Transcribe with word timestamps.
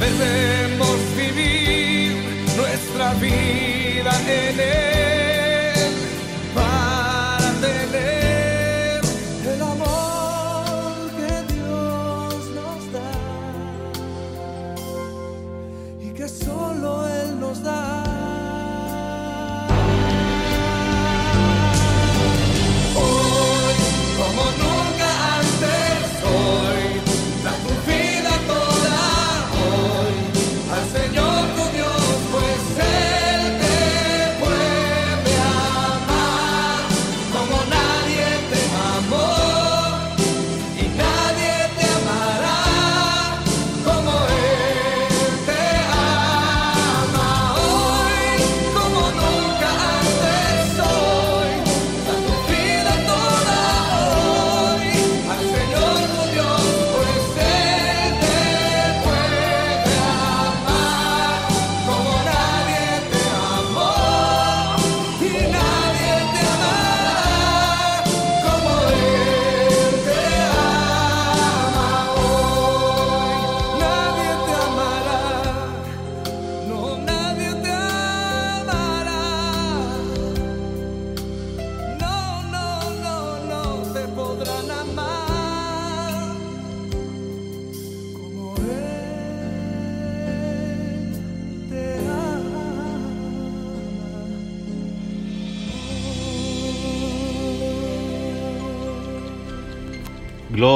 Debemos 0.00 0.98
vivir 1.16 2.12
nuestra 2.56 3.14
vida 3.14 4.12
en 4.26 4.60
él. 4.60 4.89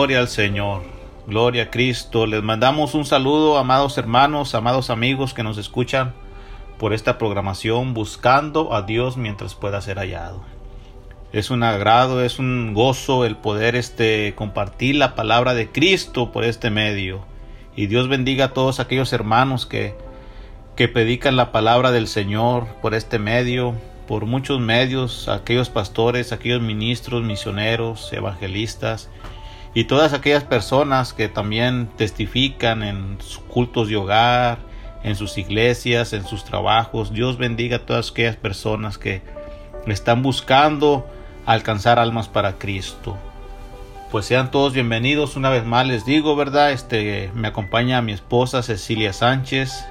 Gloria 0.04 0.20
al 0.20 0.28
Señor, 0.28 0.82
gloria 1.26 1.62
a 1.62 1.70
Cristo. 1.70 2.26
Les 2.26 2.42
mandamos 2.42 2.92
un 2.92 3.06
saludo, 3.06 3.56
amados 3.56 3.96
hermanos, 3.96 4.54
amados 4.54 4.90
amigos 4.90 5.32
que 5.32 5.42
nos 5.42 5.56
escuchan 5.56 6.12
por 6.78 6.92
esta 6.92 7.16
programación 7.16 7.94
buscando 7.94 8.74
a 8.74 8.82
Dios 8.82 9.16
mientras 9.16 9.54
pueda 9.54 9.80
ser 9.80 9.96
hallado. 9.96 10.42
Es 11.32 11.48
un 11.48 11.62
agrado, 11.62 12.22
es 12.22 12.38
un 12.38 12.74
gozo 12.74 13.24
el 13.24 13.36
poder 13.36 13.76
este 13.76 14.34
compartir 14.36 14.96
la 14.96 15.14
palabra 15.14 15.54
de 15.54 15.72
Cristo 15.72 16.32
por 16.32 16.44
este 16.44 16.68
medio. 16.68 17.24
Y 17.74 17.86
Dios 17.86 18.06
bendiga 18.06 18.44
a 18.44 18.52
todos 18.52 18.80
aquellos 18.80 19.10
hermanos 19.14 19.64
que 19.64 19.96
que 20.76 20.86
predican 20.86 21.36
la 21.36 21.50
palabra 21.50 21.92
del 21.92 22.08
Señor 22.08 22.66
por 22.82 22.92
este 22.92 23.18
medio, 23.18 23.74
por 24.06 24.26
muchos 24.26 24.60
medios, 24.60 25.30
aquellos 25.30 25.70
pastores, 25.70 26.30
aquellos 26.30 26.60
ministros, 26.60 27.22
misioneros, 27.22 28.12
evangelistas 28.12 29.08
y 29.74 29.84
todas 29.84 30.12
aquellas 30.12 30.44
personas 30.44 31.12
que 31.12 31.28
también 31.28 31.88
testifican 31.96 32.84
en 32.84 33.18
sus 33.20 33.38
cultos 33.38 33.88
de 33.88 33.96
hogar, 33.96 34.58
en 35.02 35.16
sus 35.16 35.36
iglesias, 35.36 36.12
en 36.12 36.24
sus 36.24 36.44
trabajos. 36.44 37.12
Dios 37.12 37.38
bendiga 37.38 37.76
a 37.76 37.86
todas 37.86 38.10
aquellas 38.10 38.36
personas 38.36 38.98
que 38.98 39.22
están 39.86 40.22
buscando 40.22 41.06
alcanzar 41.44 41.98
almas 41.98 42.28
para 42.28 42.52
Cristo. 42.52 43.18
Pues 44.12 44.26
sean 44.26 44.52
todos 44.52 44.72
bienvenidos 44.72 45.34
una 45.34 45.50
vez 45.50 45.64
más 45.64 45.86
les 45.86 46.04
digo, 46.04 46.36
¿verdad? 46.36 46.70
Este 46.70 47.30
me 47.34 47.48
acompaña 47.48 48.00
mi 48.00 48.12
esposa 48.12 48.62
Cecilia 48.62 49.12
Sánchez 49.12 49.86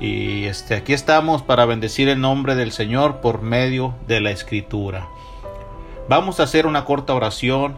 y 0.00 0.44
este 0.44 0.74
aquí 0.74 0.94
estamos 0.94 1.42
para 1.42 1.66
bendecir 1.66 2.08
el 2.08 2.20
nombre 2.20 2.54
del 2.54 2.72
Señor 2.72 3.20
por 3.20 3.42
medio 3.42 3.94
de 4.08 4.22
la 4.22 4.30
escritura. 4.30 5.06
Vamos 6.08 6.40
a 6.40 6.44
hacer 6.44 6.66
una 6.66 6.86
corta 6.86 7.12
oración 7.12 7.76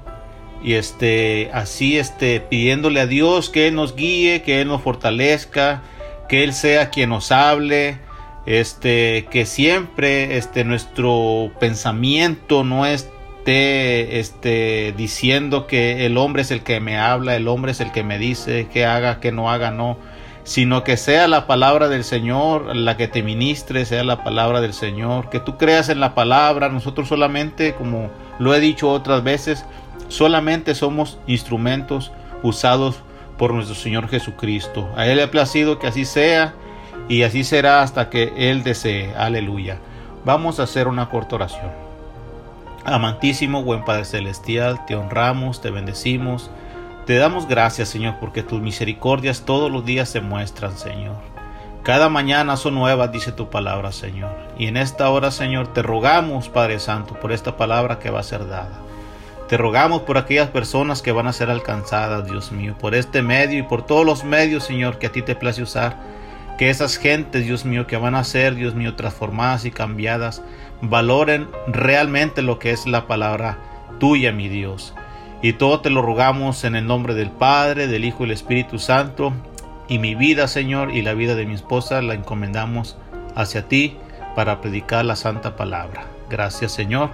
y 0.63 0.75
este 0.75 1.51
así 1.53 1.99
este 1.99 2.41
pidiéndole 2.41 3.01
a 3.01 3.07
Dios 3.07 3.51
que 3.51 3.69
él 3.69 3.75
nos 3.75 3.95
guíe, 3.95 4.43
que 4.43 4.61
él 4.61 4.69
nos 4.69 4.83
fortalezca, 4.83 5.83
que 6.29 6.45
él 6.45 6.53
sea 6.53 6.91
quien 6.91 7.11
nos 7.11 7.33
hable, 7.33 7.99
este 8.47 9.27
que 9.31 9.47
siempre 9.47 10.37
este 10.37 10.65
nuestro 10.65 11.51
pensamiento 11.61 12.65
no 12.65 12.87
esté 12.87 14.19
este 14.19 14.95
diciendo 14.97 15.67
que 15.67 16.07
el 16.07 16.17
hombre 16.17 16.43
es 16.43 16.51
el 16.51 16.63
que 16.63 16.81
me 16.81 16.99
habla, 16.99 17.37
el 17.37 17.49
hombre 17.49 17.73
es 17.73 17.81
el 17.81 17.93
que 17.93 18.03
me 18.03 18.19
dice 18.19 18.69
que 18.73 18.85
haga, 18.85 19.21
que 19.21 19.33
no 19.33 19.51
haga, 19.51 19.71
no, 19.71 19.99
sino 20.45 20.83
que 20.83 20.97
sea 20.97 21.29
la 21.29 21.47
palabra 21.47 21.89
del 21.89 22.05
Señor 22.05 22.75
la 22.75 22.97
que 22.97 23.07
te 23.07 23.23
ministre, 23.23 23.85
sea 23.85 24.03
la 24.03 24.25
palabra 24.25 24.61
del 24.61 24.73
Señor, 24.73 25.29
que 25.29 25.41
tú 25.41 25.59
creas 25.59 25.91
en 25.91 26.01
la 26.01 26.15
palabra, 26.15 26.71
nosotros 26.71 27.09
solamente 27.09 27.75
como 27.75 28.11
lo 28.39 28.55
he 28.55 28.61
dicho 28.61 28.91
otras 28.91 29.23
veces, 29.23 29.67
Solamente 30.09 30.75
somos 30.75 31.19
instrumentos 31.27 32.13
usados 32.43 33.03
por 33.37 33.55
nuestro 33.55 33.75
Señor 33.75 34.09
Jesucristo. 34.09 34.89
A 34.97 35.07
Él 35.07 35.17
le 35.17 35.23
ha 35.23 35.31
placido 35.31 35.79
que 35.79 35.87
así 35.87 36.05
sea 36.05 36.55
y 37.09 37.23
así 37.23 37.45
será 37.45 37.83
hasta 37.83 38.11
que 38.11 38.33
Él 38.37 38.65
desee. 38.65 39.15
Aleluya. 39.17 39.79
Vamos 40.25 40.61
a 40.61 40.65
hacer 40.65 40.89
una 40.89 41.09
corta 41.09 41.37
oración. 41.37 41.71
Amantísimo, 42.85 43.63
buen 43.63 43.85
Padre 43.85 44.05
Celestial, 44.05 44.85
te 44.87 44.95
honramos, 44.97 45.61
te 45.61 45.71
bendecimos, 45.71 46.51
te 47.07 47.17
damos 47.17 47.47
gracias, 47.47 47.89
Señor, 47.89 48.17
porque 48.19 48.43
tus 48.43 48.61
misericordias 48.61 49.43
todos 49.43 49.71
los 49.71 49.85
días 49.85 50.09
se 50.09 50.21
muestran, 50.21 50.77
Señor. 50.77 51.17
Cada 51.83 52.09
mañana 52.09 52.57
son 52.57 52.75
nuevas, 52.75 53.13
dice 53.13 53.33
tu 53.33 53.49
palabra, 53.49 53.93
Señor. 53.93 54.31
Y 54.59 54.67
en 54.67 54.77
esta 54.77 55.09
hora, 55.11 55.31
Señor, 55.31 55.73
te 55.73 55.83
rogamos, 55.83 56.49
Padre 56.49 56.79
Santo, 56.79 57.15
por 57.15 57.33
esta 57.33 57.57
palabra 57.57 57.99
que 57.99 58.11
va 58.11 58.21
a 58.21 58.25
ser 58.25 58.47
dada. 58.47 58.88
Te 59.49 59.57
rogamos 59.57 60.03
por 60.03 60.19
aquellas 60.19 60.51
personas 60.51 61.01
que 61.01 61.11
van 61.11 61.27
a 61.27 61.33
ser 61.33 61.51
alcanzadas, 61.51 62.27
Dios 62.27 62.53
mío, 62.53 62.77
por 62.79 62.95
este 62.95 63.23
medio 63.23 63.59
y 63.59 63.63
por 63.63 63.87
todos 63.87 64.05
los 64.05 64.23
medios, 64.23 64.65
Señor, 64.65 64.99
que 64.99 65.07
a 65.07 65.13
ti 65.13 65.23
te 65.23 65.35
place 65.35 65.63
usar. 65.63 65.97
Que 66.59 66.69
esas 66.69 66.99
gentes, 66.99 67.47
Dios 67.47 67.65
mío, 67.65 67.87
que 67.87 67.97
van 67.97 68.15
a 68.15 68.25
ser, 68.25 68.57
Dios 68.57 68.75
mío, 68.75 68.95
transformadas 68.95 69.65
y 69.65 69.71
cambiadas, 69.71 70.43
valoren 70.83 71.49
realmente 71.67 72.43
lo 72.43 72.59
que 72.59 72.73
es 72.73 72.87
la 72.87 73.07
palabra 73.07 73.59
tuya, 73.99 74.33
mi 74.33 74.49
Dios. 74.49 74.95
Y 75.41 75.55
todo 75.55 75.81
te 75.81 75.89
lo 75.89 76.03
rogamos 76.03 76.65
en 76.65 76.75
el 76.75 76.87
nombre 76.87 77.15
del 77.15 77.31
Padre, 77.31 77.87
del 77.87 78.05
Hijo 78.05 78.25
y 78.25 78.27
del 78.27 78.35
Espíritu 78.35 78.79
Santo. 78.79 79.33
Y 79.89 79.99
mi 79.99 80.15
vida, 80.15 80.47
Señor, 80.47 80.91
y 80.91 81.01
la 81.01 81.15
vida 81.15 81.35
de 81.37 81.47
mi 81.47 81.55
esposa 81.55 82.03
la 82.03 82.13
encomendamos 82.13 82.99
hacia 83.35 83.67
ti 83.67 83.97
para 84.35 84.61
predicar 84.61 85.07
la 85.07 85.17
santa 85.17 85.57
palabra. 85.57 86.05
Gracias, 86.29 86.73
Señor. 86.73 87.11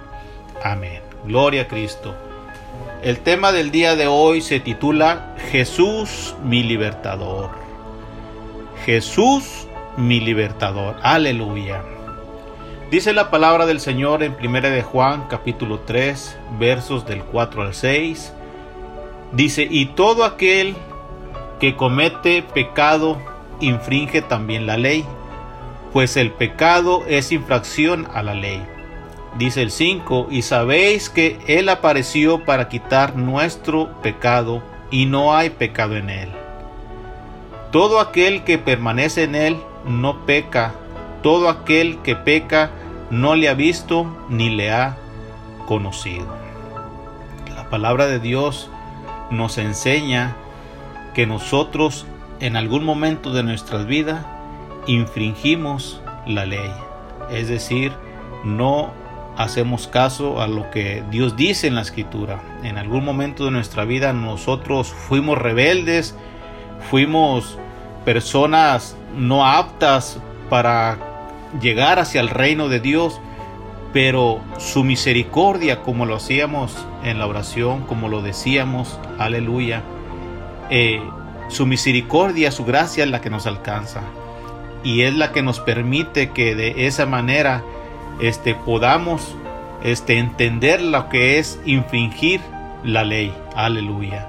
Amén. 0.63 1.14
Gloria 1.27 1.63
a 1.63 1.67
Cristo. 1.67 2.13
El 3.01 3.19
tema 3.19 3.51
del 3.51 3.71
día 3.71 3.95
de 3.95 4.05
hoy 4.05 4.41
se 4.41 4.59
titula 4.59 5.35
Jesús 5.51 6.35
mi 6.43 6.61
libertador. 6.61 7.49
Jesús 8.85 9.67
mi 9.97 10.19
libertador. 10.19 10.97
Aleluya. 11.01 11.81
Dice 12.91 13.11
la 13.11 13.31
palabra 13.31 13.65
del 13.65 13.79
Señor 13.79 14.21
en 14.21 14.35
1 14.39 14.61
de 14.61 14.83
Juan 14.83 15.25
capítulo 15.27 15.79
3 15.79 16.37
versos 16.59 17.07
del 17.07 17.23
4 17.23 17.63
al 17.63 17.73
6. 17.73 18.31
Dice, 19.31 19.67
y 19.69 19.87
todo 19.87 20.25
aquel 20.25 20.75
que 21.59 21.75
comete 21.75 22.43
pecado 22.43 23.17
infringe 23.61 24.21
también 24.21 24.67
la 24.67 24.77
ley, 24.77 25.03
pues 25.91 26.17
el 26.17 26.31
pecado 26.31 27.03
es 27.07 27.31
infracción 27.31 28.07
a 28.13 28.21
la 28.21 28.35
ley 28.35 28.74
Dice 29.37 29.61
el 29.61 29.71
5, 29.71 30.27
y 30.31 30.43
sabéis 30.43 31.09
que 31.09 31.39
Él 31.47 31.67
apareció 31.67 32.45
para 32.45 32.69
quitar 32.69 33.17
nuestro 33.17 34.01
pecado, 34.01 34.63
y 34.91 35.07
no 35.07 35.35
hay 35.35 35.49
pecado 35.49 35.97
en 35.97 36.09
Él. 36.09 36.29
Todo 37.71 37.99
aquel 37.99 38.43
que 38.45 38.57
permanece 38.57 39.23
en 39.23 39.35
Él 39.35 39.57
no 39.85 40.25
peca, 40.25 40.73
todo 41.21 41.49
aquel 41.49 41.97
que 41.97 42.15
peca 42.15 42.71
no 43.09 43.35
le 43.35 43.49
ha 43.49 43.53
visto 43.53 44.05
ni 44.29 44.49
le 44.49 44.71
ha 44.71 44.95
conocido. 45.67 46.27
La 47.53 47.69
palabra 47.69 48.05
de 48.07 48.19
Dios 48.19 48.69
nos 49.31 49.57
enseña 49.57 50.35
que 51.13 51.27
nosotros 51.27 52.05
en 52.39 52.55
algún 52.55 52.85
momento 52.85 53.31
de 53.31 53.43
nuestra 53.43 53.79
vida 53.79 54.25
infringimos 54.87 56.01
la 56.25 56.45
ley, 56.45 56.71
es 57.31 57.49
decir, 57.49 57.91
no 58.43 58.91
hacemos 59.37 59.87
caso 59.87 60.41
a 60.41 60.47
lo 60.47 60.69
que 60.71 61.03
Dios 61.11 61.35
dice 61.35 61.67
en 61.67 61.75
la 61.75 61.81
escritura. 61.81 62.41
En 62.63 62.77
algún 62.77 63.03
momento 63.03 63.45
de 63.45 63.51
nuestra 63.51 63.85
vida 63.85 64.13
nosotros 64.13 64.87
fuimos 64.87 65.37
rebeldes, 65.37 66.15
fuimos 66.89 67.57
personas 68.05 68.95
no 69.15 69.45
aptas 69.45 70.19
para 70.49 70.97
llegar 71.61 71.99
hacia 71.99 72.21
el 72.21 72.29
reino 72.29 72.69
de 72.69 72.79
Dios, 72.79 73.19
pero 73.93 74.41
su 74.57 74.83
misericordia, 74.83 75.81
como 75.81 76.05
lo 76.05 76.15
hacíamos 76.15 76.75
en 77.03 77.17
la 77.17 77.27
oración, 77.27 77.83
como 77.83 78.09
lo 78.09 78.21
decíamos, 78.21 78.99
aleluya, 79.17 79.83
eh, 80.69 81.01
su 81.47 81.65
misericordia, 81.65 82.51
su 82.51 82.65
gracia 82.65 83.03
es 83.03 83.09
la 83.09 83.21
que 83.21 83.29
nos 83.29 83.45
alcanza 83.45 84.01
y 84.83 85.01
es 85.01 85.13
la 85.15 85.31
que 85.31 85.41
nos 85.41 85.59
permite 85.59 86.31
que 86.31 86.55
de 86.55 86.87
esa 86.87 87.05
manera 87.05 87.63
este, 88.19 88.55
podamos 88.55 89.35
este, 89.83 90.17
entender 90.17 90.81
lo 90.81 91.09
que 91.09 91.39
es 91.39 91.59
infringir 91.65 92.41
la 92.83 93.03
ley. 93.03 93.33
Aleluya. 93.55 94.27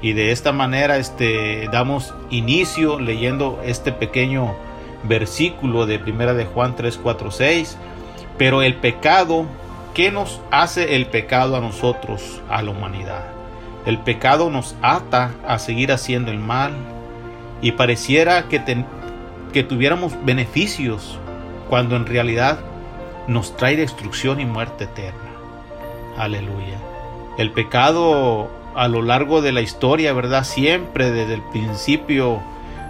Y 0.00 0.12
de 0.12 0.32
esta 0.32 0.52
manera 0.52 0.98
este, 0.98 1.68
damos 1.72 2.14
inicio 2.30 3.00
leyendo 3.00 3.60
este 3.64 3.92
pequeño 3.92 4.54
versículo 5.04 5.86
de 5.86 5.98
primera 5.98 6.34
de 6.34 6.44
Juan 6.44 6.76
3, 6.76 6.98
4, 7.02 7.30
6. 7.30 7.78
Pero 8.36 8.62
el 8.62 8.76
pecado, 8.76 9.46
¿qué 9.94 10.12
nos 10.12 10.40
hace 10.50 10.94
el 10.94 11.06
pecado 11.06 11.56
a 11.56 11.60
nosotros, 11.60 12.40
a 12.48 12.62
la 12.62 12.70
humanidad? 12.70 13.24
El 13.86 13.98
pecado 13.98 14.50
nos 14.50 14.76
ata 14.82 15.32
a 15.46 15.58
seguir 15.58 15.92
haciendo 15.92 16.30
el 16.30 16.38
mal 16.38 16.72
y 17.62 17.72
pareciera 17.72 18.48
que, 18.48 18.84
que 19.52 19.62
tuviéramos 19.64 20.12
beneficios 20.24 21.18
cuando 21.68 21.96
en 21.96 22.06
realidad 22.06 22.60
nos 23.28 23.56
trae 23.56 23.76
destrucción 23.76 24.40
y 24.40 24.46
muerte 24.46 24.84
eterna. 24.84 25.30
Aleluya. 26.16 26.78
El 27.36 27.52
pecado 27.52 28.50
a 28.74 28.88
lo 28.88 29.02
largo 29.02 29.42
de 29.42 29.52
la 29.52 29.60
historia, 29.60 30.12
¿verdad? 30.12 30.44
Siempre 30.44 31.12
desde 31.12 31.34
el 31.34 31.42
principio 31.42 32.40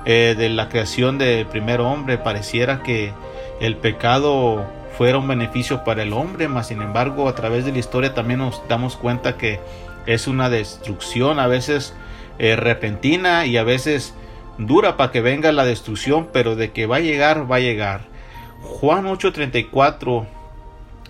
eh, 0.07 0.35
de 0.39 0.49
la 0.49 0.69
creación 0.69 1.19
del 1.19 1.47
primer 1.47 1.81
hombre 1.81 2.17
pareciera 2.17 2.83
que 2.83 3.13
el 3.61 3.77
pecado 3.77 4.65
fuera 4.97 5.19
un 5.19 5.29
beneficio 5.29 5.85
para 5.85 6.03
el 6.03 6.13
hombre, 6.13 6.49
mas 6.49 6.69
sin 6.69 6.83
embargo 6.83 7.29
a 7.29 7.35
través 7.35 7.65
de 7.65 7.73
la 7.73 7.79
historia 7.79 8.15
también 8.15 8.41
nos 8.41 8.63
damos 8.69 8.97
cuenta 8.97 9.37
que 9.37 9.61
es 10.07 10.27
una 10.27 10.49
destrucción 10.49 11.39
a 11.39 11.47
veces 11.47 11.95
eh, 12.39 12.57
repentina 12.57 13.47
y 13.47 13.57
a 13.57 13.65
veces 13.65 14.15
dura 14.57 14.97
para 14.97 15.13
que 15.13 15.21
venga 15.21 15.53
la 15.53 15.65
destrucción, 15.65 16.29
pero 16.33 16.57
de 16.57 16.73
que 16.73 16.87
va 16.87 16.97
a 16.97 17.01
llegar, 17.01 17.51
va 17.51 17.57
a 17.57 17.61
llegar. 17.61 18.03
Juan 18.63 19.07
8:34 19.07 20.27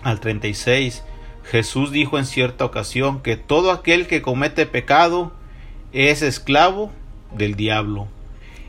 al 0.03 0.19
36, 0.19 1.03
Jesús 1.43 1.91
dijo 1.91 2.17
en 2.17 2.25
cierta 2.25 2.65
ocasión 2.65 3.21
que 3.21 3.37
todo 3.37 3.71
aquel 3.71 4.07
que 4.07 4.21
comete 4.21 4.65
pecado 4.65 5.31
es 5.91 6.21
esclavo 6.21 6.91
del 7.31 7.55
diablo. 7.55 8.07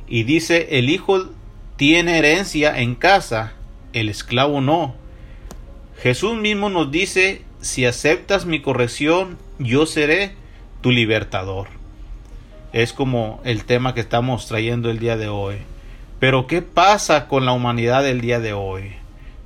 Y 0.08 0.24
dice, 0.24 0.78
el 0.78 0.88
hijo 0.90 1.28
tiene 1.76 2.18
herencia 2.18 2.80
en 2.80 2.94
casa, 2.94 3.52
el 3.92 4.08
esclavo 4.08 4.60
no. 4.60 4.94
Jesús 6.02 6.36
mismo 6.36 6.70
nos 6.70 6.90
dice, 6.90 7.42
si 7.60 7.84
aceptas 7.84 8.46
mi 8.46 8.60
corrección, 8.60 9.38
yo 9.58 9.86
seré 9.86 10.34
tu 10.80 10.90
libertador. 10.90 11.68
Es 12.72 12.92
como 12.92 13.40
el 13.44 13.64
tema 13.64 13.94
que 13.94 14.00
estamos 14.00 14.46
trayendo 14.46 14.90
el 14.90 14.98
día 14.98 15.16
de 15.16 15.28
hoy. 15.28 15.56
Pero 16.20 16.46
¿qué 16.46 16.60
pasa 16.60 17.26
con 17.28 17.46
la 17.46 17.52
humanidad 17.52 18.02
del 18.02 18.20
día 18.20 18.40
de 18.40 18.52
hoy? 18.52 18.92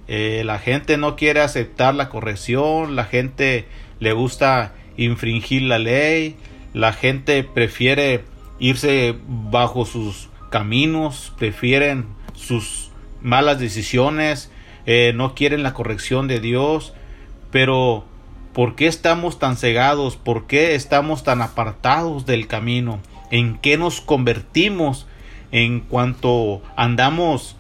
Eh, 0.08 0.42
la 0.44 0.58
gente 0.58 0.96
no 0.98 1.14
quiere 1.14 1.40
aceptar 1.40 1.94
la 1.94 2.08
corrección, 2.08 2.96
la 2.96 3.04
gente 3.04 3.66
le 4.00 4.12
gusta 4.12 4.72
infringir 4.96 5.62
la 5.62 5.78
ley, 5.78 6.36
la 6.72 6.92
gente 6.92 7.44
prefiere 7.44 8.24
irse 8.58 9.16
bajo 9.26 9.86
sus 9.86 10.28
caminos, 10.50 11.32
prefieren 11.38 12.06
sus 12.34 12.90
malas 13.22 13.60
decisiones, 13.60 14.50
eh, 14.84 15.12
no 15.14 15.36
quieren 15.36 15.62
la 15.62 15.74
corrección 15.74 16.26
de 16.26 16.40
Dios, 16.40 16.92
pero 17.52 18.04
¿por 18.52 18.74
qué 18.74 18.88
estamos 18.88 19.38
tan 19.38 19.56
cegados? 19.56 20.16
¿Por 20.16 20.48
qué 20.48 20.74
estamos 20.74 21.22
tan 21.22 21.40
apartados 21.40 22.26
del 22.26 22.48
camino? 22.48 22.98
¿En 23.30 23.58
qué 23.58 23.78
nos 23.78 24.00
convertimos 24.00 25.06
en 25.54 25.78
cuanto 25.78 26.62
andamos 26.76 27.56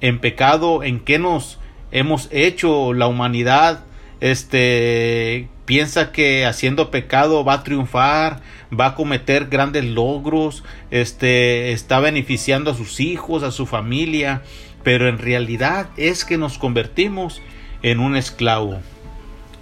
en 0.00 0.18
pecado, 0.18 0.82
en 0.82 0.98
qué 0.98 1.18
nos 1.18 1.60
hemos 1.92 2.28
hecho 2.32 2.94
la 2.94 3.06
humanidad 3.06 3.84
este 4.20 5.50
piensa 5.66 6.10
que 6.10 6.46
haciendo 6.46 6.90
pecado 6.90 7.44
va 7.44 7.52
a 7.54 7.62
triunfar, 7.62 8.40
va 8.78 8.86
a 8.86 8.94
cometer 8.94 9.48
grandes 9.48 9.84
logros, 9.84 10.64
este 10.90 11.72
está 11.72 12.00
beneficiando 12.00 12.70
a 12.70 12.74
sus 12.74 13.00
hijos, 13.00 13.42
a 13.42 13.50
su 13.50 13.66
familia, 13.66 14.40
pero 14.82 15.10
en 15.10 15.18
realidad 15.18 15.90
es 15.98 16.24
que 16.24 16.38
nos 16.38 16.56
convertimos 16.56 17.42
en 17.82 18.00
un 18.00 18.16
esclavo. 18.16 18.78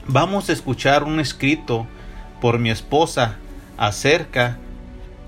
Vamos 0.07 0.49
a 0.49 0.53
escuchar 0.53 1.03
un 1.03 1.19
escrito 1.19 1.89
por 2.41 2.61
mi 2.61 2.71
esposa 2.71 3.39
acerca 3.77 4.59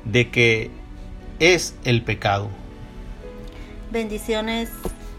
de 0.05 0.31
que 0.31 0.71
es 1.39 1.75
el 1.85 2.03
pecado. 2.03 2.49
Bendiciones, 3.91 4.71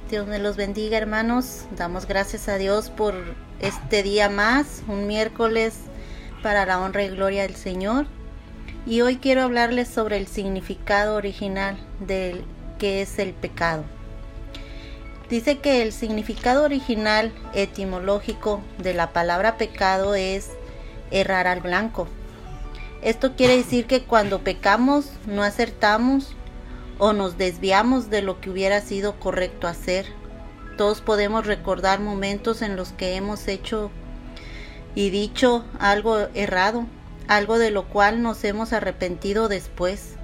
Dios 0.10 0.28
me 0.28 0.40
los 0.40 0.56
bendiga 0.56 0.98
hermanos. 0.98 1.66
Damos 1.76 2.08
gracias 2.08 2.48
a 2.48 2.58
Dios 2.58 2.90
por 2.90 3.16
este 3.60 4.04
día 4.04 4.30
más, 4.30 4.84
un 4.88 5.08
miércoles 5.08 5.76
para 6.44 6.66
la 6.66 6.80
honra 6.80 7.04
y 7.04 7.10
gloria 7.10 7.44
del 7.44 7.56
Señor. 7.56 8.06
Y 8.86 9.02
hoy 9.02 9.18
quiero 9.18 9.42
hablarles 9.42 9.88
sobre 9.88 10.18
el 10.18 10.28
significado 10.28 11.16
original 11.16 11.78
del 12.00 12.44
que 12.78 13.02
es 13.02 13.18
el 13.18 13.34
pecado. 13.34 13.84
Dice 15.30 15.58
que 15.58 15.82
el 15.82 15.92
significado 15.92 16.64
original 16.64 17.32
etimológico 17.56 18.62
de 18.78 18.94
la 18.94 19.12
palabra 19.12 19.58
pecado 19.58 20.14
es 20.14 20.52
errar 21.10 21.48
al 21.48 21.62
blanco. 21.62 22.08
Esto 23.06 23.36
quiere 23.36 23.56
decir 23.56 23.86
que 23.86 24.02
cuando 24.02 24.44
pecamos 24.44 25.12
no 25.28 25.44
acertamos 25.44 26.36
o 26.98 27.14
nos 27.14 27.38
desviamos 27.38 28.10
de 28.10 28.24
lo 28.24 28.42
que 28.42 28.50
hubiera 28.50 28.82
sido 28.82 29.20
correcto 29.20 29.68
hacer. 29.68 30.08
Todos 30.76 31.02
podemos 31.02 31.46
recordar 31.46 32.00
momentos 32.00 32.64
en 32.64 32.76
los 32.76 32.94
que 32.94 33.16
hemos 33.16 33.48
hecho 33.48 33.92
y 34.96 35.12
dicho 35.12 35.64
algo 35.78 36.18
errado, 36.34 36.88
algo 37.28 37.60
de 37.60 37.70
lo 37.70 37.88
cual 37.88 38.24
nos 38.24 38.44
hemos 38.44 38.74
arrepentido 38.74 39.50
después. 39.50 40.16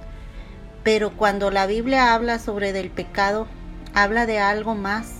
Pero 0.82 1.16
cuando 1.16 1.52
la 1.52 1.66
Biblia 1.66 2.14
habla 2.14 2.40
sobre 2.40 2.72
del 2.72 2.90
pecado, 2.90 3.46
habla 3.94 4.26
de 4.26 4.40
algo 4.40 4.74
más 4.74 5.18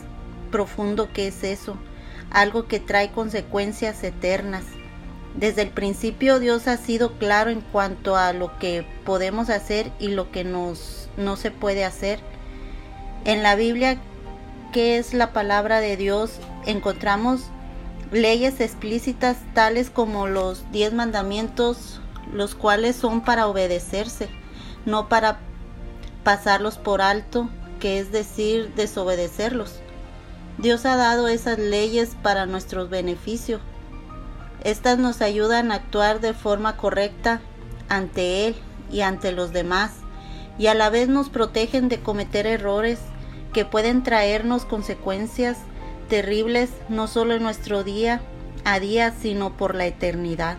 profundo 0.51 1.13
que 1.13 1.29
es 1.29 1.45
eso, 1.45 1.77
algo 2.33 2.67
que 2.67 2.81
trae 2.81 3.13
consecuencias 3.13 4.03
eternas. 4.03 4.65
Desde 5.35 5.63
el 5.63 5.71
principio 5.71 6.39
Dios 6.39 6.69
ha 6.69 6.77
sido 6.77 7.13
claro 7.19 7.51
en 7.51 7.61
cuanto 7.61 8.17
a 8.17 8.33
lo 8.33 8.59
que 8.59 8.87
podemos 9.05 9.49
hacer 9.49 9.91
y 9.99 10.09
lo 10.09 10.31
que 10.31 10.45
nos, 10.45 11.09
no 11.17 11.37
se 11.37 11.51
puede 11.51 11.85
hacer. 11.85 12.21
En 13.25 13.43
la 13.43 13.55
Biblia, 13.55 13.99
que 14.73 14.99
es 14.99 15.15
la 15.15 15.33
palabra 15.33 15.81
de 15.81 15.97
Dios, 15.97 16.39
encontramos 16.67 17.45
leyes 18.11 18.61
explícitas 18.61 19.39
tales 19.55 19.89
como 19.89 20.27
los 20.27 20.71
diez 20.71 20.93
mandamientos, 20.93 22.01
los 22.33 22.55
cuales 22.55 22.97
son 22.97 23.23
para 23.23 23.47
obedecerse, 23.47 24.29
no 24.85 25.09
para 25.09 25.39
pasarlos 26.25 26.77
por 26.77 27.01
alto 27.01 27.49
que 27.83 27.99
es 27.99 28.13
decir, 28.13 28.73
desobedecerlos. 28.77 29.81
Dios 30.57 30.87
ha 30.87 30.95
dado 30.95 31.27
esas 31.27 31.59
leyes 31.59 32.17
para 32.23 32.47
nuestro 32.47 32.89
beneficio. 32.89 33.59
Estas 34.65 34.99
nos 34.99 35.23
ayudan 35.23 35.73
a 35.73 35.77
actuar 35.77 36.21
de 36.21 36.35
forma 36.35 36.77
correcta 36.77 37.41
ante 37.89 38.47
Él 38.47 38.55
y 38.93 39.01
ante 39.01 39.33
los 39.33 39.53
demás, 39.53 39.93
y 40.59 40.69
a 40.69 40.75
la 40.75 40.89
vez 40.89 41.09
nos 41.09 41.31
protegen 41.31 41.89
de 41.89 42.01
cometer 42.01 42.47
errores 42.47 43.01
que 43.53 43.65
pueden 43.65 44.03
traernos 44.03 44.65
consecuencias 44.65 45.59
terribles 46.09 46.71
no 46.89 47.07
solo 47.09 47.35
en 47.35 47.43
nuestro 47.43 47.83
día 47.85 48.21
a 48.65 48.79
día, 48.79 49.13
sino 49.21 49.57
por 49.57 49.75
la 49.75 49.87
eternidad. 49.87 50.57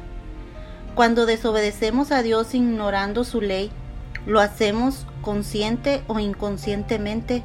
Cuando 0.95 1.25
desobedecemos 1.25 2.11
a 2.11 2.21
Dios 2.21 2.53
ignorando 2.53 3.23
su 3.23 3.39
ley, 3.39 3.71
lo 4.25 4.41
hacemos 4.41 5.05
consciente 5.21 6.03
o 6.07 6.19
inconscientemente, 6.19 7.43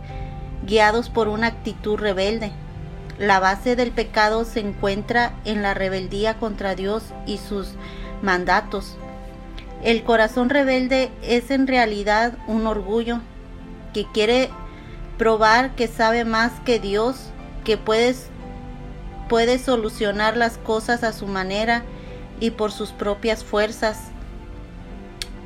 guiados 0.66 1.08
por 1.08 1.28
una 1.28 1.46
actitud 1.46 1.96
rebelde. 1.98 2.52
La 3.18 3.40
base 3.40 3.74
del 3.74 3.90
pecado 3.90 4.44
se 4.44 4.60
encuentra 4.60 5.34
en 5.44 5.62
la 5.62 5.74
rebeldía 5.74 6.38
contra 6.38 6.76
Dios 6.76 7.02
y 7.26 7.38
sus 7.38 7.70
mandatos. 8.22 8.96
El 9.82 10.04
corazón 10.04 10.50
rebelde 10.50 11.10
es 11.22 11.50
en 11.50 11.66
realidad 11.66 12.34
un 12.46 12.66
orgullo 12.66 13.20
que 13.92 14.06
quiere 14.12 14.50
probar 15.18 15.74
que 15.74 15.88
sabe 15.88 16.24
más 16.24 16.52
que 16.64 16.78
Dios, 16.78 17.30
que 17.64 17.76
puede, 17.76 18.14
puede 19.28 19.58
solucionar 19.58 20.36
las 20.36 20.56
cosas 20.56 21.02
a 21.02 21.12
su 21.12 21.26
manera 21.26 21.82
y 22.38 22.50
por 22.50 22.70
sus 22.70 22.90
propias 22.90 23.42
fuerzas. 23.42 23.98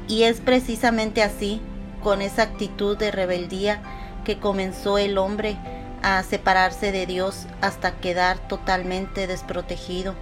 Y 0.09 0.25
es 0.25 0.41
precisamente 0.41 1.23
así 1.23 1.63
con 2.03 2.21
esa 2.21 2.43
actitud 2.43 2.99
de 2.99 3.11
rebeldía 3.11 3.81
que 4.25 4.39
comenzó 4.39 4.99
el 4.99 5.17
hombre 5.17 5.57
a 6.03 6.23
separarse 6.23 6.93
de 6.93 7.07
Dios 7.07 7.47
hasta 7.61 7.97
quedar 7.97 8.39
totalmente 8.49 9.27
desprotegido. 9.27 10.15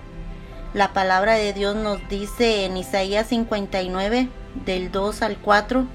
La 0.74 0.92
palabra 0.92 1.34
de 1.34 1.52
Dios 1.52 1.74
nos 1.76 2.06
dice 2.08 2.64
en 2.64 2.76
Isaías 2.76 3.28
59, 3.28 4.28
del 4.64 4.92
2 4.92 5.22
al 5.22 5.38
4, 5.38 5.86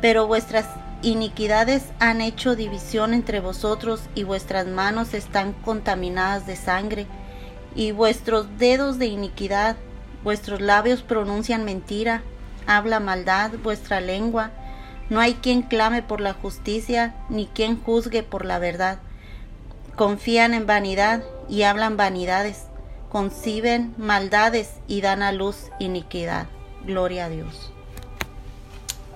pero 0.00 0.26
vuestras 0.26 0.66
iniquidades 1.02 1.84
han 1.98 2.20
hecho 2.20 2.54
división 2.54 3.14
entre 3.14 3.40
vosotros 3.40 4.02
y 4.14 4.24
vuestras 4.24 4.66
manos 4.66 5.14
están 5.14 5.52
contaminadas 5.52 6.46
de 6.46 6.56
sangre 6.56 7.06
y 7.74 7.92
vuestros 7.92 8.46
dedos 8.58 8.98
de 8.98 9.06
iniquidad, 9.06 9.76
vuestros 10.22 10.60
labios 10.60 11.02
pronuncian 11.02 11.64
mentira 11.64 12.22
habla 12.66 13.00
maldad 13.00 13.52
vuestra 13.62 14.00
lengua. 14.00 14.50
No 15.12 15.20
hay 15.20 15.34
quien 15.34 15.60
clame 15.60 16.02
por 16.02 16.22
la 16.22 16.32
justicia, 16.32 17.14
ni 17.28 17.44
quien 17.44 17.78
juzgue 17.78 18.22
por 18.22 18.46
la 18.46 18.58
verdad. 18.58 18.98
Confían 19.94 20.54
en 20.54 20.64
vanidad 20.64 21.22
y 21.50 21.64
hablan 21.64 21.98
vanidades. 21.98 22.62
Conciben 23.10 23.92
maldades 23.98 24.70
y 24.88 25.02
dan 25.02 25.22
a 25.22 25.30
luz 25.32 25.66
iniquidad. 25.78 26.46
Gloria 26.86 27.26
a 27.26 27.28
Dios. 27.28 27.70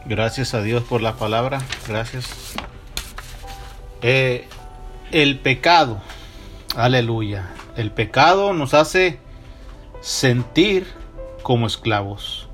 Gracias 0.05 0.53
a 0.53 0.61
Dios 0.61 0.83
por 0.83 1.01
la 1.01 1.15
palabra. 1.15 1.63
Gracias. 1.89 2.29
Eh, 4.03 4.47
el 5.13 5.39
pecado. 5.39 6.03
Aleluya. 6.77 7.49
El 7.75 7.91
pecado 7.91 8.53
nos 8.53 8.75
hace 8.75 9.19
sentir 10.03 10.93
como 11.43 11.67
esclavos. 11.67 12.46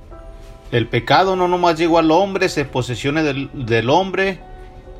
El 0.72 0.88
pecado 0.88 1.36
no 1.36 1.48
nomás 1.48 1.76
llegó 1.78 1.98
al 1.98 2.10
hombre, 2.10 2.48
se 2.48 2.64
posesione 2.64 3.22
del, 3.22 3.90
hombre 3.90 4.40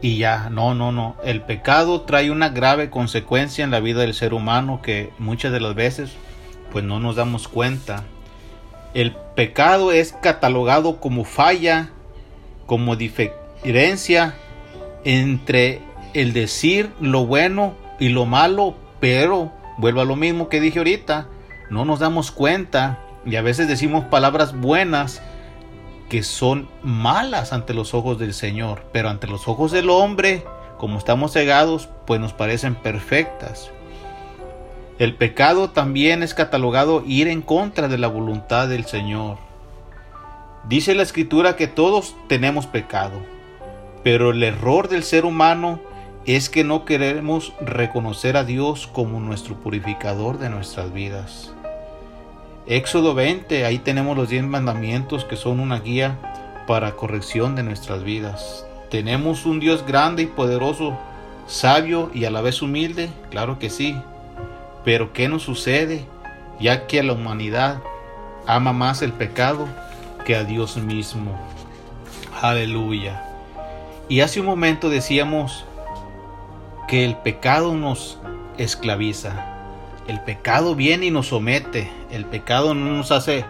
y 0.02 0.19
ya, 0.19 0.50
no, 0.50 0.75
no, 0.75 0.93
no. 0.93 1.17
El 1.25 1.41
pecado 1.41 2.02
trae 2.02 2.31
una 2.31 2.50
grave 2.50 2.91
consecuencia 2.91 3.64
en 3.64 3.71
la 3.71 3.81
vida 3.81 4.02
del 4.02 4.12
ser 4.12 4.35
humano 4.35 4.81
que 4.83 5.11
muchas 5.19 5.50
de 5.50 5.61
las 5.61 5.75
veces 5.75 6.12
pues 6.71 6.85
no 6.85 7.00
nos 7.00 7.17
damos 7.17 7.49
cuenta. 7.49 8.05
El 8.93 9.17
pecado 9.35 9.93
es 9.93 10.12
catalogado 10.12 11.00
como 11.00 11.25
falla, 11.25 11.88
como 12.67 12.95
diferencia 12.95 14.35
entre 15.05 15.81
el 16.12 16.35
decir 16.35 16.91
lo 17.00 17.25
bueno 17.25 17.76
y 17.99 18.11
lo 18.11 18.26
malo, 18.26 18.75
pero 19.00 19.50
vuelvo 19.79 20.02
a 20.02 20.05
lo 20.05 20.17
mismo 20.17 20.50
que 20.50 20.61
dije 20.61 20.81
ahorita, 20.81 21.29
no 21.71 21.87
nos 21.87 22.00
damos 22.00 22.31
cuenta 22.31 22.99
y 23.25 23.37
a 23.37 23.43
veces 23.43 23.69
decimos 23.69 24.05
palabras 24.05 24.55
buenas 24.55 25.23
que 26.12 26.23
son 26.23 26.69
malas 26.83 27.54
ante 27.54 27.73
los 27.73 27.95
ojos 27.95 28.19
del 28.19 28.35
Señor, 28.35 28.85
pero 28.92 29.09
ante 29.09 29.26
los 29.26 29.49
ojos 29.49 29.73
del 29.73 29.88
hombre, 29.88 30.45
como 30.76 30.99
estamos 30.99 31.33
cegados, 31.33 31.88
pues 32.07 32.21
nos 32.21 32.35
parecen 32.35 32.75
perfectas. 32.75 33.71
El 34.99 35.14
pecado 35.14 35.71
también 35.71 36.23
es 36.23 36.35
catalogado 36.35 37.02
ir 37.07 37.28
en 37.28 37.40
contra 37.40 37.88
de 37.88 37.97
la 37.97 38.09
voluntad 38.09 38.69
del 38.69 38.85
Señor. 38.85 39.38
Dice 40.69 40.95
la 40.95 41.02
escritura 41.02 41.57
que 41.57 41.66
todos 41.66 42.14
tenemos 42.28 42.66
pecado, 42.66 43.23
pero 44.04 44.33
el 44.33 44.42
error 44.42 44.90
del 44.90 45.04
ser 45.04 45.25
humano 45.25 45.81
es 46.26 46.50
que 46.50 46.62
no 46.62 46.85
queremos 46.85 47.54
reconocer 47.62 48.37
a 48.37 48.45
Dios 48.45 48.87
como 48.87 49.19
nuestro 49.19 49.54
purificador 49.54 50.38
de 50.38 50.50
nuestras 50.50 50.92
vidas. 50.92 51.54
Éxodo 52.66 53.14
20, 53.14 53.64
ahí 53.64 53.78
tenemos 53.78 54.16
los 54.16 54.28
10 54.28 54.45
mandamientos 54.45 55.25
que 55.25 55.37
son 55.37 55.59
una 55.59 55.81
guía 55.81 56.19
para 56.69 56.92
corrección 56.92 57.57
de 57.57 57.64
nuestras 57.64 58.04
vidas. 58.04 58.64
Tenemos 58.88 59.47
un 59.47 59.59
Dios 59.59 59.85
grande 59.85 60.23
y 60.23 60.26
poderoso, 60.26 60.97
sabio 61.49 62.11
y 62.14 62.25
a 62.25 62.31
la 62.31 62.40
vez 62.40 62.62
humilde, 62.62 63.11
claro 63.31 63.59
que 63.59 63.69
sí. 63.69 63.97
Pero 64.85 65.12
¿qué 65.12 65.28
nos 65.28 65.42
sucede? 65.42 66.04
Ya 66.61 66.87
que 66.87 67.02
la 67.02 67.14
humanidad 67.14 67.83
ama 68.47 68.73
más 68.73 69.02
el 69.02 69.12
pecado 69.12 69.66
que 70.25 70.37
a 70.37 70.45
Dios 70.45 70.76
mismo. 70.76 71.37
Aleluya. 72.40 73.25
Y 74.09 74.21
hace 74.21 74.38
un 74.38 74.47
momento 74.47 74.88
decíamos 74.88 75.64
que 76.87 77.04
el 77.04 77.16
pecado 77.16 77.75
nos 77.75 78.19
esclaviza. 78.57 79.51
El 80.09 80.21
pecado 80.21 80.75
viene 80.75 81.06
y 81.06 81.11
nos 81.11 81.28
somete. 81.28 81.90
El 82.11 82.25
pecado 82.25 82.75
no 82.75 82.97
nos 82.97 83.12
hace 83.12 83.44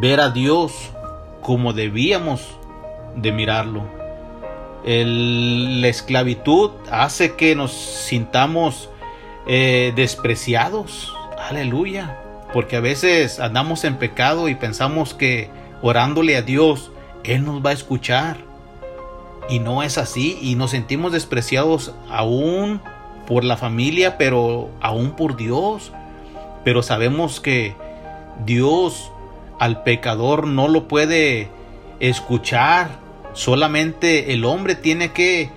ver 0.00 0.20
a 0.20 0.30
Dios 0.30 0.90
como 1.42 1.72
debíamos 1.72 2.42
de 3.14 3.32
mirarlo. 3.32 3.84
la 4.84 5.88
esclavitud 5.88 6.70
hace 6.90 7.34
que 7.34 7.54
nos 7.54 7.72
sintamos 7.72 8.90
eh, 9.46 9.92
despreciados. 9.96 11.14
Aleluya. 11.48 12.20
Porque 12.52 12.76
a 12.76 12.80
veces 12.80 13.40
andamos 13.40 13.84
en 13.84 13.96
pecado 13.96 14.48
y 14.48 14.54
pensamos 14.54 15.14
que 15.14 15.50
orándole 15.82 16.36
a 16.36 16.42
Dios, 16.42 16.90
Él 17.24 17.44
nos 17.44 17.64
va 17.64 17.70
a 17.70 17.74
escuchar. 17.74 18.38
Y 19.48 19.60
no 19.60 19.82
es 19.82 19.98
así. 19.98 20.38
Y 20.40 20.56
nos 20.56 20.72
sentimos 20.72 21.12
despreciados 21.12 21.92
aún 22.10 22.80
por 23.26 23.44
la 23.44 23.56
familia, 23.56 24.18
pero 24.18 24.70
aún 24.80 25.12
por 25.12 25.36
Dios. 25.36 25.92
Pero 26.64 26.82
sabemos 26.82 27.40
que 27.40 27.74
Dios 28.44 29.10
al 29.58 29.82
pecador 29.82 30.46
no 30.46 30.68
lo 30.68 30.88
puede 30.88 31.48
escuchar. 32.00 32.88
Solamente 33.32 34.32
el 34.32 34.44
hombre 34.44 34.74
tiene 34.74 35.12
que 35.12 35.50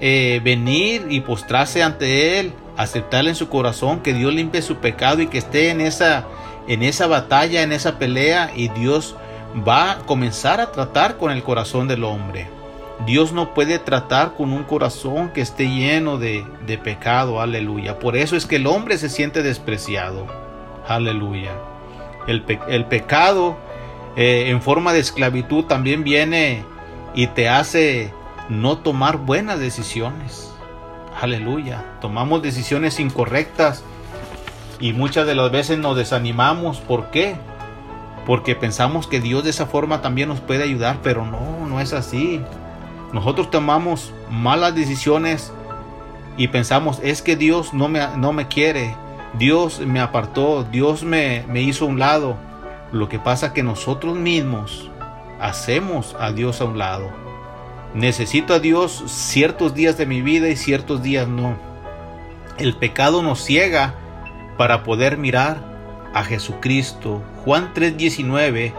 eh, 0.00 0.40
venir 0.42 1.06
y 1.10 1.20
postrarse 1.20 1.82
ante 1.82 2.40
Él, 2.40 2.52
aceptarle 2.76 3.30
en 3.30 3.36
su 3.36 3.48
corazón, 3.48 4.00
que 4.00 4.14
Dios 4.14 4.32
limpie 4.32 4.62
su 4.62 4.76
pecado 4.76 5.20
y 5.22 5.26
que 5.26 5.38
esté 5.38 5.70
en 5.70 5.80
esa, 5.80 6.24
en 6.68 6.82
esa 6.82 7.06
batalla, 7.06 7.62
en 7.62 7.72
esa 7.72 7.98
pelea 7.98 8.52
y 8.54 8.68
Dios 8.68 9.16
va 9.66 9.92
a 9.92 9.98
comenzar 10.00 10.60
a 10.60 10.72
tratar 10.72 11.16
con 11.16 11.32
el 11.32 11.42
corazón 11.42 11.88
del 11.88 12.04
hombre. 12.04 12.57
Dios 13.06 13.32
no 13.32 13.54
puede 13.54 13.78
tratar 13.78 14.34
con 14.34 14.52
un 14.52 14.64
corazón 14.64 15.30
que 15.30 15.40
esté 15.40 15.68
lleno 15.68 16.18
de, 16.18 16.44
de 16.66 16.78
pecado, 16.78 17.40
aleluya. 17.40 17.98
Por 17.98 18.16
eso 18.16 18.36
es 18.36 18.46
que 18.46 18.56
el 18.56 18.66
hombre 18.66 18.98
se 18.98 19.08
siente 19.08 19.42
despreciado, 19.42 20.26
aleluya. 20.86 21.52
El, 22.26 22.44
el 22.68 22.84
pecado 22.86 23.56
eh, 24.16 24.50
en 24.50 24.60
forma 24.60 24.92
de 24.92 24.98
esclavitud 24.98 25.64
también 25.64 26.02
viene 26.02 26.64
y 27.14 27.28
te 27.28 27.48
hace 27.48 28.12
no 28.48 28.78
tomar 28.78 29.18
buenas 29.18 29.60
decisiones. 29.60 30.52
Aleluya. 31.20 31.84
Tomamos 32.00 32.42
decisiones 32.42 33.00
incorrectas 33.00 33.84
y 34.80 34.92
muchas 34.92 35.26
de 35.26 35.34
las 35.34 35.50
veces 35.50 35.78
nos 35.78 35.96
desanimamos. 35.96 36.80
¿Por 36.80 37.10
qué? 37.10 37.36
Porque 38.26 38.54
pensamos 38.54 39.06
que 39.06 39.20
Dios 39.20 39.44
de 39.44 39.50
esa 39.50 39.66
forma 39.66 40.02
también 40.02 40.28
nos 40.28 40.40
puede 40.40 40.64
ayudar, 40.64 40.98
pero 41.02 41.24
no, 41.24 41.66
no 41.66 41.80
es 41.80 41.92
así. 41.92 42.40
Nosotros 43.12 43.50
tomamos 43.50 44.12
malas 44.30 44.74
decisiones 44.74 45.52
y 46.36 46.48
pensamos, 46.48 47.00
es 47.02 47.22
que 47.22 47.36
Dios 47.36 47.72
no 47.72 47.88
me, 47.88 48.06
no 48.16 48.32
me 48.32 48.48
quiere, 48.48 48.94
Dios 49.38 49.80
me 49.80 50.00
apartó, 50.00 50.64
Dios 50.64 51.02
me, 51.02 51.44
me 51.48 51.62
hizo 51.62 51.84
a 51.84 51.88
un 51.88 51.98
lado. 51.98 52.36
Lo 52.92 53.08
que 53.08 53.18
pasa 53.18 53.46
es 53.46 53.52
que 53.52 53.62
nosotros 53.62 54.16
mismos 54.16 54.90
hacemos 55.40 56.16
a 56.18 56.32
Dios 56.32 56.60
a 56.60 56.64
un 56.64 56.78
lado. 56.78 57.10
Necesito 57.94 58.54
a 58.54 58.58
Dios 58.58 59.02
ciertos 59.06 59.74
días 59.74 59.96
de 59.96 60.06
mi 60.06 60.20
vida 60.20 60.48
y 60.48 60.56
ciertos 60.56 61.02
días 61.02 61.26
no. 61.26 61.56
El 62.58 62.74
pecado 62.74 63.22
nos 63.22 63.42
ciega 63.42 63.94
para 64.56 64.82
poder 64.82 65.16
mirar 65.16 65.62
a 66.12 66.24
Jesucristo. 66.24 67.22
Juan 67.44 67.72
3:19 67.74 68.74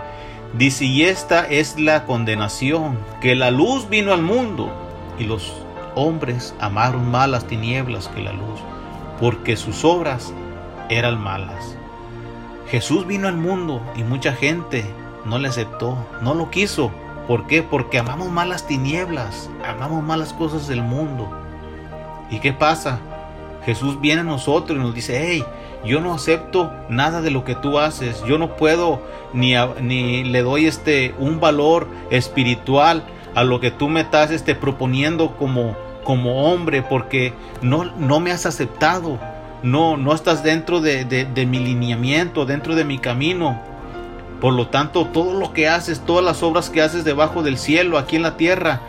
dice, 0.57 0.85
y 0.85 1.03
esta 1.03 1.45
es 1.47 1.79
la 1.79 2.05
condenación, 2.05 2.97
que 3.21 3.35
la 3.35 3.51
luz 3.51 3.89
vino 3.89 4.13
al 4.13 4.21
mundo 4.21 4.71
y 5.17 5.25
los 5.25 5.53
hombres 5.95 6.55
amaron 6.59 7.09
más 7.11 7.29
las 7.29 7.45
tinieblas 7.45 8.07
que 8.07 8.21
la 8.21 8.33
luz, 8.33 8.59
porque 9.19 9.57
sus 9.57 9.83
obras 9.83 10.33
eran 10.89 11.21
malas. 11.21 11.75
Jesús 12.69 13.07
vino 13.07 13.27
al 13.27 13.37
mundo 13.37 13.81
y 13.95 14.03
mucha 14.03 14.33
gente 14.33 14.85
no 15.25 15.39
le 15.39 15.47
aceptó, 15.47 15.97
no 16.21 16.33
lo 16.33 16.49
quiso. 16.49 16.91
¿Por 17.27 17.47
qué? 17.47 17.61
Porque 17.61 17.99
amamos 17.99 18.29
más 18.29 18.47
las 18.47 18.65
tinieblas, 18.65 19.49
amamos 19.67 20.03
más 20.03 20.17
las 20.17 20.33
cosas 20.33 20.67
del 20.67 20.81
mundo. 20.81 21.29
¿Y 22.31 22.39
qué 22.39 22.53
pasa? 22.53 22.99
Jesús 23.65 23.99
viene 23.99 24.21
a 24.21 24.23
nosotros 24.23 24.77
y 24.77 24.81
nos 24.81 24.95
dice, 24.95 25.19
hey, 25.23 25.43
yo 25.85 26.01
no 26.01 26.13
acepto 26.13 26.71
nada 26.89 27.21
de 27.21 27.31
lo 27.31 27.43
que 27.43 27.55
tú 27.55 27.79
haces, 27.79 28.23
yo 28.25 28.37
no 28.37 28.55
puedo 28.55 29.01
ni, 29.33 29.53
ni 29.81 30.23
le 30.23 30.41
doy 30.41 30.65
este 30.65 31.13
un 31.19 31.39
valor 31.39 31.87
espiritual 32.09 33.03
a 33.35 33.43
lo 33.43 33.59
que 33.59 33.71
tú 33.71 33.87
me 33.87 34.01
estás 34.01 34.31
este, 34.31 34.55
proponiendo 34.55 35.35
como, 35.37 35.75
como 36.03 36.51
hombre 36.51 36.81
porque 36.81 37.33
no, 37.61 37.85
no 37.85 38.19
me 38.19 38.31
has 38.31 38.45
aceptado 38.45 39.19
no, 39.63 39.97
no 39.97 40.13
estás 40.13 40.43
dentro 40.43 40.81
de, 40.81 41.05
de, 41.05 41.45
mi 41.45 41.59
lineamiento, 41.59 42.45
dentro 42.45 42.75
de 42.75 42.85
mi 42.85 42.97
camino. 42.97 43.59
Por 44.41 44.53
lo 44.53 44.67
tanto, 44.67 45.05
todo 45.07 45.37
lo 45.37 45.51
que 45.51 45.67
haces, 45.67 46.01
todas 46.05 46.23
las 46.23 46.43
obras 46.43 46.69
que 46.69 46.81
haces 46.81 47.03
debajo 47.03 47.43
del 47.43 47.57
cielo, 47.57 47.97
aquí 47.97 48.15
en 48.15 48.21
la 48.21 48.37
tierra, 48.37 48.81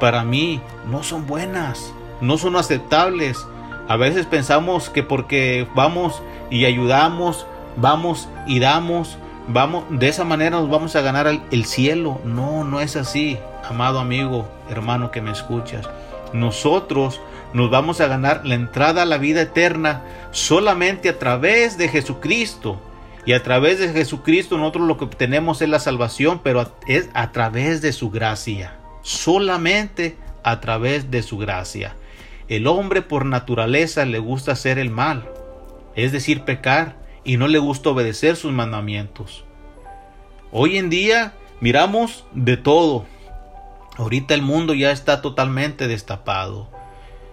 para 0.00 0.24
mí 0.24 0.60
no 0.90 1.02
son 1.02 1.26
buenas, 1.26 1.92
no 2.20 2.38
son 2.38 2.56
aceptables. 2.56 3.46
A 3.88 3.96
veces 3.96 4.26
pensamos 4.26 4.90
que 4.90 5.02
porque 5.02 5.68
vamos 5.74 6.22
y 6.50 6.64
ayudamos, 6.64 7.46
vamos 7.76 8.28
y 8.46 8.58
damos, 8.58 9.16
vamos, 9.48 9.84
de 9.90 10.08
esa 10.08 10.24
manera 10.24 10.58
nos 10.58 10.68
vamos 10.68 10.96
a 10.96 11.02
ganar 11.02 11.40
el 11.50 11.64
cielo. 11.64 12.20
No, 12.24 12.64
no 12.64 12.80
es 12.80 12.96
así, 12.96 13.38
amado 13.68 14.00
amigo, 14.00 14.48
hermano 14.68 15.10
que 15.10 15.22
me 15.22 15.30
escuchas. 15.30 15.88
Nosotros 16.32 17.20
nos 17.52 17.70
vamos 17.70 18.00
a 18.00 18.08
ganar 18.08 18.42
la 18.44 18.56
entrada 18.56 19.02
a 19.02 19.06
la 19.06 19.18
vida 19.18 19.42
eterna 19.42 20.02
solamente 20.32 21.08
a 21.08 21.18
través 21.18 21.78
de 21.78 21.88
Jesucristo. 21.88 22.80
Y 23.24 23.32
a 23.32 23.42
través 23.42 23.78
de 23.78 23.88
Jesucristo 23.88 24.56
nosotros 24.56 24.86
lo 24.86 24.98
que 24.98 25.04
obtenemos 25.04 25.62
es 25.62 25.68
la 25.68 25.80
salvación, 25.80 26.40
pero 26.42 26.72
es 26.86 27.08
a 27.14 27.32
través 27.32 27.82
de 27.82 27.92
su 27.92 28.10
gracia. 28.10 28.74
Solamente 29.02 30.16
a 30.42 30.60
través 30.60 31.10
de 31.10 31.22
su 31.22 31.38
gracia. 31.38 31.94
El 32.48 32.66
hombre 32.66 33.02
por 33.02 33.26
naturaleza 33.26 34.04
le 34.04 34.18
gusta 34.18 34.52
hacer 34.52 34.78
el 34.78 34.90
mal, 34.90 35.28
es 35.96 36.12
decir, 36.12 36.42
pecar, 36.42 36.96
y 37.24 37.38
no 37.38 37.48
le 37.48 37.58
gusta 37.58 37.90
obedecer 37.90 38.36
sus 38.36 38.52
mandamientos. 38.52 39.44
Hoy 40.52 40.76
en 40.76 40.90
día 40.90 41.34
miramos 41.60 42.24
de 42.32 42.56
todo. 42.56 43.04
Ahorita 43.96 44.34
el 44.34 44.42
mundo 44.42 44.74
ya 44.74 44.92
está 44.92 45.22
totalmente 45.22 45.88
destapado. 45.88 46.70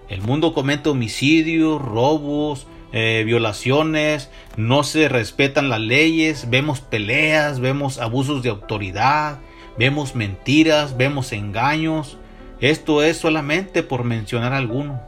El 0.10 0.22
mundo 0.22 0.54
comete 0.54 0.90
homicidios, 0.90 1.82
robos, 1.82 2.66
eh, 2.92 3.24
violaciones, 3.26 4.30
no 4.56 4.84
se 4.84 5.10
respetan 5.10 5.70
las 5.70 5.80
leyes, 5.80 6.50
vemos 6.50 6.82
peleas, 6.82 7.60
vemos 7.60 8.00
abusos 8.00 8.44
de 8.44 8.50
autoridad, 8.50 9.40
vemos 9.78 10.16
mentiras, 10.16 10.98
vemos 10.98 11.32
engaños. 11.34 12.18
Esto 12.64 13.04
es 13.04 13.18
solamente 13.18 13.84
por 13.84 14.06
mencionar 14.06 14.54
alguno. 14.54 15.02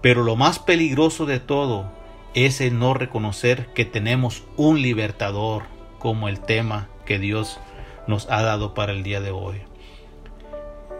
Pero 0.00 0.22
lo 0.22 0.36
más 0.36 0.58
peligroso 0.58 1.26
de 1.26 1.38
todo 1.38 1.92
es 2.32 2.62
el 2.62 2.78
no 2.78 2.94
reconocer 2.94 3.66
que 3.74 3.84
tenemos 3.84 4.44
un 4.56 4.80
libertador 4.80 5.64
como 5.98 6.28
el 6.28 6.40
tema 6.40 6.88
que 7.04 7.18
Dios 7.18 7.60
nos 8.06 8.26
ha 8.30 8.40
dado 8.40 8.72
para 8.72 8.92
el 8.92 9.02
día 9.02 9.20
de 9.20 9.32
hoy. 9.32 9.60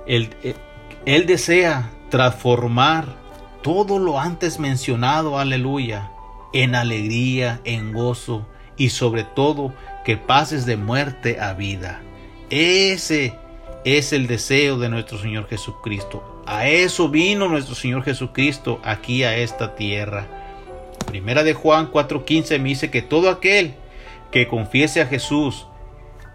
Él, 0.06 0.28
eh, 0.42 0.56
él 1.06 1.24
desea 1.24 1.90
transformar 2.10 3.06
todo 3.62 3.98
lo 3.98 4.20
antes 4.20 4.58
mencionado, 4.58 5.38
aleluya, 5.38 6.10
en 6.52 6.74
alegría, 6.74 7.62
en 7.64 7.94
gozo 7.94 8.46
y 8.76 8.90
sobre 8.90 9.24
todo 9.24 9.72
que 10.04 10.18
pases 10.18 10.66
de 10.66 10.76
muerte 10.76 11.40
a 11.40 11.54
vida. 11.54 12.02
Ese 12.50 13.39
es 13.84 14.12
el 14.12 14.26
deseo 14.26 14.78
de 14.78 14.88
nuestro 14.88 15.18
Señor 15.18 15.48
Jesucristo. 15.48 16.42
A 16.46 16.68
eso 16.68 17.08
vino 17.08 17.48
nuestro 17.48 17.74
Señor 17.74 18.02
Jesucristo 18.02 18.80
aquí 18.84 19.24
a 19.24 19.36
esta 19.36 19.74
tierra. 19.74 20.26
Primera 21.06 21.42
de 21.42 21.54
Juan 21.54 21.90
4:15 21.90 22.58
me 22.58 22.68
dice 22.70 22.90
que 22.90 23.02
todo 23.02 23.30
aquel 23.30 23.74
que 24.30 24.48
confiese 24.48 25.00
a 25.00 25.06
Jesús 25.06 25.66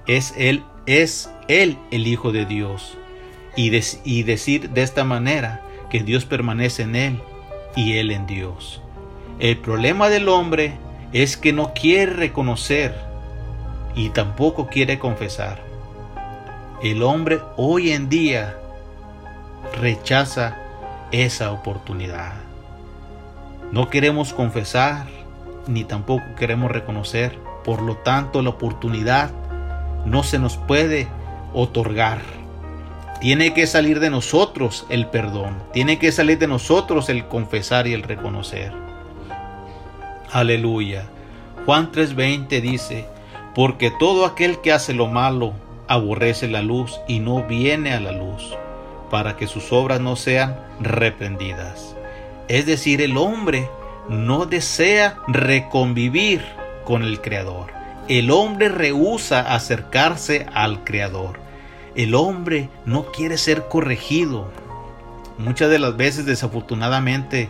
es 0.07 0.33
él 0.37 0.63
es 0.85 1.29
él 1.47 1.77
el 1.91 2.07
hijo 2.07 2.31
de 2.31 2.45
Dios. 2.45 2.97
Y, 3.55 3.71
y 4.03 4.23
decir 4.23 4.69
de 4.71 4.83
esta 4.83 5.03
manera 5.03 5.61
que 5.89 6.03
Dios 6.03 6.25
permanece 6.25 6.83
en 6.83 6.95
él 6.95 7.19
y 7.75 7.97
él 7.97 8.11
en 8.11 8.27
Dios. 8.27 8.81
El 9.39 9.57
problema 9.57 10.09
del 10.09 10.27
hombre 10.29 10.73
es 11.13 11.37
que 11.37 11.53
no 11.53 11.73
quiere 11.73 12.11
reconocer 12.11 12.95
y 13.95 14.09
tampoco 14.09 14.67
quiere 14.67 14.99
confesar. 14.99 15.74
El 16.83 17.03
hombre 17.03 17.39
hoy 17.55 17.91
en 17.91 18.09
día 18.09 18.57
rechaza 19.79 20.57
esa 21.11 21.51
oportunidad. 21.51 22.33
No 23.71 23.89
queremos 23.89 24.33
confesar 24.33 25.07
ni 25.67 25.85
tampoco 25.85 26.23
queremos 26.37 26.71
reconocer. 26.71 27.39
Por 27.63 27.81
lo 27.81 27.97
tanto, 27.97 28.41
la 28.41 28.51
oportunidad 28.51 29.31
no 30.05 30.23
se 30.23 30.37
nos 30.37 30.57
puede 30.57 31.07
otorgar. 31.53 32.19
Tiene 33.21 33.53
que 33.53 33.65
salir 33.67 33.99
de 33.99 34.09
nosotros 34.09 34.85
el 34.89 35.07
perdón. 35.07 35.63
Tiene 35.71 35.97
que 35.97 36.11
salir 36.11 36.37
de 36.37 36.47
nosotros 36.47 37.09
el 37.09 37.25
confesar 37.27 37.87
y 37.87 37.93
el 37.93 38.03
reconocer. 38.03 38.73
Aleluya. 40.31 41.05
Juan 41.65 41.91
3:20 41.91 42.61
dice, 42.61 43.07
porque 43.55 43.91
todo 43.97 44.25
aquel 44.25 44.59
que 44.59 44.73
hace 44.73 44.93
lo 44.93 45.07
malo 45.07 45.53
aborrece 45.87 46.47
la 46.47 46.61
luz 46.61 46.99
y 47.07 47.19
no 47.19 47.43
viene 47.43 47.93
a 47.93 47.99
la 47.99 48.11
luz, 48.11 48.55
para 49.09 49.37
que 49.37 49.47
sus 49.47 49.71
obras 49.71 50.01
no 50.01 50.15
sean 50.15 50.55
reprendidas. 50.79 51.95
Es 52.47 52.65
decir, 52.65 53.01
el 53.01 53.17
hombre 53.17 53.69
no 54.09 54.45
desea 54.45 55.17
reconvivir 55.27 56.43
con 56.83 57.03
el 57.03 57.21
Creador. 57.21 57.71
El 58.07 58.29
hombre 58.29 58.69
rehúsa 58.69 59.53
acercarse 59.53 60.45
al 60.53 60.83
Creador. 60.83 61.39
El 61.95 62.13
hombre 62.13 62.69
no 62.85 63.11
quiere 63.11 63.37
ser 63.37 63.67
corregido. 63.67 64.51
Muchas 65.37 65.69
de 65.69 65.79
las 65.79 65.97
veces 65.97 66.25
desafortunadamente 66.25 67.49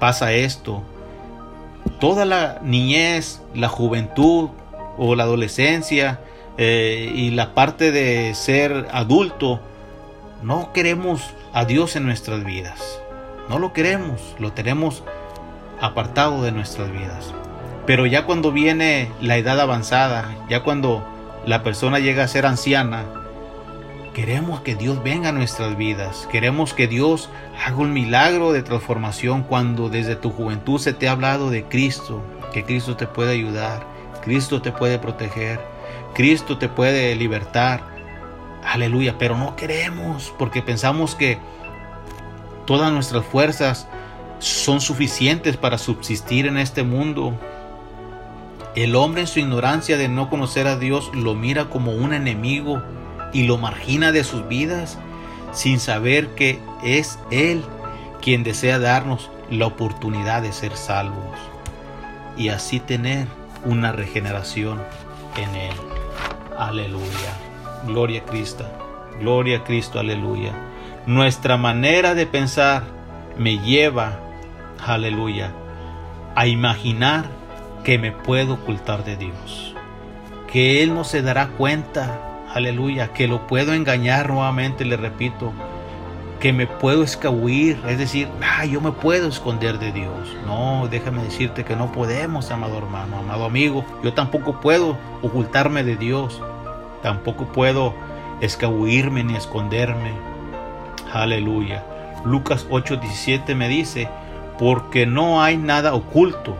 pasa 0.00 0.32
esto. 0.32 0.82
Toda 2.00 2.24
la 2.24 2.58
niñez, 2.62 3.40
la 3.54 3.68
juventud 3.68 4.50
o 4.98 5.14
la 5.14 5.22
adolescencia 5.22 6.20
eh, 6.58 7.10
y 7.14 7.30
la 7.30 7.54
parte 7.54 7.92
de 7.92 8.34
ser 8.34 8.88
adulto 8.92 9.60
no 10.42 10.72
queremos 10.72 11.22
a 11.52 11.64
Dios 11.64 11.96
en 11.96 12.04
nuestras 12.04 12.44
vidas. 12.44 13.00
No 13.48 13.58
lo 13.58 13.72
queremos, 13.72 14.20
lo 14.38 14.52
tenemos 14.52 15.02
apartado 15.80 16.42
de 16.42 16.52
nuestras 16.52 16.90
vidas. 16.92 17.32
Pero 17.86 18.06
ya 18.06 18.24
cuando 18.24 18.52
viene 18.52 19.10
la 19.20 19.36
edad 19.36 19.60
avanzada, 19.60 20.34
ya 20.48 20.62
cuando 20.62 21.04
la 21.46 21.62
persona 21.62 21.98
llega 21.98 22.24
a 22.24 22.28
ser 22.28 22.46
anciana, 22.46 23.04
queremos 24.14 24.60
que 24.60 24.76
Dios 24.76 25.02
venga 25.02 25.30
a 25.30 25.32
nuestras 25.32 25.76
vidas. 25.76 26.28
Queremos 26.30 26.74
que 26.74 26.86
Dios 26.86 27.28
haga 27.64 27.76
un 27.76 27.92
milagro 27.92 28.52
de 28.52 28.62
transformación 28.62 29.42
cuando 29.42 29.88
desde 29.88 30.16
tu 30.16 30.30
juventud 30.30 30.78
se 30.78 30.92
te 30.92 31.08
ha 31.08 31.12
hablado 31.12 31.50
de 31.50 31.64
Cristo, 31.64 32.22
que 32.52 32.64
Cristo 32.64 32.96
te 32.96 33.06
puede 33.06 33.32
ayudar, 33.32 33.84
Cristo 34.22 34.62
te 34.62 34.70
puede 34.70 34.98
proteger, 34.98 35.71
Cristo 36.14 36.58
te 36.58 36.68
puede 36.68 37.14
libertar. 37.16 37.82
Aleluya, 38.64 39.16
pero 39.18 39.36
no 39.36 39.56
queremos 39.56 40.32
porque 40.38 40.62
pensamos 40.62 41.14
que 41.14 41.38
todas 42.66 42.92
nuestras 42.92 43.24
fuerzas 43.24 43.88
son 44.38 44.80
suficientes 44.80 45.56
para 45.56 45.78
subsistir 45.78 46.46
en 46.46 46.58
este 46.58 46.82
mundo. 46.82 47.38
El 48.74 48.96
hombre 48.96 49.22
en 49.22 49.26
su 49.26 49.38
ignorancia 49.38 49.96
de 49.98 50.08
no 50.08 50.30
conocer 50.30 50.66
a 50.66 50.76
Dios 50.76 51.10
lo 51.14 51.34
mira 51.34 51.66
como 51.66 51.92
un 51.92 52.12
enemigo 52.12 52.82
y 53.32 53.44
lo 53.44 53.58
margina 53.58 54.12
de 54.12 54.24
sus 54.24 54.46
vidas 54.48 54.98
sin 55.52 55.78
saber 55.80 56.28
que 56.28 56.58
es 56.82 57.18
Él 57.30 57.62
quien 58.20 58.42
desea 58.44 58.78
darnos 58.78 59.30
la 59.50 59.66
oportunidad 59.66 60.42
de 60.42 60.52
ser 60.52 60.76
salvos 60.76 61.38
y 62.36 62.48
así 62.48 62.80
tener 62.80 63.26
una 63.64 63.92
regeneración 63.92 64.80
en 65.36 65.54
Él. 65.54 65.91
Aleluya. 66.58 67.36
Gloria 67.86 68.20
a 68.20 68.24
Cristo. 68.24 68.64
Gloria 69.20 69.58
a 69.58 69.64
Cristo. 69.64 69.98
Aleluya. 69.98 70.52
Nuestra 71.06 71.56
manera 71.56 72.14
de 72.14 72.26
pensar 72.26 72.84
me 73.38 73.58
lleva, 73.58 74.20
aleluya, 74.84 75.52
a 76.34 76.46
imaginar 76.46 77.26
que 77.84 77.98
me 77.98 78.12
puedo 78.12 78.54
ocultar 78.54 79.04
de 79.04 79.16
Dios. 79.16 79.74
Que 80.50 80.82
Él 80.82 80.94
no 80.94 81.04
se 81.04 81.22
dará 81.22 81.48
cuenta, 81.48 82.44
aleluya, 82.52 83.12
que 83.12 83.26
lo 83.26 83.46
puedo 83.46 83.74
engañar 83.74 84.30
nuevamente, 84.30 84.84
le 84.84 84.96
repito, 84.96 85.52
que 86.42 86.52
me 86.52 86.66
puedo 86.66 87.04
escabuir, 87.04 87.80
es 87.86 87.98
decir, 87.98 88.26
ah, 88.42 88.64
yo 88.64 88.80
me 88.80 88.90
puedo 88.90 89.28
esconder 89.28 89.78
de 89.78 89.92
Dios. 89.92 90.28
No, 90.44 90.88
déjame 90.90 91.22
decirte 91.22 91.64
que 91.64 91.76
no 91.76 91.92
podemos, 91.92 92.50
amado 92.50 92.78
hermano, 92.78 93.18
amado 93.18 93.44
amigo. 93.44 93.84
Yo 94.02 94.12
tampoco 94.12 94.60
puedo 94.60 94.98
ocultarme 95.22 95.84
de 95.84 95.94
Dios. 95.94 96.42
Tampoco 97.00 97.52
puedo 97.52 97.94
escabuirme 98.40 99.22
ni 99.22 99.36
esconderme. 99.36 100.10
Aleluya. 101.12 101.84
Lucas 102.24 102.66
8:17 102.68 103.54
me 103.54 103.68
dice, 103.68 104.08
porque 104.58 105.06
no 105.06 105.44
hay 105.44 105.56
nada 105.56 105.94
oculto 105.94 106.56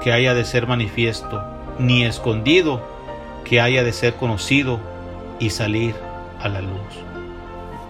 que 0.00 0.12
haya 0.12 0.32
de 0.32 0.44
ser 0.44 0.68
manifiesto, 0.68 1.42
ni 1.80 2.04
escondido 2.04 2.86
que 3.42 3.60
haya 3.60 3.82
de 3.82 3.92
ser 3.92 4.14
conocido 4.14 4.78
y 5.40 5.50
salir 5.50 5.96
a 6.40 6.48
la 6.48 6.60
luz. 6.60 7.07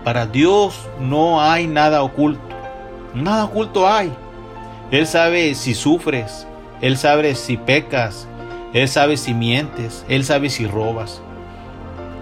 Para 0.04 0.26
Dios 0.26 0.88
no 1.00 1.40
hay 1.40 1.66
nada 1.66 2.02
oculto. 2.02 2.40
Nada 3.14 3.44
oculto 3.44 3.88
hay. 3.88 4.12
Él 4.90 5.06
sabe 5.06 5.54
si 5.54 5.74
sufres. 5.74 6.46
Él 6.80 6.96
sabe 6.96 7.34
si 7.34 7.56
pecas. 7.56 8.28
Él 8.72 8.88
sabe 8.88 9.16
si 9.16 9.34
mientes. 9.34 10.04
Él 10.08 10.24
sabe 10.24 10.50
si 10.50 10.66
robas. 10.66 11.20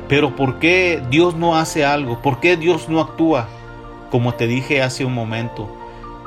Pero 0.08 0.36
¿por 0.36 0.58
qué 0.58 1.02
Dios 1.10 1.34
no 1.34 1.56
hace 1.56 1.84
algo? 1.84 2.22
¿Por 2.22 2.40
qué 2.40 2.56
Dios 2.56 2.88
no 2.88 3.00
actúa? 3.00 3.48
Como 4.10 4.34
te 4.34 4.46
dije 4.46 4.82
hace 4.82 5.04
un 5.04 5.14
momento, 5.14 5.68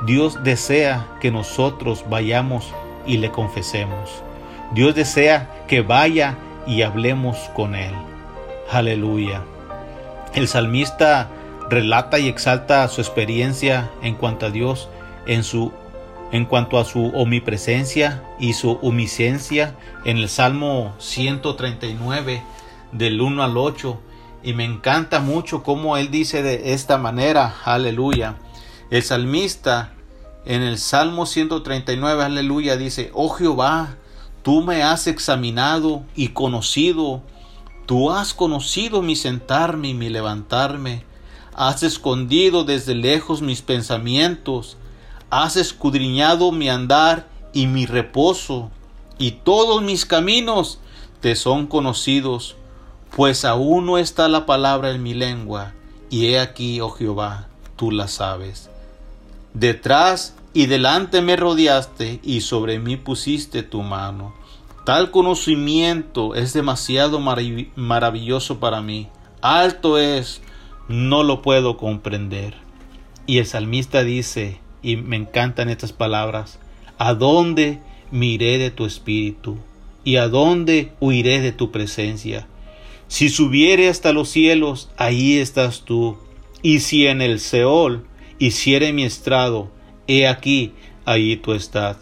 Dios 0.06 0.44
desea 0.44 1.06
que 1.20 1.30
nosotros 1.30 2.04
vayamos 2.08 2.72
y 3.06 3.16
le 3.16 3.30
confesemos. 3.30 4.22
Dios 4.72 4.94
desea 4.94 5.50
que 5.66 5.80
vaya 5.80 6.36
y 6.66 6.82
hablemos 6.82 7.36
con 7.54 7.74
Él. 7.74 7.92
Aleluya. 8.70 9.42
El 10.34 10.46
salmista 10.46 11.28
relata 11.70 12.18
y 12.18 12.28
exalta 12.28 12.86
su 12.88 13.00
experiencia 13.00 13.90
en 14.02 14.16
cuanto 14.16 14.46
a 14.46 14.50
Dios, 14.50 14.88
en, 15.26 15.44
su, 15.44 15.72
en 16.32 16.44
cuanto 16.44 16.78
a 16.78 16.84
su 16.84 17.06
omnipresencia 17.14 18.24
y 18.40 18.54
su 18.54 18.72
omnisciencia 18.82 19.76
en 20.04 20.18
el 20.18 20.28
Salmo 20.28 20.94
139 20.98 22.42
del 22.92 23.20
1 23.20 23.42
al 23.42 23.56
8. 23.56 24.00
Y 24.42 24.52
me 24.52 24.64
encanta 24.64 25.20
mucho 25.20 25.62
cómo 25.62 25.96
él 25.96 26.10
dice 26.10 26.42
de 26.42 26.72
esta 26.74 26.98
manera, 26.98 27.54
aleluya. 27.64 28.36
El 28.90 29.02
salmista 29.04 29.92
en 30.44 30.62
el 30.62 30.78
Salmo 30.78 31.24
139, 31.24 32.24
aleluya, 32.24 32.76
dice, 32.76 33.10
oh 33.14 33.28
Jehová, 33.28 33.96
tú 34.42 34.62
me 34.62 34.82
has 34.82 35.06
examinado 35.06 36.02
y 36.16 36.28
conocido, 36.28 37.22
tú 37.86 38.10
has 38.10 38.34
conocido 38.34 39.02
mi 39.02 39.14
sentarme 39.14 39.88
y 39.88 39.94
mi 39.94 40.08
levantarme 40.08 41.09
Has 41.54 41.82
escondido 41.82 42.64
desde 42.64 42.94
lejos 42.94 43.42
mis 43.42 43.62
pensamientos, 43.62 44.76
has 45.30 45.56
escudriñado 45.56 46.52
mi 46.52 46.68
andar 46.68 47.28
y 47.52 47.66
mi 47.66 47.86
reposo, 47.86 48.70
y 49.18 49.32
todos 49.32 49.82
mis 49.82 50.06
caminos 50.06 50.78
te 51.20 51.36
son 51.36 51.66
conocidos, 51.66 52.56
pues 53.14 53.44
aún 53.44 53.86
no 53.86 53.98
está 53.98 54.28
la 54.28 54.46
palabra 54.46 54.90
en 54.92 55.02
mi 55.02 55.14
lengua, 55.14 55.72
y 56.08 56.26
he 56.26 56.40
aquí, 56.40 56.80
oh 56.80 56.90
Jehová, 56.90 57.48
tú 57.76 57.90
la 57.90 58.08
sabes. 58.08 58.70
Detrás 59.52 60.34
y 60.52 60.66
delante 60.66 61.20
me 61.20 61.36
rodeaste, 61.36 62.20
y 62.22 62.40
sobre 62.40 62.78
mí 62.78 62.96
pusiste 62.96 63.62
tu 63.62 63.82
mano. 63.82 64.34
Tal 64.84 65.10
conocimiento 65.10 66.34
es 66.34 66.52
demasiado 66.52 67.20
maravilloso 67.20 68.58
para 68.58 68.80
mí. 68.80 69.08
Alto 69.42 69.98
es 69.98 70.40
no 70.90 71.22
lo 71.22 71.40
puedo 71.40 71.76
comprender. 71.76 72.54
Y 73.26 73.38
el 73.38 73.46
salmista 73.46 74.02
dice, 74.02 74.58
y 74.82 74.96
me 74.96 75.16
encantan 75.16 75.70
estas 75.70 75.92
palabras, 75.92 76.58
¿a 76.98 77.14
dónde 77.14 77.78
miré 78.10 78.58
de 78.58 78.70
tu 78.70 78.84
espíritu? 78.84 79.58
¿Y 80.02 80.16
a 80.16 80.28
dónde 80.28 80.92
huiré 80.98 81.40
de 81.40 81.52
tu 81.52 81.70
presencia? 81.70 82.48
Si 83.06 83.28
subiere 83.28 83.88
hasta 83.88 84.12
los 84.12 84.30
cielos, 84.30 84.90
ahí 84.96 85.38
estás 85.38 85.82
tú. 85.84 86.18
Y 86.60 86.80
si 86.80 87.06
en 87.06 87.22
el 87.22 87.38
Seol 87.38 88.04
hiciere 88.38 88.92
mi 88.92 89.04
estrado, 89.04 89.70
he 90.08 90.26
aquí, 90.26 90.72
ahí 91.04 91.36
tú 91.36 91.52
estás. 91.52 91.98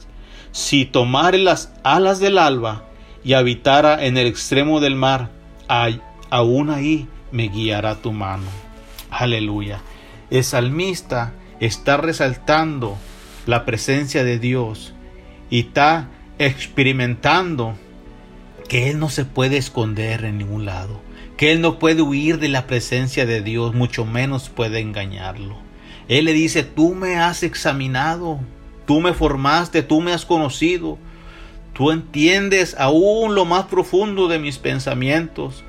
Si 0.52 0.86
tomare 0.86 1.38
las 1.38 1.74
alas 1.82 2.20
del 2.20 2.38
alba 2.38 2.88
y 3.22 3.34
habitara 3.34 4.04
en 4.06 4.16
el 4.16 4.26
extremo 4.26 4.80
del 4.80 4.94
mar, 4.94 5.30
aún 6.30 6.70
ahí 6.70 7.06
me 7.32 7.48
guiará 7.48 7.96
tu 7.96 8.12
mano. 8.12 8.67
Aleluya. 9.10 9.80
El 10.30 10.44
salmista 10.44 11.32
está 11.60 11.96
resaltando 11.96 12.98
la 13.46 13.64
presencia 13.64 14.24
de 14.24 14.38
Dios 14.38 14.94
y 15.50 15.60
está 15.60 16.08
experimentando 16.38 17.74
que 18.68 18.90
Él 18.90 18.98
no 18.98 19.08
se 19.08 19.24
puede 19.24 19.56
esconder 19.56 20.24
en 20.24 20.38
ningún 20.38 20.66
lado, 20.66 21.00
que 21.36 21.52
Él 21.52 21.60
no 21.60 21.78
puede 21.78 22.02
huir 22.02 22.38
de 22.38 22.48
la 22.48 22.66
presencia 22.66 23.24
de 23.24 23.40
Dios, 23.40 23.74
mucho 23.74 24.04
menos 24.04 24.50
puede 24.50 24.80
engañarlo. 24.80 25.56
Él 26.08 26.26
le 26.26 26.32
dice, 26.32 26.62
tú 26.62 26.94
me 26.94 27.16
has 27.16 27.42
examinado, 27.42 28.40
tú 28.86 29.00
me 29.00 29.14
formaste, 29.14 29.82
tú 29.82 30.00
me 30.00 30.12
has 30.12 30.26
conocido, 30.26 30.98
tú 31.72 31.90
entiendes 31.90 32.76
aún 32.78 33.34
lo 33.34 33.46
más 33.46 33.66
profundo 33.66 34.28
de 34.28 34.38
mis 34.38 34.58
pensamientos, 34.58 35.64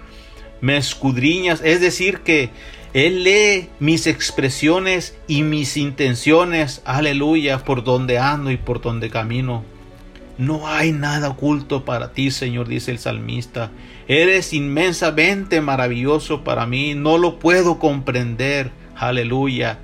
me 0.61 0.75
escudriñas, 0.75 1.61
es 1.63 1.79
decir, 1.79 2.19
que 2.19 2.49
él 2.93 3.23
lee 3.23 3.69
mis 3.79 4.07
expresiones 4.07 5.15
y 5.27 5.43
mis 5.43 5.77
intenciones, 5.77 6.81
aleluya, 6.85 7.59
por 7.59 7.83
donde 7.83 8.17
ando 8.17 8.49
y 8.49 8.57
por 8.57 8.81
donde 8.81 9.11
camino. 9.11 9.63
No 10.39 10.67
hay 10.67 10.91
nada 10.91 11.29
oculto 11.29 11.85
para 11.85 12.13
ti, 12.13 12.31
Señor, 12.31 12.67
dice 12.67 12.91
el 12.91 12.97
salmista. 12.97 13.69
Eres 14.07 14.53
inmensamente 14.53 15.61
maravilloso 15.61 16.43
para 16.43 16.65
mí, 16.65 16.95
no 16.95 17.19
lo 17.19 17.37
puedo 17.37 17.77
comprender, 17.77 18.71
aleluya. 18.95 19.77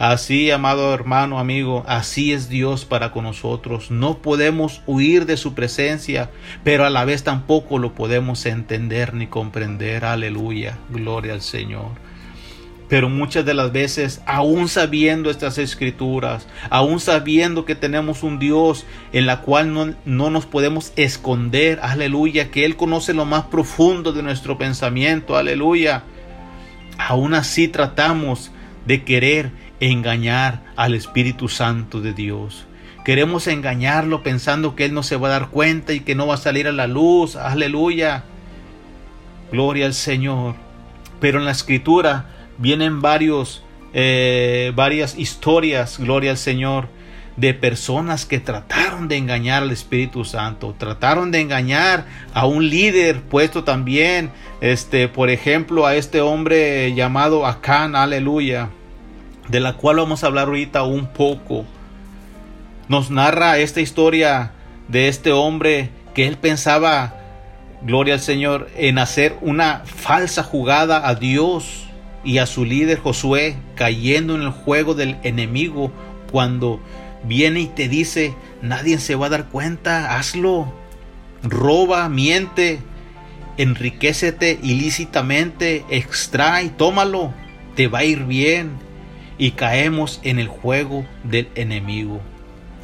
Así, 0.00 0.50
amado 0.50 0.94
hermano, 0.94 1.38
amigo, 1.38 1.84
así 1.86 2.32
es 2.32 2.48
Dios 2.48 2.86
para 2.86 3.12
con 3.12 3.24
nosotros. 3.24 3.90
No 3.90 4.22
podemos 4.22 4.80
huir 4.86 5.26
de 5.26 5.36
su 5.36 5.54
presencia, 5.54 6.30
pero 6.64 6.86
a 6.86 6.90
la 6.90 7.04
vez 7.04 7.22
tampoco 7.22 7.78
lo 7.78 7.94
podemos 7.94 8.46
entender 8.46 9.12
ni 9.12 9.26
comprender. 9.26 10.06
Aleluya, 10.06 10.78
gloria 10.88 11.34
al 11.34 11.42
Señor. 11.42 12.09
Pero 12.90 13.08
muchas 13.08 13.46
de 13.46 13.54
las 13.54 13.70
veces, 13.70 14.20
aún 14.26 14.68
sabiendo 14.68 15.30
estas 15.30 15.58
escrituras, 15.58 16.48
aún 16.70 16.98
sabiendo 16.98 17.64
que 17.64 17.76
tenemos 17.76 18.24
un 18.24 18.40
Dios 18.40 18.84
en 19.12 19.26
la 19.26 19.42
cual 19.42 19.72
no, 19.72 19.94
no, 20.04 20.28
nos 20.28 20.44
podemos 20.44 20.92
esconder, 20.96 21.78
aleluya, 21.82 22.50
que 22.50 22.64
Él 22.64 22.74
conoce 22.74 23.14
lo 23.14 23.24
más 23.24 23.44
profundo 23.44 24.12
de 24.12 24.24
nuestro 24.24 24.58
pensamiento, 24.58 25.36
aleluya, 25.36 26.02
aún 26.98 27.34
así 27.34 27.68
tratamos 27.68 28.50
de 28.86 29.04
querer 29.04 29.52
engañar 29.78 30.64
al 30.74 30.94
Espíritu 30.94 31.48
Santo 31.48 32.00
de 32.00 32.12
Dios. 32.12 32.66
Queremos 33.04 33.46
engañarlo 33.46 34.24
pensando 34.24 34.74
que 34.74 34.86
Él 34.86 34.94
no 34.94 35.04
se 35.04 35.16
va 35.16 35.28
a 35.28 35.30
dar 35.30 35.48
cuenta 35.50 35.92
y 35.92 36.00
que 36.00 36.16
no 36.16 36.26
va 36.26 36.34
a 36.34 36.38
salir 36.38 36.66
a 36.66 36.72
la 36.72 36.88
luz. 36.88 37.36
Aleluya. 37.36 38.24
Gloria 39.52 39.86
al 39.86 39.94
Señor. 39.94 40.56
Pero 41.20 41.38
en 41.38 41.44
la 41.44 41.52
escritura 41.52 42.26
vienen 42.60 43.00
varios, 43.00 43.62
eh, 43.92 44.72
varias 44.76 45.18
historias, 45.18 45.98
gloria 45.98 46.30
al 46.30 46.38
Señor, 46.38 46.88
de 47.36 47.54
personas 47.54 48.26
que 48.26 48.38
trataron 48.38 49.08
de 49.08 49.16
engañar 49.16 49.62
al 49.62 49.70
Espíritu 49.70 50.24
Santo, 50.24 50.74
trataron 50.76 51.30
de 51.30 51.40
engañar 51.40 52.04
a 52.34 52.46
un 52.46 52.68
líder 52.68 53.22
puesto 53.22 53.64
también, 53.64 54.30
este, 54.60 55.08
por 55.08 55.30
ejemplo, 55.30 55.86
a 55.86 55.94
este 55.96 56.20
hombre 56.20 56.92
llamado 56.94 57.46
Acán, 57.46 57.96
aleluya, 57.96 58.68
de 59.48 59.60
la 59.60 59.72
cual 59.72 59.96
vamos 59.96 60.22
a 60.22 60.26
hablar 60.26 60.48
ahorita 60.48 60.82
un 60.82 61.06
poco. 61.06 61.64
Nos 62.88 63.10
narra 63.10 63.58
esta 63.58 63.80
historia 63.80 64.52
de 64.88 65.08
este 65.08 65.32
hombre 65.32 65.90
que 66.12 66.26
él 66.26 66.36
pensaba, 66.36 67.14
gloria 67.82 68.14
al 68.14 68.20
Señor, 68.20 68.68
en 68.76 68.98
hacer 68.98 69.36
una 69.40 69.82
falsa 69.86 70.42
jugada 70.42 71.08
a 71.08 71.14
Dios 71.14 71.89
y 72.24 72.38
a 72.38 72.46
su 72.46 72.64
líder 72.64 72.98
Josué, 72.98 73.56
cayendo 73.74 74.34
en 74.34 74.42
el 74.42 74.50
juego 74.50 74.94
del 74.94 75.16
enemigo 75.22 75.90
cuando 76.30 76.80
viene 77.24 77.60
y 77.60 77.66
te 77.66 77.88
dice, 77.88 78.34
nadie 78.62 78.98
se 78.98 79.14
va 79.14 79.26
a 79.26 79.30
dar 79.30 79.48
cuenta, 79.48 80.16
hazlo. 80.16 80.72
Roba, 81.42 82.08
miente, 82.08 82.80
enriquecete 83.56 84.58
ilícitamente, 84.62 85.84
extrae, 85.88 86.68
tómalo, 86.68 87.32
te 87.76 87.88
va 87.88 88.00
a 88.00 88.04
ir 88.04 88.24
bien. 88.24 88.72
Y 89.38 89.52
caemos 89.52 90.20
en 90.22 90.38
el 90.38 90.48
juego 90.48 91.06
del 91.24 91.48
enemigo. 91.54 92.20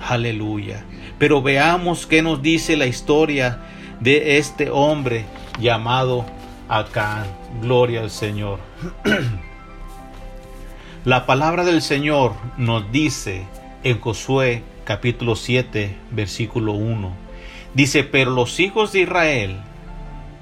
Aleluya. 0.01 0.85
Pero 1.19 1.43
veamos 1.43 2.07
qué 2.07 2.23
nos 2.23 2.41
dice 2.41 2.77
la 2.77 2.87
historia 2.87 3.61
de 4.01 4.39
este 4.39 4.71
hombre 4.71 5.27
llamado 5.61 6.25
Acán. 6.69 7.27
Gloria 7.61 8.01
al 8.01 8.11
Señor. 8.11 8.66
la 11.05 11.25
palabra 11.25 11.65
del 11.65 11.81
Señor 11.81 12.35
nos 12.59 12.91
dice 12.93 13.47
en 13.85 14.01
Josué 14.01 14.63
capítulo 14.85 15.35
7 15.35 15.97
versículo 16.11 16.73
1. 16.73 17.11
Dice, 17.75 18.05
pero 18.05 18.31
los 18.31 18.61
hijos 18.61 18.93
de 18.93 19.01
Israel 19.01 19.61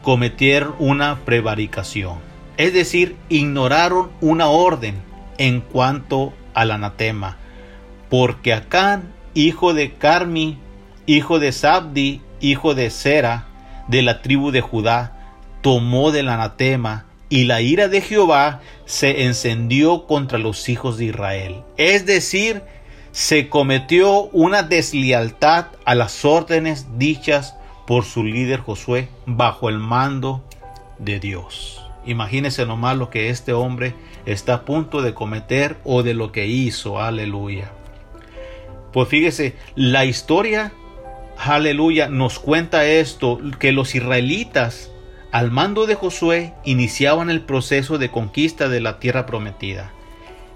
cometieron 0.03 0.75
una 0.79 1.20
prevaricación, 1.25 2.18
es 2.57 2.75
decir, 2.75 3.16
ignoraron 3.29 4.11
una 4.20 4.49
orden 4.49 4.97
en 5.38 5.61
cuanto 5.61 6.33
al 6.55 6.70
anatema, 6.70 7.37
porque 8.11 8.53
Acán, 8.53 9.12
hijo 9.35 9.75
de 9.75 9.92
Carmi, 9.92 10.59
hijo 11.07 11.38
de 11.38 11.53
Sabdi, 11.53 12.20
hijo 12.40 12.75
de 12.75 12.90
Sera, 12.90 13.47
de 13.88 14.03
la 14.03 14.23
tribu 14.23 14.51
de 14.51 14.61
Judá, 14.61 15.16
tomó 15.62 16.12
del 16.12 16.29
anatema 16.29 17.07
y 17.35 17.47
la 17.47 17.61
ira 17.61 17.88
de 17.88 18.01
Jehová 18.01 18.61
se 18.85 19.25
encendió 19.25 20.07
contra 20.07 20.38
los 20.38 20.68
hijos 20.68 20.99
de 20.99 21.07
Israel. 21.07 21.64
Es 21.77 22.07
decir, 22.07 22.62
se 23.11 23.49
cometió 23.49 24.27
una 24.27 24.62
deslealtad 24.62 25.66
a 25.85 25.97
las 25.97 26.25
órdenes 26.25 26.97
dichas 26.97 27.57
por 27.88 28.05
su 28.05 28.23
líder 28.23 28.61
Josué 28.61 29.09
bajo 29.27 29.68
el 29.68 29.81
mando 29.81 30.44
de 31.01 31.18
Dios. 31.18 31.85
Imagínese 32.07 32.66
nomás 32.66 32.97
lo 32.97 33.11
que 33.11 33.31
este 33.31 33.53
hombre 33.53 33.97
está 34.27 34.55
a 34.55 34.64
punto 34.64 35.03
de 35.03 35.12
cometer 35.12 35.77
o 35.83 36.05
de 36.05 36.14
lo 36.14 36.31
que 36.31 36.47
hizo. 36.47 37.01
Aleluya. 37.01 37.73
Pues 38.92 39.09
fíjese, 39.09 39.57
la 39.75 40.05
historia, 40.05 40.73
aleluya, 41.37 42.07
nos 42.07 42.38
cuenta 42.38 42.87
esto, 42.87 43.40
que 43.59 43.73
los 43.73 43.97
israelitas 43.97 44.92
al 45.35 45.51
mando 45.51 45.87
de 45.87 45.97
Josué 45.97 46.55
iniciaban 46.64 47.29
el 47.29 47.40
proceso 47.40 47.99
de 47.99 48.09
conquista 48.09 48.68
de 48.68 48.81
la 48.81 49.01
tierra 49.01 49.27
prometida. 49.27 49.90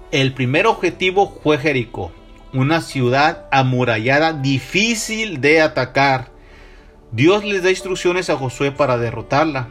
El 0.09 0.33
primer 0.33 0.67
objetivo 0.67 1.37
fue 1.43 1.57
Jericó 1.57 2.13
una 2.53 2.79
ciudad 2.79 3.45
amurallada 3.51 4.31
difícil 4.31 5.41
de 5.41 5.59
atacar. 5.59 6.31
Dios 7.11 7.43
les 7.43 7.61
da 7.61 7.71
instrucciones 7.71 8.29
a 8.29 8.37
Josué 8.37 8.71
para 8.71 8.97
derrotarla. 8.97 9.67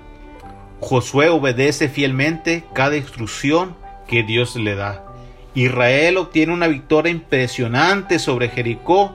Josué 0.80 1.30
obedece 1.30 1.88
fielmente 1.88 2.64
cada 2.74 2.98
instrucción 2.98 3.76
que 4.08 4.22
Dios 4.22 4.56
le 4.56 4.74
da. 4.74 5.06
Israel 5.54 6.18
obtiene 6.18 6.52
una 6.52 6.68
victoria 6.68 7.10
impresionante 7.10 8.18
sobre 8.18 8.50
Jericó. 8.50 9.14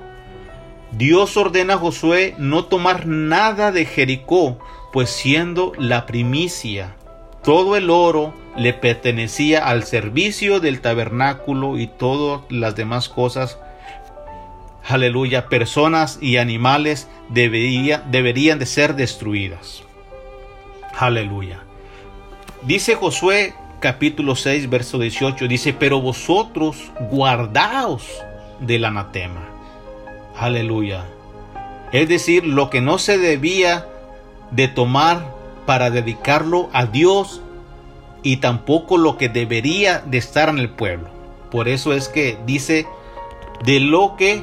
Dios 0.92 1.38
ordena 1.38 1.76
a 1.76 1.78
Josué 1.78 2.34
no 2.40 2.66
tomar 2.66 3.06
nada 3.06 3.72
de 3.72 3.86
Jericó, 3.86 4.58
pues 4.94 5.10
siendo 5.10 5.74
la 5.80 6.06
primicia, 6.06 6.96
todo 7.44 7.76
el 7.76 7.90
oro 7.90 8.36
le 8.56 8.74
pertenecía 8.74 9.68
al 9.68 9.84
servicio 9.84 10.60
del 10.60 10.82
tabernáculo 10.82 11.80
y 11.80 11.88
todas 11.88 12.42
las 12.50 12.76
demás 12.76 13.10
cosas. 13.10 13.58
Aleluya, 14.88 15.50
personas 15.50 16.20
y 16.22 16.38
animales 16.38 17.10
deberían 17.30 18.60
de 18.60 18.66
ser 18.68 18.96
destruidas. 18.96 19.82
Aleluya. 20.96 21.64
Dice 22.62 22.94
Josué 22.94 23.56
capítulo 23.80 24.36
6, 24.36 24.70
verso 24.70 25.00
18, 25.00 25.48
dice, 25.48 25.74
pero 25.74 26.02
vosotros 26.02 26.92
guardaos 27.10 28.08
del 28.60 28.86
anatema. 28.86 29.50
Aleluya. 30.38 31.04
Es 31.92 32.08
decir, 32.08 32.46
lo 32.46 32.70
que 32.70 32.80
no 32.80 33.00
se 33.00 33.18
debía 33.18 33.88
de 34.56 34.68
tomar 34.68 35.34
para 35.66 35.90
dedicarlo 35.90 36.70
a 36.74 36.86
Dios 36.86 37.42
y 38.22 38.38
tampoco 38.38 38.98
lo 38.98 39.18
que 39.18 39.30
debería 39.30 40.00
de 40.00 40.18
estar 40.18 40.50
en 40.50 40.60
el 40.60 40.70
pueblo. 40.70 41.10
Por 41.52 41.68
eso 41.68 41.94
es 41.94 42.08
que 42.08 42.38
dice 42.46 42.88
de 43.64 43.80
lo 43.80 44.16
que 44.18 44.42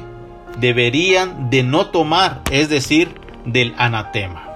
deberían 0.59 1.49
de 1.49 1.63
no 1.63 1.87
tomar, 1.87 2.41
es 2.51 2.69
decir, 2.69 3.19
del 3.45 3.73
anatema. 3.77 4.47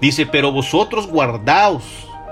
Dice, 0.00 0.26
pero 0.26 0.52
vosotros 0.52 1.06
guardaos 1.06 1.84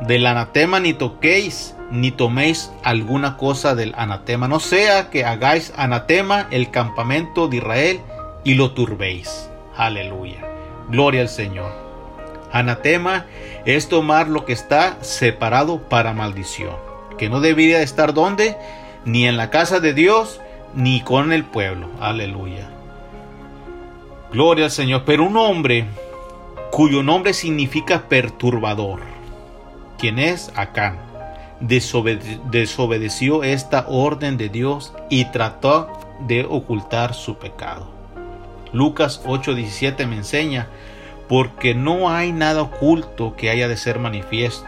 del 0.07 0.27
anatema 0.27 0.81
ni 0.81 0.93
toquéis 0.93 1.77
ni 1.91 2.13
toméis 2.13 2.71
alguna 2.85 3.37
cosa 3.37 3.75
del 3.75 3.95
anatema, 3.97 4.47
no 4.47 4.61
sea 4.61 5.11
que 5.11 5.25
hagáis 5.25 5.73
anatema 5.77 6.47
el 6.51 6.71
campamento 6.71 7.49
de 7.49 7.57
Israel 7.57 8.01
y 8.45 8.55
lo 8.55 8.73
turbéis. 8.73 9.51
Aleluya. 9.77 10.47
Gloria 10.89 11.23
al 11.23 11.29
Señor. 11.29 11.90
Anatema 12.53 13.27
es 13.65 13.89
tomar 13.89 14.29
lo 14.29 14.45
que 14.45 14.53
está 14.53 14.97
separado 15.03 15.89
para 15.89 16.13
maldición, 16.13 16.75
que 17.19 17.29
no 17.29 17.41
debería 17.41 17.83
estar 17.83 18.15
donde, 18.15 18.57
ni 19.05 19.27
en 19.27 19.37
la 19.37 19.51
casa 19.51 19.81
de 19.81 19.95
Dios, 19.95 20.41
ni 20.75 21.01
con 21.01 21.33
el 21.33 21.45
pueblo. 21.45 21.89
Aleluya. 22.01 22.69
Gloria 24.33 24.67
al 24.67 24.71
Señor. 24.71 25.03
Pero 25.05 25.25
un 25.25 25.37
hombre 25.37 25.87
cuyo 26.71 27.03
nombre 27.03 27.35
significa 27.35 28.09
perturbador, 28.09 29.01
quien 29.99 30.19
es 30.19 30.53
Acán, 30.57 30.99
desobedeció 31.61 33.43
esta 33.43 33.87
orden 33.89 34.37
de 34.37 34.49
Dios 34.49 34.95
y 35.09 35.27
trató 35.27 35.89
de 36.21 36.47
ocultar 36.49 37.15
su 37.15 37.37
pecado. 37.39 37.91
Lucas 38.73 39.21
8:17 39.25 40.07
me 40.07 40.17
enseña 40.17 40.69
porque 41.31 41.77
no 41.77 42.11
hay 42.11 42.33
nada 42.33 42.63
oculto 42.63 43.37
que 43.37 43.51
haya 43.51 43.69
de 43.69 43.77
ser 43.77 44.01
manifiesto, 44.01 44.67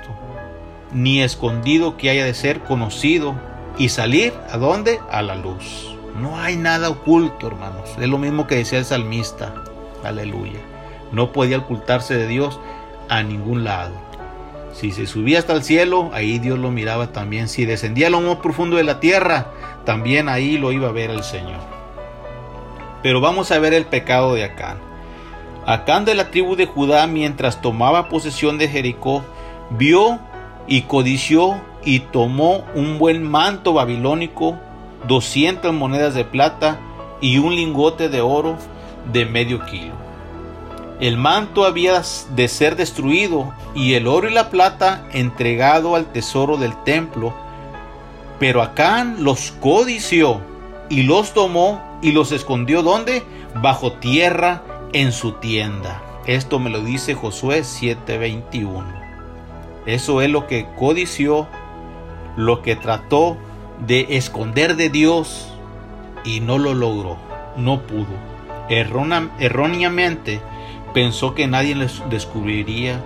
ni 0.93 1.21
escondido 1.21 1.97
que 1.97 2.09
haya 2.09 2.25
de 2.25 2.35
ser 2.35 2.61
conocido 2.61 3.35
y 3.79 3.89
salir 3.89 4.33
a 4.49 4.59
dónde? 4.59 5.01
A 5.11 5.23
la 5.23 5.35
luz. 5.35 5.97
No 6.21 6.39
hay 6.39 6.57
nada 6.57 6.89
oculto, 6.89 7.49
hermanos. 7.49 7.91
Es 8.01 8.09
lo 8.09 8.17
mismo 8.17 8.47
que 8.47 8.55
decía 8.55 8.79
el 8.79 8.85
salmista. 8.85 9.53
Aleluya. 10.05 10.61
No 11.11 11.33
podía 11.33 11.59
ocultarse 11.59 12.17
de 12.17 12.29
Dios 12.29 12.61
a 13.09 13.25
ningún 13.25 13.65
lado. 13.65 13.95
Si 14.73 14.93
se 14.93 15.09
subía 15.09 15.41
hasta 15.41 15.55
el 15.55 15.65
cielo, 15.65 16.13
ahí 16.15 16.39
Dios 16.39 16.61
lo 16.61 16.71
miraba 16.71 17.09
también. 17.09 17.49
Si 17.49 17.65
descendía 17.65 18.07
a 18.07 18.11
lo 18.11 18.21
más 18.21 18.37
profundo 18.37 18.77
de 18.77 18.85
la 18.85 19.01
tierra, 19.01 19.49
también 19.85 20.29
ahí 20.29 20.59
lo 20.59 20.71
iba 20.71 20.91
a 20.91 20.93
ver 20.93 21.11
el 21.11 21.25
Señor. 21.25 21.59
Pero 23.03 23.21
vamos 23.21 23.51
a 23.51 23.59
ver 23.59 23.75
el 23.75 23.85
pecado 23.85 24.35
de 24.35 24.45
Acán. 24.45 24.92
Acán 25.67 26.05
de 26.05 26.15
la 26.15 26.31
tribu 26.31 26.57
de 26.57 26.67
Judá, 26.67 27.07
mientras 27.07 27.61
tomaba 27.61 28.09
posesión 28.09 28.59
de 28.59 28.69
Jericó, 28.69 29.25
vio 29.71 30.19
y 30.67 30.83
codició 30.83 31.61
y 31.85 32.01
tomó 32.01 32.65
un 32.75 32.99
buen 32.99 33.23
manto 33.23 33.73
babilónico, 33.73 34.59
doscientas 35.07 35.73
monedas 35.73 36.15
de 36.15 36.25
plata 36.25 36.81
y 37.21 37.39
un 37.39 37.55
lingote 37.55 38.09
de 38.09 38.21
oro 38.21 38.57
de 39.13 39.25
medio 39.25 39.65
kilo. 39.65 39.95
El 41.01 41.17
manto 41.17 41.65
había 41.65 42.03
de 42.35 42.49
ser 42.49 42.77
destruido 42.77 43.53
y 43.75 43.95
el 43.95 44.07
oro 44.07 44.29
y 44.29 44.33
la 44.33 44.51
plata 44.51 45.07
entregado 45.13 45.95
al 45.95 46.07
tesoro 46.07 46.57
del 46.57 46.75
templo, 46.85 47.35
Pero 48.39 48.63
Acán 48.63 49.23
los 49.23 49.53
codició 49.61 50.41
y 50.89 51.05
los 51.05 51.33
tomó 51.33 51.81
y 52.03 52.11
los 52.11 52.33
escondió 52.33 52.83
donde? 52.83 53.23
Bajo 53.55 53.93
tierra 53.93 54.63
en 54.93 55.13
su 55.13 55.33
tienda. 55.33 56.03
Esto 56.27 56.59
me 56.59 56.71
lo 56.71 56.81
dice 56.81 57.15
Josué 57.15 57.65
7:21. 57.65 58.85
Eso 59.87 60.23
es 60.23 60.31
lo 60.31 60.47
que 60.47 60.69
codició, 60.79 61.49
lo 62.37 62.63
que 62.63 62.77
trató 62.77 63.37
de 63.87 64.17
esconder 64.17 64.77
de 64.77 64.91
Dios 64.91 65.49
y 66.25 66.41
no 66.41 66.59
lo 66.59 66.75
logró, 66.75 67.17
no 67.57 67.83
pudo. 67.83 68.33
erróneamente 68.69 70.41
pensó 70.95 71.35
que 71.35 71.47
nadie 71.47 71.75
les 71.75 72.03
descubriría. 72.09 73.03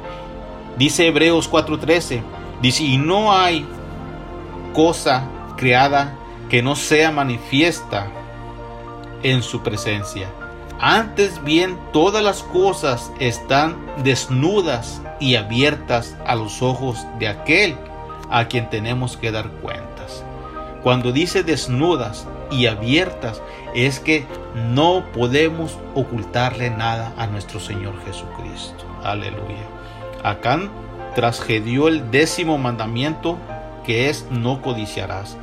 Dice 0.77 1.07
Hebreos 1.07 1.51
4:13, 1.51 2.23
dice, 2.61 2.85
y 2.85 2.99
no 2.99 3.33
hay 3.33 3.67
cosa 4.75 5.27
creada 5.57 6.15
que 6.51 6.63
no 6.63 6.77
sea 6.77 7.11
manifiesta 7.11 8.09
en 9.23 9.43
su 9.43 9.63
presencia. 9.63 10.29
Antes 10.79 11.43
bien, 11.43 11.79
todas 11.93 12.23
las 12.23 12.43
cosas 12.43 13.11
están 13.19 13.77
desnudas 14.05 15.01
y 15.21 15.37
abiertas 15.37 16.17
a 16.27 16.35
los 16.35 16.61
ojos 16.61 17.07
de 17.19 17.29
aquel 17.29 17.77
a 18.31 18.47
quien 18.49 18.69
tenemos 18.69 19.17
que 19.17 19.33
dar 19.33 19.49
cuentas. 19.49 20.25
Cuando 20.83 21.13
dice 21.13 21.43
desnudas 21.43 22.29
y 22.51 22.67
abiertas, 22.67 23.43
es 23.75 24.01
que 24.01 24.27
no 24.55 25.05
podemos 25.13 25.79
ocultarle 25.95 26.71
nada 26.71 27.13
a 27.17 27.27
nuestro 27.27 27.59
Señor 27.59 27.95
Jesucristo. 28.05 28.85
Aleluya. 29.03 29.67
Acá 30.23 30.61
trasgedió 31.15 31.89
el 31.89 32.11
décimo 32.11 32.59
mandamiento 32.59 33.39
que 33.85 34.11
es 34.11 34.27
no 34.31 34.61
codiciarás. 34.61 35.39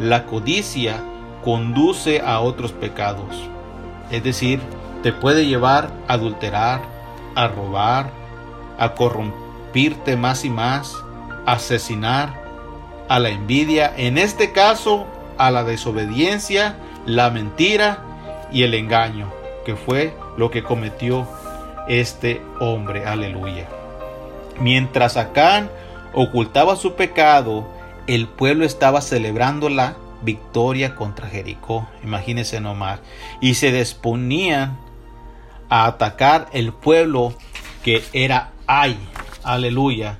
La 0.00 0.26
codicia 0.26 1.00
conduce 1.44 2.20
a 2.20 2.40
otros 2.40 2.72
pecados. 2.72 3.53
Es 4.10 4.22
decir, 4.22 4.60
te 5.02 5.12
puede 5.12 5.46
llevar 5.46 5.90
a 6.08 6.14
adulterar, 6.14 6.82
a 7.34 7.48
robar, 7.48 8.10
a 8.78 8.94
corrompirte 8.94 10.16
más 10.16 10.44
y 10.44 10.50
más, 10.50 10.94
a 11.46 11.52
asesinar, 11.52 12.42
a 13.08 13.18
la 13.18 13.28
envidia, 13.28 13.92
en 13.96 14.18
este 14.18 14.52
caso 14.52 15.06
a 15.36 15.50
la 15.50 15.64
desobediencia, 15.64 16.76
la 17.06 17.30
mentira 17.30 17.98
y 18.52 18.62
el 18.62 18.74
engaño, 18.74 19.30
que 19.64 19.76
fue 19.76 20.14
lo 20.36 20.50
que 20.50 20.62
cometió 20.62 21.26
este 21.88 22.40
hombre. 22.60 23.06
Aleluya. 23.06 23.68
Mientras 24.58 25.16
Acán 25.16 25.70
ocultaba 26.12 26.76
su 26.76 26.94
pecado, 26.94 27.66
el 28.06 28.28
pueblo 28.28 28.64
estaba 28.64 29.00
celebrando 29.00 29.68
la 29.68 29.96
victoria 30.22 30.94
contra 30.94 31.28
Jericó. 31.28 31.88
Imagínense 32.02 32.60
nomás. 32.60 33.00
Y 33.40 33.54
se 33.54 33.72
disponían 33.72 34.78
a 35.68 35.86
atacar 35.86 36.48
el 36.52 36.72
pueblo 36.72 37.34
que 37.82 38.02
era 38.12 38.52
Ay. 38.66 38.98
Aleluya. 39.42 40.18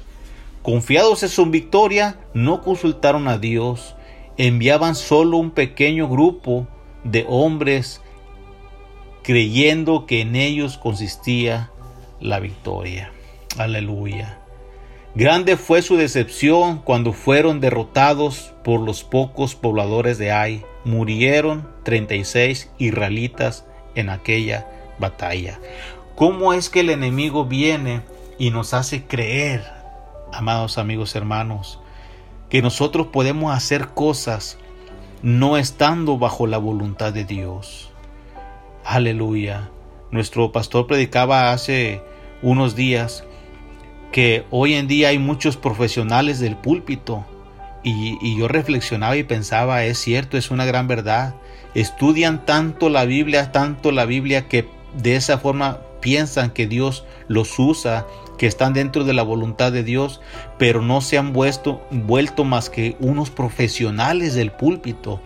Confiados 0.63 1.23
en 1.23 1.29
su 1.29 1.47
victoria, 1.47 2.19
no 2.35 2.63
consultaron 2.63 3.29
a 3.29 3.39
Dios. 3.39 3.95
Enviaban 4.37 4.95
solo 4.95 5.37
un 5.39 5.51
pequeño 5.51 6.09
grupo 6.09 6.67
de 7.05 7.25
hombres 7.29 8.01
creyendo 9.23 10.07
que 10.07 10.21
en 10.21 10.37
ellos 10.37 10.79
consistía 10.79 11.71
la 12.21 12.41
victoria. 12.41 13.13
Aleluya. 13.59 14.44
Grande 15.17 15.57
fue 15.57 15.81
su 15.81 15.97
decepción 15.97 16.79
cuando 16.79 17.13
fueron 17.13 17.61
derrotados 17.61 18.53
por 18.65 18.81
los 18.81 19.05
pocos 19.05 19.55
pobladores 19.55 20.19
de 20.19 20.33
Ai. 20.33 20.65
Murieron 20.85 21.69
36 21.85 22.73
israelitas 22.79 23.65
en 23.95 24.11
aquella 24.11 24.67
batalla. 24.99 25.61
¿Cómo 26.17 26.53
es 26.53 26.69
que 26.69 26.81
el 26.81 26.91
enemigo 26.91 27.45
viene 27.45 28.01
y 28.39 28.51
nos 28.51 28.75
hace 28.75 29.05
creer, 29.05 29.65
amados 30.33 30.79
amigos 30.79 31.15
hermanos, 31.15 31.79
que 32.51 32.61
nosotros 32.61 33.07
podemos 33.13 33.55
hacer 33.55 33.91
cosas 33.91 34.59
no 35.23 35.57
estando 35.57 36.19
bajo 36.19 36.49
la 36.49 36.59
voluntad 36.59 37.13
de 37.13 37.25
Dios? 37.25 37.93
Aleluya. 38.85 39.71
Nuestro 40.11 40.51
pastor 40.51 40.89
predicaba 40.89 41.53
hace 41.53 42.03
unos 42.43 42.75
días 42.75 43.25
que 44.15 44.47
hoy 44.53 44.75
en 44.75 44.87
día 44.87 45.09
hay 45.09 45.19
muchos 45.19 45.57
profesionales 45.57 46.39
del 46.39 46.55
púlpito 46.55 47.27
y, 47.83 48.39
yo 48.39 48.47
reflexionaba 48.47 49.17
y 49.17 49.25
pensaba, 49.25 49.83
es 49.83 49.99
cierto, 49.99 50.39
es 50.39 50.53
una 50.53 50.65
gran 50.65 50.87
verdad. 50.87 51.35
Estudian 51.75 52.47
tanto 52.47 52.91
la 52.91 53.07
Biblia, 53.07 53.51
tanto 53.51 53.91
la 53.91 54.05
Biblia 54.05 54.47
que 54.47 54.69
de 54.97 55.17
esa 55.17 55.39
forma 55.39 55.81
piensan 56.01 56.53
que 56.53 56.69
Dios 56.69 57.05
los 57.27 57.59
usa, 57.59 58.07
que 58.39 58.47
están 58.47 58.73
dentro 58.73 59.03
de 59.03 59.15
la 59.15 59.25
voluntad 59.25 59.73
de 59.73 59.83
Dios, 59.83 60.21
pero 60.59 60.81
no 60.81 61.01
se 61.01 61.19
han 61.19 61.33
vuelto, 61.33 61.85
vuelto 61.91 62.45
más 62.45 62.71
que 62.71 62.97
unos 63.01 63.31
profesionales 63.31 64.35
del 64.35 64.53
púlpito, 64.53 65.21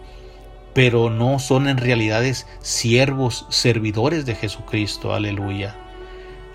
pero 0.73 1.11
no 1.11 1.39
son 1.41 1.69
en 1.69 1.77
realidades 1.77 2.47
siervos, 2.61 3.45
servidores 3.51 4.25
de 4.25 4.35
Jesucristo. 4.35 5.13
Aleluya. 5.13 5.77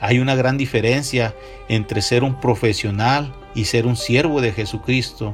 Hay 0.04 0.20
una 0.20 0.36
gran 0.36 0.58
diferencia 0.58 1.34
entre 1.70 2.02
ser 2.02 2.26
un 2.26 2.36
profesional 2.42 3.34
y 3.56 3.64
ser 3.64 3.88
un 3.88 3.96
siervo 3.96 4.42
de 4.42 4.52
Jesucristo. 4.52 5.34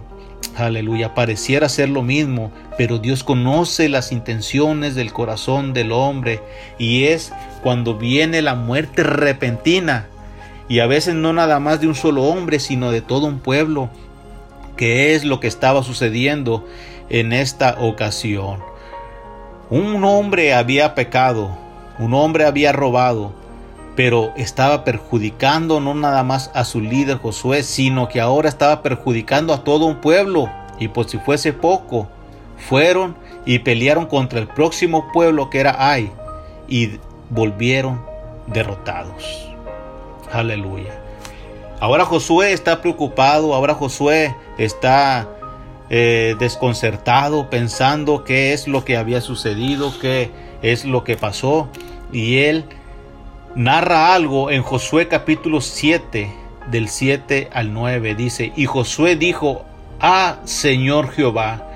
Aleluya, 0.55 1.15
pareciera 1.15 1.67
ser 1.69 1.89
lo 1.89 2.03
mismo, 2.03 2.51
pero 2.77 2.99
Dios 2.99 3.23
conoce 3.23 3.89
las 3.89 4.11
intenciones 4.11 4.93
del 4.93 5.11
corazón 5.11 5.73
del 5.73 5.91
hombre 5.91 6.39
y 6.77 7.05
es 7.05 7.33
cuando 7.63 7.97
viene 7.97 8.43
la 8.43 8.53
muerte 8.53 9.01
repentina 9.01 10.05
y 10.67 10.81
a 10.81 10.85
veces 10.85 11.15
no 11.15 11.33
nada 11.33 11.59
más 11.59 11.81
de 11.81 11.87
un 11.87 11.95
solo 11.95 12.25
hombre, 12.25 12.59
sino 12.59 12.91
de 12.91 13.01
todo 13.01 13.25
un 13.25 13.39
pueblo, 13.39 13.89
que 14.77 15.15
es 15.15 15.25
lo 15.25 15.39
que 15.39 15.47
estaba 15.47 15.81
sucediendo 15.81 16.63
en 17.09 17.33
esta 17.33 17.75
ocasión. 17.79 18.59
Un 19.71 20.03
hombre 20.03 20.53
había 20.53 20.93
pecado, 20.93 21.57
un 21.97 22.13
hombre 22.13 22.45
había 22.45 22.71
robado, 22.71 23.33
pero 23.99 24.31
estaba 24.37 24.85
perjudicando 24.85 25.81
no 25.81 25.93
nada 25.93 26.23
más 26.23 26.51
a 26.53 26.63
su 26.63 26.79
líder 26.79 27.17
Josué, 27.17 27.63
sino 27.63 28.07
que 28.07 28.21
ahora 28.21 28.47
estaba 28.47 28.81
perjudicando 28.81 29.53
a 29.53 29.65
todo 29.65 29.87
un 29.87 29.97
pueblo. 29.97 30.49
Y 30.79 30.87
por 30.87 31.09
si 31.09 31.17
fuese 31.17 31.51
poco, 31.51 32.07
fueron 32.69 33.17
y 33.45 33.59
pelearon 33.59 34.05
contra 34.05 34.39
el 34.39 34.47
próximo 34.47 35.11
pueblo 35.11 35.49
que 35.49 35.59
era 35.59 35.75
Ai 35.77 36.13
y 36.69 36.91
volvieron 37.29 38.01
derrotados. 38.47 39.49
Aleluya. 40.31 40.97
Ahora 41.81 42.05
Josué 42.05 42.53
está 42.53 42.79
preocupado, 42.79 43.53
ahora 43.53 43.73
Josué 43.73 44.33
está 44.57 45.27
eh, 45.89 46.37
desconcertado 46.39 47.49
pensando 47.49 48.23
qué 48.23 48.53
es 48.53 48.65
lo 48.65 48.85
que 48.85 48.95
había 48.95 49.19
sucedido, 49.19 49.91
qué 49.99 50.31
es 50.61 50.85
lo 50.85 51.03
que 51.03 51.17
pasó. 51.17 51.67
Y 52.13 52.37
él 52.37 52.63
narra 53.59 54.13
algo 54.13 54.51
en 54.51 54.63
Josué 54.63 55.09
capítulo 55.09 55.59
7, 55.59 56.31
del 56.71 56.87
7 56.87 57.49
al 57.51 57.73
9. 57.73 58.15
Dice, 58.15 58.53
y 58.55 58.65
Josué 58.65 59.17
dijo, 59.17 59.65
Ah, 59.99 60.37
Señor 60.45 61.11
Jehová, 61.11 61.67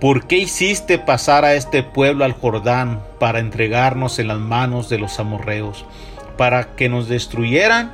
¿por 0.00 0.26
qué 0.26 0.38
hiciste 0.38 0.98
pasar 0.98 1.44
a 1.44 1.52
este 1.52 1.82
pueblo 1.82 2.24
al 2.24 2.32
Jordán 2.32 3.02
para 3.18 3.40
entregarnos 3.40 4.18
en 4.18 4.28
las 4.28 4.38
manos 4.38 4.88
de 4.88 4.96
los 4.96 5.20
amorreos, 5.20 5.84
para 6.38 6.74
que 6.76 6.88
nos 6.88 7.08
destruyeran? 7.08 7.92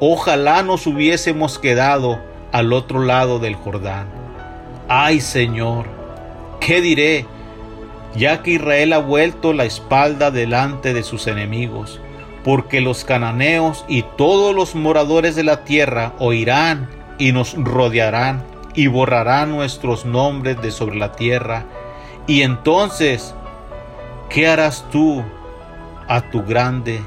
Ojalá 0.00 0.62
nos 0.62 0.86
hubiésemos 0.86 1.58
quedado 1.58 2.18
al 2.52 2.72
otro 2.72 3.02
lado 3.02 3.38
del 3.38 3.54
Jordán. 3.54 4.06
Ay, 4.88 5.20
Señor, 5.20 5.84
¿qué 6.60 6.80
diré? 6.80 7.26
Ya 8.14 8.42
que 8.42 8.52
Israel 8.52 8.94
ha 8.94 8.98
vuelto 8.98 9.52
la 9.52 9.66
espalda 9.66 10.30
delante 10.30 10.94
de 10.94 11.02
sus 11.02 11.26
enemigos 11.26 12.00
porque 12.46 12.80
los 12.80 13.04
cananeos 13.04 13.84
y 13.88 14.02
todos 14.02 14.54
los 14.54 14.76
moradores 14.76 15.34
de 15.34 15.42
la 15.42 15.64
tierra 15.64 16.12
oirán 16.20 16.88
y 17.18 17.32
nos 17.32 17.54
rodearán 17.54 18.44
y 18.72 18.86
borrarán 18.86 19.50
nuestros 19.50 20.04
nombres 20.04 20.62
de 20.62 20.70
sobre 20.70 20.94
la 20.96 21.10
tierra. 21.10 21.64
Y 22.28 22.42
entonces, 22.42 23.34
¿qué 24.28 24.46
harás 24.46 24.84
tú 24.92 25.24
a 26.06 26.20
tu 26.20 26.44
grande 26.44 27.00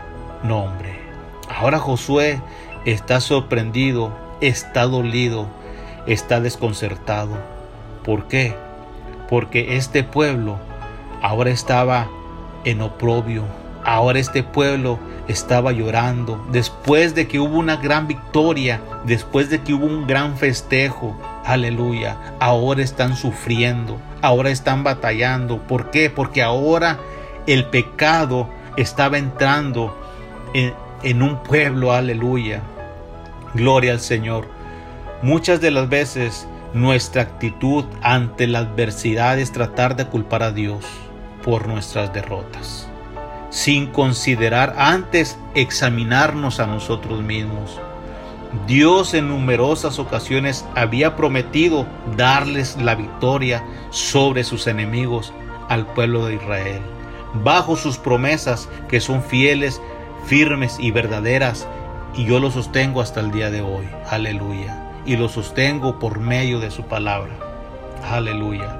nombre? 0.43 0.99
Ahora 1.47 1.79
Josué 1.79 2.41
está 2.83 3.21
sorprendido, 3.21 4.11
está 4.41 4.87
dolido, 4.87 5.47
está 6.05 6.41
desconcertado. 6.41 7.37
¿Por 8.03 8.27
qué? 8.27 8.55
Porque 9.29 9.77
este 9.77 10.03
pueblo 10.03 10.57
ahora 11.21 11.49
estaba 11.49 12.09
en 12.65 12.81
oprobio, 12.81 13.45
ahora 13.85 14.19
este 14.19 14.43
pueblo 14.43 14.99
estaba 15.29 15.71
llorando, 15.71 16.45
después 16.51 17.15
de 17.15 17.27
que 17.27 17.39
hubo 17.39 17.57
una 17.57 17.77
gran 17.77 18.07
victoria, 18.07 18.81
después 19.05 19.49
de 19.49 19.61
que 19.61 19.73
hubo 19.73 19.85
un 19.85 20.07
gran 20.07 20.35
festejo, 20.37 21.15
aleluya, 21.45 22.17
ahora 22.39 22.81
están 22.81 23.15
sufriendo, 23.15 23.97
ahora 24.21 24.49
están 24.49 24.83
batallando. 24.83 25.59
¿Por 25.59 25.91
qué? 25.91 26.09
Porque 26.09 26.41
ahora 26.41 26.99
el 27.47 27.65
pecado 27.65 28.49
estaba 28.75 29.17
entrando 29.17 29.95
en, 30.53 30.73
en 31.03 31.21
un 31.21 31.41
pueblo, 31.43 31.93
aleluya. 31.93 32.61
Gloria 33.53 33.93
al 33.93 33.99
Señor. 34.01 34.47
Muchas 35.21 35.61
de 35.61 35.71
las 35.71 35.89
veces 35.89 36.47
nuestra 36.73 37.21
actitud 37.21 37.85
ante 38.01 38.47
la 38.47 38.59
adversidad 38.59 39.39
es 39.39 39.51
tratar 39.51 39.95
de 39.95 40.07
culpar 40.07 40.43
a 40.43 40.51
Dios 40.51 40.85
por 41.43 41.67
nuestras 41.67 42.13
derrotas, 42.13 42.88
sin 43.49 43.87
considerar 43.87 44.75
antes 44.77 45.37
examinarnos 45.55 46.59
a 46.59 46.67
nosotros 46.67 47.21
mismos. 47.21 47.79
Dios 48.67 49.13
en 49.13 49.27
numerosas 49.27 49.99
ocasiones 49.99 50.65
había 50.75 51.15
prometido 51.15 51.85
darles 52.17 52.77
la 52.77 52.95
victoria 52.95 53.63
sobre 53.91 54.43
sus 54.43 54.67
enemigos 54.67 55.33
al 55.67 55.85
pueblo 55.85 56.25
de 56.25 56.35
Israel, 56.35 56.81
bajo 57.43 57.75
sus 57.75 57.97
promesas 57.97 58.69
que 58.87 58.99
son 58.99 59.23
fieles, 59.23 59.81
firmes 60.25 60.77
y 60.79 60.91
verdaderas, 60.91 61.67
y 62.15 62.25
yo 62.25 62.39
lo 62.39 62.49
sostengo 62.49 63.01
hasta 63.01 63.19
el 63.19 63.31
día 63.31 63.51
de 63.51 63.61
hoy. 63.61 63.87
Aleluya 64.09 64.89
y 65.09 65.17
lo 65.17 65.27
sostengo 65.27 65.97
por 65.97 66.19
medio 66.19 66.59
de 66.59 66.69
su 66.69 66.83
palabra. 66.83 67.35
Aleluya. 68.11 68.77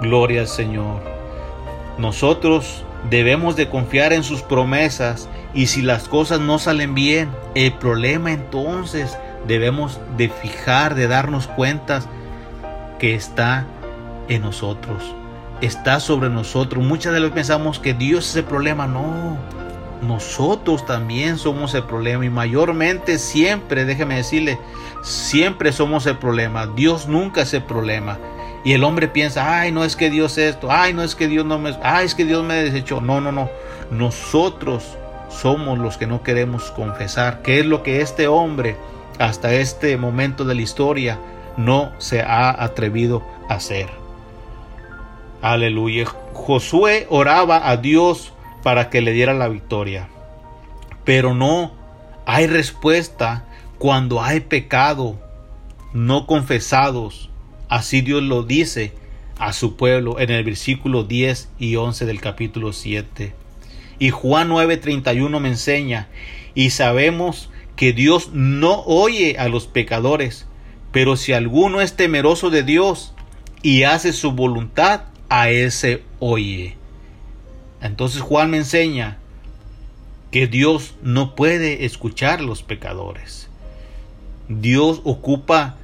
Gloria 0.00 0.40
al 0.40 0.48
Señor. 0.48 1.02
Nosotros 1.98 2.85
debemos 3.10 3.56
de 3.56 3.68
confiar 3.68 4.12
en 4.12 4.24
sus 4.24 4.42
promesas 4.42 5.28
y 5.54 5.66
si 5.66 5.82
las 5.82 6.08
cosas 6.08 6.40
no 6.40 6.58
salen 6.58 6.94
bien, 6.94 7.30
el 7.54 7.72
problema 7.72 8.32
entonces 8.32 9.16
debemos 9.46 10.00
de 10.16 10.28
fijar, 10.28 10.94
de 10.94 11.08
darnos 11.08 11.46
cuenta 11.46 12.02
que 12.98 13.14
está 13.14 13.66
en 14.28 14.42
nosotros, 14.42 15.14
está 15.60 16.00
sobre 16.00 16.28
nosotros. 16.30 16.84
Muchas 16.84 17.12
de 17.12 17.20
veces 17.20 17.34
pensamos 17.34 17.78
que 17.78 17.94
Dios 17.94 18.28
es 18.30 18.36
el 18.36 18.44
problema, 18.44 18.86
no. 18.86 19.36
Nosotros 20.02 20.84
también 20.84 21.38
somos 21.38 21.74
el 21.74 21.84
problema 21.84 22.26
y 22.26 22.30
mayormente 22.30 23.18
siempre, 23.18 23.86
déjeme 23.86 24.16
decirle, 24.16 24.58
siempre 25.02 25.72
somos 25.72 26.06
el 26.06 26.18
problema. 26.18 26.66
Dios 26.66 27.08
nunca 27.08 27.42
es 27.42 27.54
el 27.54 27.62
problema. 27.62 28.18
Y 28.66 28.72
el 28.72 28.82
hombre 28.82 29.06
piensa, 29.06 29.60
ay, 29.60 29.70
no 29.70 29.84
es 29.84 29.94
que 29.94 30.10
Dios 30.10 30.38
esto, 30.38 30.72
ay, 30.72 30.92
no 30.92 31.04
es 31.04 31.14
que 31.14 31.28
Dios 31.28 31.46
no 31.46 31.56
me, 31.56 31.76
ay, 31.84 32.04
es 32.04 32.16
que 32.16 32.24
Dios 32.24 32.42
me 32.44 32.54
desechó. 32.56 33.00
No, 33.00 33.20
no, 33.20 33.30
no. 33.30 33.48
Nosotros 33.92 34.98
somos 35.28 35.78
los 35.78 35.96
que 35.96 36.08
no 36.08 36.24
queremos 36.24 36.72
confesar, 36.72 37.42
que 37.42 37.60
es 37.60 37.66
lo 37.66 37.84
que 37.84 38.00
este 38.00 38.26
hombre 38.26 38.74
hasta 39.20 39.54
este 39.54 39.96
momento 39.96 40.44
de 40.44 40.56
la 40.56 40.62
historia 40.62 41.20
no 41.56 41.92
se 41.98 42.22
ha 42.22 42.60
atrevido 42.60 43.22
a 43.48 43.54
hacer. 43.54 43.88
Aleluya. 45.42 46.06
Josué 46.32 47.06
oraba 47.08 47.70
a 47.70 47.76
Dios 47.76 48.32
para 48.64 48.90
que 48.90 49.00
le 49.00 49.12
diera 49.12 49.32
la 49.32 49.46
victoria. 49.46 50.08
Pero 51.04 51.34
no 51.34 51.70
hay 52.26 52.48
respuesta 52.48 53.44
cuando 53.78 54.20
hay 54.20 54.40
pecado 54.40 55.14
no 55.92 56.26
confesados. 56.26 57.30
Así 57.68 58.00
Dios 58.00 58.22
lo 58.22 58.42
dice 58.42 58.92
a 59.38 59.52
su 59.52 59.76
pueblo 59.76 60.18
en 60.18 60.30
el 60.30 60.44
versículo 60.44 61.04
10 61.04 61.48
y 61.58 61.76
11 61.76 62.06
del 62.06 62.20
capítulo 62.20 62.72
7. 62.72 63.34
Y 63.98 64.10
Juan 64.10 64.48
9:31 64.48 65.40
me 65.40 65.48
enseña, 65.48 66.08
y 66.54 66.70
sabemos 66.70 67.50
que 67.76 67.92
Dios 67.92 68.30
no 68.32 68.82
oye 68.84 69.36
a 69.38 69.48
los 69.48 69.66
pecadores, 69.66 70.46
pero 70.92 71.16
si 71.16 71.32
alguno 71.32 71.80
es 71.80 71.94
temeroso 71.94 72.50
de 72.50 72.62
Dios 72.62 73.12
y 73.62 73.82
hace 73.82 74.12
su 74.12 74.32
voluntad, 74.32 75.02
a 75.28 75.50
ese 75.50 76.02
oye. 76.18 76.76
Entonces 77.80 78.22
Juan 78.22 78.50
me 78.50 78.58
enseña 78.58 79.18
que 80.30 80.46
Dios 80.46 80.94
no 81.02 81.34
puede 81.34 81.84
escuchar 81.84 82.40
los 82.40 82.62
pecadores. 82.62 83.48
Dios 84.48 85.00
ocupa, 85.04 85.76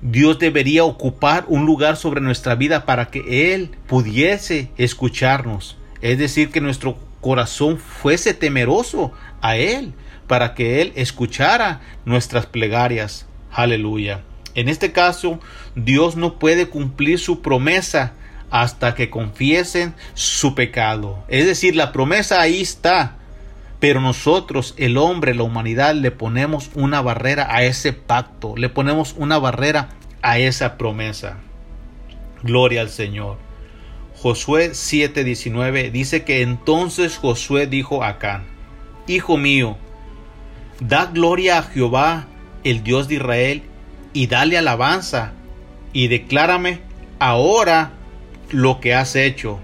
Dios 0.00 0.38
debería 0.38 0.84
ocupar 0.84 1.44
un 1.48 1.66
lugar 1.66 1.96
sobre 1.96 2.20
nuestra 2.20 2.54
vida 2.54 2.86
para 2.86 3.06
que 3.06 3.54
Él 3.54 3.70
pudiese 3.86 4.70
escucharnos. 4.78 5.76
Es 6.00 6.18
decir, 6.18 6.50
que 6.50 6.60
nuestro 6.60 6.98
corazón 7.20 7.78
fuese 7.78 8.32
temeroso 8.32 9.12
a 9.42 9.56
Él, 9.56 9.92
para 10.26 10.54
que 10.54 10.80
Él 10.80 10.92
escuchara 10.96 11.80
nuestras 12.04 12.46
plegarias. 12.46 13.26
Aleluya. 13.52 14.22
En 14.54 14.68
este 14.68 14.92
caso, 14.92 15.38
Dios 15.74 16.16
no 16.16 16.38
puede 16.38 16.68
cumplir 16.68 17.18
su 17.18 17.42
promesa 17.42 18.14
hasta 18.50 18.94
que 18.94 19.10
confiesen 19.10 19.94
su 20.14 20.54
pecado. 20.54 21.24
Es 21.28 21.46
decir, 21.46 21.76
la 21.76 21.92
promesa 21.92 22.40
ahí 22.40 22.60
está, 22.60 23.18
pero 23.80 24.02
nosotros, 24.02 24.74
el 24.76 24.98
hombre, 24.98 25.34
la 25.34 25.42
humanidad, 25.42 25.94
le 25.94 26.10
ponemos 26.10 26.70
una 26.74 27.00
barrera 27.00 27.48
a 27.50 27.64
ese 27.64 27.94
pacto, 27.94 28.54
le 28.56 28.68
ponemos 28.68 29.14
una 29.16 29.38
barrera 29.38 29.88
a 30.20 30.38
esa 30.38 30.76
promesa. 30.76 31.38
Gloria 32.42 32.82
al 32.82 32.90
Señor. 32.90 33.38
Josué 34.16 34.72
7:19 34.72 35.90
dice 35.90 36.24
que 36.24 36.42
entonces 36.42 37.16
Josué 37.16 37.66
dijo 37.66 38.04
a 38.04 38.08
Acán, 38.08 38.44
Hijo 39.06 39.38
mío, 39.38 39.78
da 40.80 41.06
gloria 41.06 41.58
a 41.58 41.62
Jehová, 41.62 42.26
el 42.64 42.82
Dios 42.82 43.08
de 43.08 43.14
Israel, 43.14 43.62
y 44.12 44.26
dale 44.26 44.58
alabanza, 44.58 45.32
y 45.94 46.08
declárame 46.08 46.80
ahora 47.18 47.92
lo 48.50 48.78
que 48.80 48.94
has 48.94 49.16
hecho. 49.16 49.58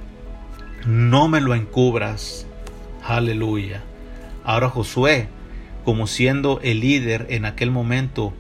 No 0.86 1.28
me 1.28 1.42
lo 1.42 1.54
encubras. 1.54 2.46
Aleluya. 3.04 3.82
Ahora 4.46 4.70
Josué, 4.70 5.26
como 5.84 6.06
siendo 6.06 6.60
el 6.62 6.78
líder 6.78 7.26
en 7.30 7.46
aquel 7.46 7.72
momento, 7.72 8.32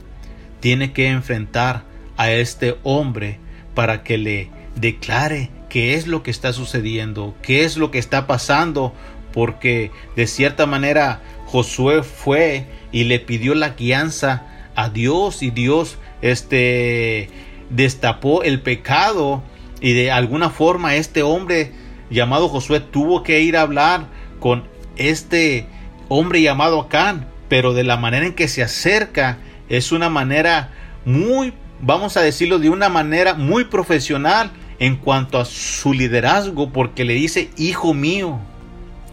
tiene 0.60 0.92
que 0.92 1.08
enfrentar 1.08 1.82
a 2.16 2.30
este 2.30 2.76
hombre 2.84 3.40
para 3.74 4.04
que 4.04 4.16
le 4.16 4.48
declare 4.76 5.50
qué 5.68 5.94
es 5.94 6.06
lo 6.06 6.22
que 6.22 6.30
está 6.30 6.52
sucediendo, 6.52 7.34
qué 7.42 7.64
es 7.64 7.76
lo 7.76 7.90
que 7.90 7.98
está 7.98 8.28
pasando, 8.28 8.94
porque 9.32 9.90
de 10.14 10.28
cierta 10.28 10.64
manera 10.64 11.22
Josué 11.46 12.04
fue 12.04 12.66
y 12.92 13.02
le 13.02 13.18
pidió 13.18 13.56
la 13.56 13.70
guianza 13.70 14.46
a 14.76 14.90
Dios 14.90 15.42
y 15.42 15.50
Dios 15.50 15.98
este 16.22 17.30
destapó 17.68 18.44
el 18.44 18.60
pecado 18.60 19.42
y 19.80 19.92
de 19.92 20.12
alguna 20.12 20.50
forma 20.50 20.94
este 20.94 21.24
hombre 21.24 21.72
llamado 22.10 22.48
Josué 22.48 22.78
tuvo 22.78 23.24
que 23.24 23.40
ir 23.40 23.56
a 23.56 23.62
hablar 23.62 24.06
con 24.38 24.68
este 24.94 25.66
hombre 26.08 26.42
llamado 26.42 26.80
Acán, 26.80 27.28
pero 27.48 27.74
de 27.74 27.84
la 27.84 27.96
manera 27.96 28.26
en 28.26 28.34
que 28.34 28.48
se 28.48 28.62
acerca 28.62 29.38
es 29.68 29.92
una 29.92 30.08
manera 30.08 30.70
muy, 31.04 31.52
vamos 31.80 32.16
a 32.16 32.22
decirlo, 32.22 32.58
de 32.58 32.70
una 32.70 32.88
manera 32.88 33.34
muy 33.34 33.64
profesional 33.64 34.50
en 34.78 34.96
cuanto 34.96 35.38
a 35.38 35.44
su 35.44 35.92
liderazgo, 35.92 36.70
porque 36.70 37.04
le 37.04 37.14
dice, 37.14 37.50
hijo 37.56 37.94
mío, 37.94 38.38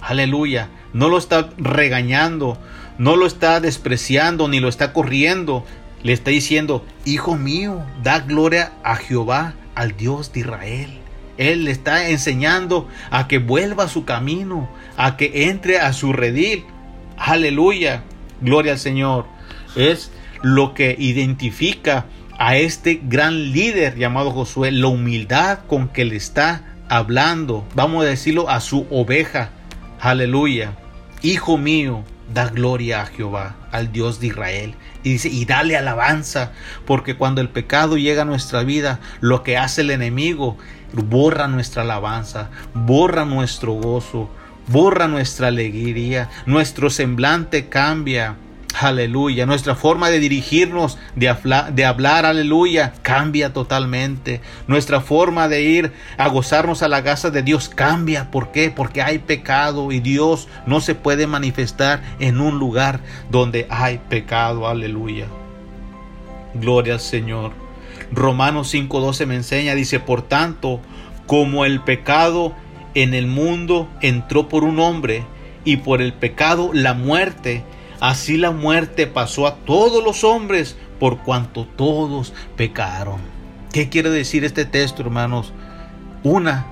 aleluya, 0.02 0.70
no 0.94 1.10
lo 1.10 1.18
está 1.18 1.50
regañando, 1.58 2.58
no 2.98 3.16
lo 3.16 3.26
está 3.26 3.60
despreciando, 3.60 4.48
ni 4.48 4.60
lo 4.60 4.68
está 4.68 4.94
corriendo, 4.94 5.66
le 6.04 6.14
está 6.14 6.32
diciendo, 6.32 6.86
hijo 7.06 7.36
mío, 7.36 7.84
da 8.04 8.20
gloria 8.20 8.74
a 8.84 8.96
Jehová, 8.96 9.54
al 9.76 9.96
Dios 9.96 10.34
de 10.34 10.42
Israel. 10.42 11.00
Él 11.38 11.66
le 11.66 11.72
está 11.72 12.10
enseñando 12.10 12.88
a 13.10 13.28
que 13.28 13.40
vuelva 13.40 13.86
a 13.86 13.90
su 13.90 14.06
camino, 14.06 14.70
a 14.98 15.18
que 15.18 15.50
entre 15.50 15.80
a 15.80 15.94
su 15.94 16.14
redil, 16.14 16.66
Aleluya. 17.26 18.04
Gloria 18.42 18.74
al 18.74 18.80
Señor. 18.80 19.28
Es 19.78 20.12
lo 20.42 20.74
que 20.74 20.94
identifica 21.00 22.06
a 22.38 22.58
este 22.58 23.00
gran 23.02 23.54
líder 23.54 23.98
llamado 23.98 24.32
Josué, 24.32 24.74
la 24.74 24.88
humildad 24.88 25.60
con 25.68 25.88
que 25.88 26.04
le 26.04 26.18
está 26.18 26.76
hablando, 26.90 27.66
vamos 27.76 28.04
a 28.04 28.10
decirlo, 28.10 28.50
a 28.50 28.60
su 28.60 28.86
oveja. 28.90 29.52
Aleluya. 30.02 30.74
Hijo 31.22 31.58
mío, 31.58 32.04
da 32.34 32.50
gloria 32.50 33.04
a 33.04 33.06
Jehová, 33.06 33.56
al 33.72 33.94
Dios 33.94 34.20
de 34.20 34.28
Israel. 34.28 34.76
Y 35.04 35.14
dice, 35.14 35.30
y 35.30 35.46
dale 35.46 35.78
alabanza, 35.78 36.52
porque 36.86 37.16
cuando 37.16 37.40
el 37.40 37.48
pecado 37.48 37.96
llega 37.96 38.24
a 38.24 38.26
nuestra 38.26 38.64
vida, 38.64 39.00
lo 39.22 39.44
que 39.44 39.56
hace 39.58 39.80
el 39.80 39.92
enemigo, 39.92 40.58
borra 40.92 41.48
nuestra 41.48 41.84
alabanza, 41.84 42.50
borra 42.74 43.24
nuestro 43.24 43.76
gozo, 43.76 44.30
borra 44.68 45.08
nuestra 45.08 45.48
alegría, 45.48 46.30
nuestro 46.46 46.90
semblante 46.90 47.68
cambia. 47.70 48.38
Aleluya. 48.80 49.46
Nuestra 49.46 49.76
forma 49.76 50.10
de 50.10 50.20
dirigirnos, 50.20 50.98
de, 51.16 51.30
hablar, 51.86 52.26
aleluya, 52.26 52.94
cambia 53.04 53.54
totalmente. 53.54 54.42
Nuestra 54.68 55.00
forma 55.00 55.48
de 55.48 55.62
ir 55.62 55.92
a 56.18 56.28
gozarnos 56.28 56.82
a 56.82 56.88
la 56.88 57.04
casa 57.04 57.30
de 57.30 57.44
Dios 57.44 57.70
cambia. 57.70 58.32
¿Por 58.32 58.52
qué? 58.52 58.72
Porque 58.72 59.04
hay 59.04 59.20
pecado 59.20 59.92
y 59.92 60.00
Dios 60.00 60.48
no 60.66 60.82
se 60.82 60.96
puede 60.96 61.28
manifestar 61.28 62.02
en 62.20 62.42
un 62.42 62.58
lugar 62.58 63.00
donde 63.30 63.68
hay 63.70 64.00
pecado. 64.10 64.68
Aleluya. 64.68 65.28
Gloria 66.56 66.94
al 66.94 67.00
Señor. 67.00 67.52
Romanos 68.12 68.74
5:12 68.74 69.28
me 69.28 69.36
enseña, 69.36 69.76
dice, 69.76 70.00
por 70.00 70.24
tanto, 70.24 70.82
como 71.28 71.66
el 71.66 71.80
pecado 71.82 72.56
en 72.96 73.14
el 73.14 73.28
mundo 73.28 73.90
entró 74.02 74.50
por 74.50 74.64
un 74.64 74.80
hombre 74.80 75.26
y 75.66 75.78
por 75.78 76.02
el 76.02 76.14
pecado 76.14 76.72
la 76.74 76.94
muerte, 76.94 77.64
Así 78.04 78.36
la 78.36 78.52
muerte 78.52 79.08
pasó 79.08 79.48
a 79.48 79.56
todos 79.56 80.04
los 80.04 80.26
hombres 80.26 80.76
por 81.00 81.20
cuanto 81.20 81.66
todos 81.66 82.34
pecaron. 82.58 83.22
¿Qué 83.72 83.88
quiere 83.88 84.10
decir 84.10 84.44
este 84.44 84.66
texto, 84.66 85.02
hermanos? 85.04 85.54
Una 86.22 86.66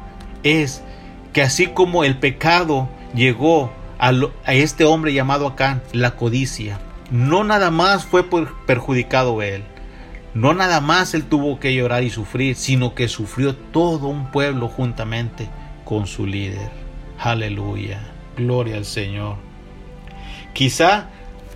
es 0.44 0.84
que 1.32 1.42
así 1.42 1.68
como 1.68 2.04
el 2.04 2.18
pecado 2.18 2.90
llegó 3.16 3.72
a, 3.98 4.12
este 4.48 4.84
hombre 4.84 5.14
llamado 5.14 5.48
acá, 5.48 5.82
la 5.94 6.18
codicia, 6.18 6.82
no 7.12 7.46
nada 7.46 7.72
más 7.72 8.04
fue 8.04 8.26
perjudicado 8.68 9.42
él, 9.42 9.64
no 10.34 10.54
nada 10.54 10.82
más 10.82 11.14
él 11.14 11.24
tuvo 11.24 11.62
que 11.62 11.74
llorar 11.74 12.04
y 12.04 12.10
sufrir, 12.10 12.58
sino 12.58 12.94
que 12.94 13.08
sufrió 13.08 13.56
todo 13.56 14.08
un 14.08 14.32
pueblo 14.32 14.68
juntamente 14.68 15.48
con 15.92 16.08
su 16.08 16.26
líder. 16.26 16.70
Aleluya, 17.20 18.00
gloria 18.38 18.78
al 18.78 18.86
Señor. 18.86 19.36
Quizá 20.54 21.10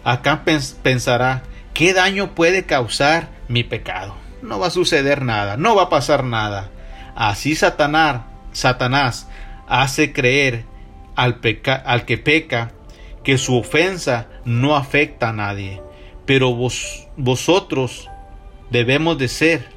Acá 0.04 0.44
pensará, 0.84 1.44
¿qué 1.74 1.94
daño 1.94 2.36
puede 2.36 2.66
causar 2.66 3.30
mi 3.48 3.64
pecado? 3.64 4.14
No 4.42 4.60
va 4.60 4.68
a 4.68 4.72
suceder 4.72 5.22
nada, 5.22 5.56
no 5.56 5.74
va 5.74 5.84
a 5.84 5.90
pasar 5.90 6.26
nada. 6.26 6.70
Así 7.16 7.56
Satanás, 7.56 8.24
Satanás 8.52 9.30
hace 9.68 10.12
creer 10.12 10.66
al, 11.16 11.40
al 11.86 12.04
que 12.04 12.18
peca 12.18 12.74
que 13.24 13.38
su 13.38 13.58
ofensa 13.58 14.28
no 14.44 14.76
afecta 14.76 15.30
a 15.30 15.34
nadie. 15.34 15.82
Pero 16.26 16.54
vos, 16.54 17.08
vosotros 17.16 18.10
debemos 18.70 19.18
de 19.18 19.30
ser 19.30 19.70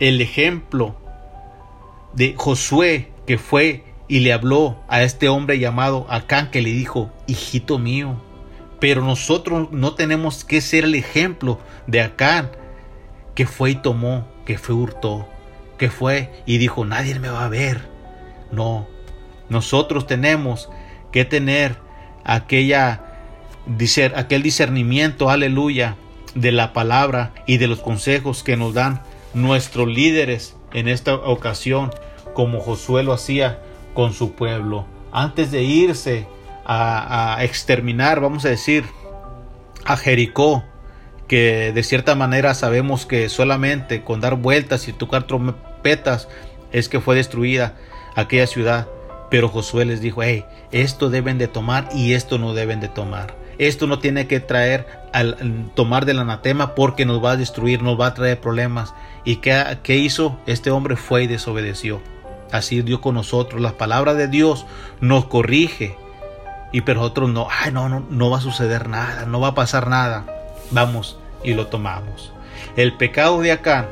el 0.00 0.20
ejemplo 0.20 0.96
de 2.12 2.34
Josué 2.36 3.13
que 3.26 3.38
fue 3.38 3.84
y 4.08 4.20
le 4.20 4.32
habló 4.32 4.78
a 4.88 5.02
este 5.02 5.28
hombre 5.28 5.58
llamado 5.58 6.06
Acán 6.10 6.50
que 6.50 6.62
le 6.62 6.70
dijo, 6.70 7.10
hijito 7.26 7.78
mío, 7.78 8.20
pero 8.80 9.02
nosotros 9.02 9.68
no 9.70 9.94
tenemos 9.94 10.44
que 10.44 10.60
ser 10.60 10.84
el 10.84 10.94
ejemplo 10.94 11.58
de 11.86 12.02
Acán, 12.02 12.50
que 13.34 13.46
fue 13.46 13.70
y 13.70 13.74
tomó, 13.76 14.28
que 14.44 14.58
fue 14.58 14.74
hurtó, 14.74 15.28
que 15.78 15.90
fue 15.90 16.30
y 16.46 16.58
dijo, 16.58 16.84
nadie 16.84 17.18
me 17.18 17.30
va 17.30 17.46
a 17.46 17.48
ver. 17.48 17.88
No, 18.52 18.86
nosotros 19.48 20.06
tenemos 20.06 20.68
que 21.12 21.24
tener 21.24 21.76
aquella, 22.24 23.04
aquel 24.14 24.42
discernimiento, 24.42 25.30
aleluya, 25.30 25.96
de 26.34 26.52
la 26.52 26.72
palabra 26.72 27.32
y 27.46 27.58
de 27.58 27.68
los 27.68 27.80
consejos 27.80 28.42
que 28.42 28.56
nos 28.56 28.74
dan 28.74 29.02
nuestros 29.34 29.88
líderes 29.88 30.56
en 30.72 30.88
esta 30.88 31.14
ocasión, 31.14 31.90
como 32.34 32.60
Josué 32.60 33.02
lo 33.02 33.12
hacía 33.12 33.60
con 33.94 34.12
su 34.12 34.32
pueblo. 34.32 34.86
Antes 35.12 35.50
de 35.50 35.62
irse 35.62 36.26
a, 36.66 37.38
exterminar, 37.40 38.20
vamos 38.20 38.44
a 38.44 38.48
decir, 38.48 38.84
a 39.84 39.96
Jericó, 39.96 40.64
que 41.28 41.72
de 41.72 41.82
cierta 41.82 42.14
manera 42.14 42.54
sabemos 42.54 43.06
que 43.06 43.28
solamente 43.28 44.02
con 44.02 44.20
dar 44.20 44.34
vueltas 44.34 44.88
y 44.88 44.92
tocar 44.92 45.26
trompetas 45.26 46.28
es 46.72 46.88
que 46.88 47.00
fue 47.00 47.16
destruida 47.16 47.76
aquella 48.14 48.46
ciudad. 48.46 48.88
Pero 49.30 49.48
Josué 49.48 49.84
les 49.84 50.00
dijo, 50.00 50.22
hey, 50.22 50.44
esto 50.70 51.08
deben 51.08 51.38
de 51.38 51.48
tomar 51.48 51.88
y 51.94 52.12
esto 52.12 52.38
no 52.38 52.52
deben 52.52 52.80
de 52.80 52.88
tomar. 52.88 53.36
Esto 53.58 53.86
no 53.86 54.00
tiene 54.00 54.26
que 54.26 54.40
traer 54.40 54.86
al 55.12 55.70
tomar 55.74 56.06
del 56.06 56.18
anatema 56.18 56.74
porque 56.74 57.06
nos 57.06 57.24
va 57.24 57.32
a 57.32 57.36
destruir, 57.36 57.82
nos 57.82 57.98
va 57.98 58.08
a 58.08 58.14
traer 58.14 58.40
problemas. 58.40 58.94
¿Y 59.24 59.36
qué, 59.36 59.78
qué 59.82 59.96
hizo? 59.96 60.38
Este 60.46 60.70
hombre 60.70 60.96
fue 60.96 61.24
y 61.24 61.26
desobedeció. 61.26 62.02
Así 62.54 62.82
Dios 62.82 63.00
con 63.00 63.16
nosotros. 63.16 63.60
La 63.60 63.72
palabra 63.72 64.14
de 64.14 64.28
Dios 64.28 64.64
nos 65.00 65.24
corrige, 65.24 65.96
y 66.70 66.82
pero 66.82 67.00
otros 67.02 67.28
no, 67.28 67.48
ay, 67.50 67.72
no, 67.72 67.88
no, 67.88 68.06
no 68.08 68.30
va 68.30 68.38
a 68.38 68.42
suceder 68.42 68.88
nada, 68.88 69.26
no 69.26 69.40
va 69.40 69.48
a 69.48 69.54
pasar 69.56 69.88
nada. 69.88 70.24
Vamos 70.70 71.18
y 71.42 71.54
lo 71.54 71.66
tomamos. 71.66 72.32
El 72.76 72.96
pecado 72.96 73.40
de 73.40 73.50
Acán 73.50 73.88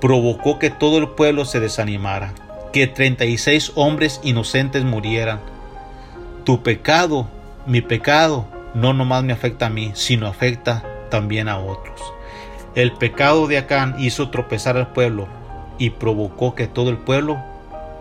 provocó 0.00 0.60
que 0.60 0.70
todo 0.70 0.98
el 0.98 1.08
pueblo 1.08 1.44
se 1.44 1.58
desanimara, 1.58 2.32
que 2.72 2.86
36 2.86 3.72
hombres 3.74 4.20
inocentes 4.22 4.84
murieran. 4.84 5.40
Tu 6.44 6.62
pecado, 6.62 7.26
mi 7.66 7.80
pecado, 7.80 8.46
no 8.74 8.92
nomás 8.92 9.24
me 9.24 9.32
afecta 9.32 9.66
a 9.66 9.70
mí, 9.70 9.90
sino 9.94 10.28
afecta 10.28 10.84
también 11.10 11.48
a 11.48 11.58
otros. 11.58 12.00
El 12.76 12.92
pecado 12.92 13.48
de 13.48 13.58
Acán 13.58 13.96
hizo 13.98 14.30
tropezar 14.30 14.76
al 14.76 14.92
pueblo 14.92 15.26
y 15.76 15.90
provocó 15.90 16.54
que 16.54 16.68
todo 16.68 16.90
el 16.90 16.98
pueblo 16.98 17.55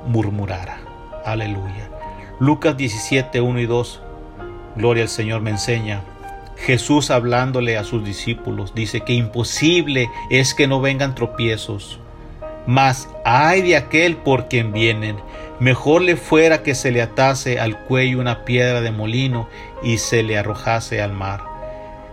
murmurara. 0.05 0.79
Aleluya. 1.25 1.89
Lucas 2.39 2.75
17, 2.77 3.41
1 3.41 3.59
y 3.59 3.65
2 3.65 4.01
Gloria 4.75 5.03
al 5.03 5.09
Señor 5.09 5.41
me 5.41 5.51
enseña. 5.51 6.01
Jesús 6.57 7.09
hablándole 7.09 7.77
a 7.77 7.83
sus 7.83 8.03
discípulos 8.03 8.73
dice 8.75 9.01
que 9.01 9.13
imposible 9.13 10.09
es 10.29 10.53
que 10.53 10.67
no 10.67 10.81
vengan 10.81 11.15
tropiezos. 11.15 11.99
Mas 12.67 13.09
hay 13.23 13.61
de 13.61 13.77
aquel 13.77 14.17
por 14.17 14.47
quien 14.47 14.73
vienen. 14.73 15.17
Mejor 15.59 16.01
le 16.01 16.17
fuera 16.17 16.63
que 16.63 16.75
se 16.75 16.91
le 16.91 17.01
atase 17.01 17.59
al 17.59 17.79
cuello 17.85 18.19
una 18.19 18.43
piedra 18.43 18.81
de 18.81 18.91
molino 18.91 19.47
y 19.81 19.99
se 19.99 20.23
le 20.23 20.37
arrojase 20.37 21.01
al 21.01 21.13
mar, 21.13 21.43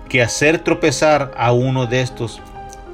que 0.08 0.22
hacer 0.22 0.60
tropezar 0.60 1.32
a 1.36 1.52
uno 1.52 1.86
de 1.86 2.02
estos 2.02 2.40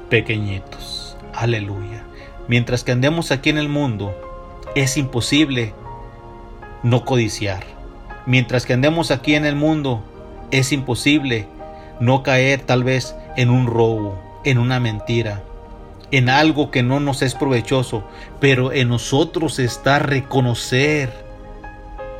pequeñitos. 0.09 1.17
Aleluya. 1.33 2.03
Mientras 2.47 2.83
que 2.83 2.93
andemos 2.93 3.31
aquí 3.31 3.51
en 3.51 3.59
el 3.59 3.69
mundo, 3.69 4.15
es 4.75 4.97
imposible 4.97 5.73
no 6.83 7.05
codiciar 7.05 7.79
mientras 8.29 8.67
que 8.67 8.73
andemos 8.73 9.09
aquí 9.09 9.33
en 9.33 9.43
el 9.43 9.55
mundo, 9.55 10.03
es 10.51 10.71
imposible 10.71 11.47
no 11.99 12.21
caer 12.21 12.61
tal 12.61 12.83
vez 12.83 13.15
en 13.35 13.49
un 13.49 13.65
robo, 13.65 14.21
en 14.43 14.59
una 14.59 14.79
mentira, 14.79 15.41
en 16.11 16.29
algo 16.29 16.69
que 16.69 16.83
no 16.83 16.99
nos 16.99 17.23
es 17.23 17.33
provechoso, 17.33 18.03
pero 18.39 18.71
en 18.71 18.89
nosotros 18.89 19.57
está 19.57 19.97
reconocer 19.97 21.11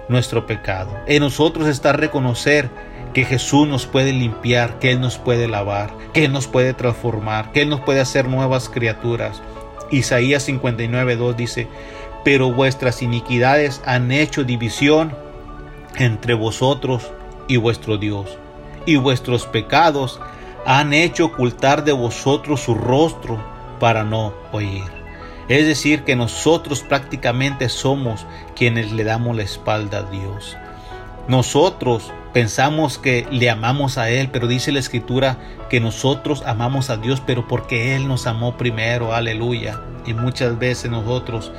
nuestro 0.09 0.47
pecado. 0.47 0.97
En 1.05 1.21
nosotros 1.21 1.67
está 1.67 1.93
reconocer 1.93 2.71
que 3.13 3.23
Jesús 3.23 3.67
nos 3.67 3.85
puede 3.85 4.11
limpiar, 4.11 4.79
que 4.79 4.91
Él 4.91 5.01
nos 5.01 5.19
puede 5.19 5.47
lavar, 5.47 5.93
que 6.11 6.25
Él 6.25 6.31
nos 6.31 6.47
puede 6.47 6.73
transformar, 6.73 7.51
que 7.51 7.61
Él 7.61 7.69
nos 7.69 7.81
puede 7.81 7.99
hacer 7.99 8.27
nuevas 8.27 8.67
criaturas. 8.67 9.43
Isaías 9.91 10.49
59.2 10.49 11.35
dice, 11.35 11.67
pero 12.23 12.51
vuestras 12.51 13.01
iniquidades 13.01 13.81
han 13.85 14.11
hecho 14.11 14.43
división 14.43 15.15
entre 15.97 16.33
vosotros 16.33 17.11
y 17.47 17.57
vuestro 17.57 17.97
Dios, 17.97 18.37
y 18.85 18.95
vuestros 18.97 19.45
pecados 19.45 20.19
han 20.65 20.93
hecho 20.93 21.25
ocultar 21.25 21.83
de 21.83 21.93
vosotros 21.93 22.61
su 22.61 22.75
rostro 22.75 23.39
para 23.79 24.03
no 24.03 24.33
oír. 24.51 24.83
Es 25.47 25.65
decir, 25.65 26.03
que 26.03 26.15
nosotros 26.15 26.81
prácticamente 26.81 27.69
somos 27.69 28.27
quienes 28.55 28.91
le 28.91 29.03
damos 29.03 29.35
la 29.35 29.41
espalda 29.41 29.99
a 29.99 30.03
Dios. 30.03 30.55
Nosotros 31.27 32.11
pensamos 32.33 32.99
que 32.99 33.27
le 33.31 33.49
amamos 33.49 33.97
a 33.97 34.09
Él, 34.09 34.29
pero 34.31 34.47
dice 34.47 34.71
la 34.71 34.79
Escritura 34.79 35.37
que 35.69 35.79
nosotros 35.79 36.43
amamos 36.45 36.91
a 36.91 36.97
Dios, 36.97 37.21
pero 37.25 37.47
porque 37.47 37.95
Él 37.95 38.07
nos 38.07 38.27
amó 38.27 38.57
primero, 38.57 39.13
aleluya. 39.13 39.81
Y 40.05 40.13
muchas 40.13 40.59
veces 40.59 40.91
nosotros 40.91 41.51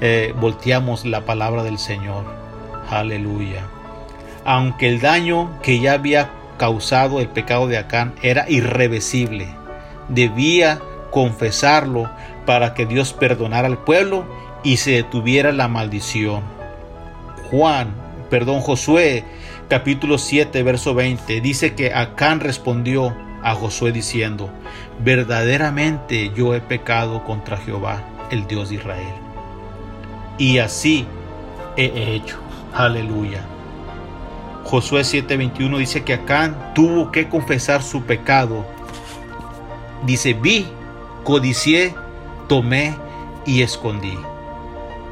eh, 0.00 0.34
volteamos 0.38 1.04
la 1.04 1.24
palabra 1.24 1.62
del 1.62 1.78
Señor, 1.78 2.24
aleluya 2.88 3.66
aunque 4.44 4.88
el 4.88 5.00
daño 5.00 5.50
que 5.62 5.80
ya 5.80 5.92
había 5.92 6.30
causado 6.58 7.20
el 7.20 7.28
pecado 7.28 7.66
de 7.66 7.78
Acán 7.78 8.14
era 8.22 8.48
irreversible. 8.48 9.48
Debía 10.08 10.80
confesarlo 11.10 12.10
para 12.46 12.74
que 12.74 12.86
Dios 12.86 13.12
perdonara 13.12 13.66
al 13.68 13.78
pueblo 13.78 14.24
y 14.62 14.78
se 14.78 14.92
detuviera 14.92 15.52
la 15.52 15.68
maldición. 15.68 16.42
Juan, 17.50 17.94
perdón, 18.28 18.60
Josué, 18.60 19.24
capítulo 19.68 20.18
7, 20.18 20.62
verso 20.62 20.94
20, 20.94 21.40
dice 21.40 21.74
que 21.74 21.94
Acán 21.94 22.40
respondió 22.40 23.16
a 23.42 23.54
Josué 23.54 23.92
diciendo, 23.92 24.50
verdaderamente 25.02 26.30
yo 26.36 26.54
he 26.54 26.60
pecado 26.60 27.24
contra 27.24 27.56
Jehová, 27.56 28.02
el 28.30 28.46
Dios 28.46 28.68
de 28.68 28.76
Israel. 28.76 29.29
Y 30.40 30.56
así 30.56 31.06
he 31.76 32.14
hecho. 32.14 32.38
Aleluya. 32.72 33.42
Josué 34.64 35.02
7:21 35.02 35.76
dice 35.76 36.02
que 36.02 36.14
Acán 36.14 36.72
tuvo 36.74 37.12
que 37.12 37.28
confesar 37.28 37.82
su 37.82 38.04
pecado. 38.04 38.64
Dice, 40.06 40.32
vi, 40.32 40.66
codicié, 41.24 41.94
tomé 42.48 42.96
y 43.44 43.60
escondí. 43.60 44.18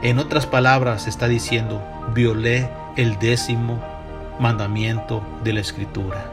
En 0.01 0.19
otras 0.19 0.47
palabras 0.47 1.07
está 1.07 1.29
diciendo, 1.29 1.83
violé 2.15 2.71
el 2.97 3.19
décimo 3.19 3.85
mandamiento 4.41 5.23
de 5.45 5.53
la 5.53 5.61
escritura. 5.61 6.31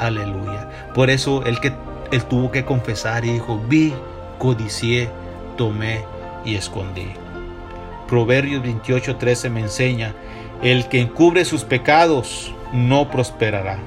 Aleluya. 0.00 0.92
Por 0.94 1.10
eso 1.10 1.44
él, 1.46 1.58
que, 1.58 1.72
él 2.12 2.24
tuvo 2.26 2.52
que 2.52 2.64
confesar 2.64 3.24
y 3.24 3.32
dijo, 3.32 3.58
vi, 3.66 3.92
codicié, 4.38 5.10
tomé 5.56 6.04
y 6.44 6.54
escondí. 6.54 7.25
Proverbios 8.08 8.62
28:13 8.62 9.50
me 9.50 9.60
enseña, 9.60 10.14
el 10.62 10.88
que 10.88 11.00
encubre 11.00 11.44
sus 11.44 11.64
pecados 11.64 12.54
no 12.72 13.10
prosperará, 13.10 13.78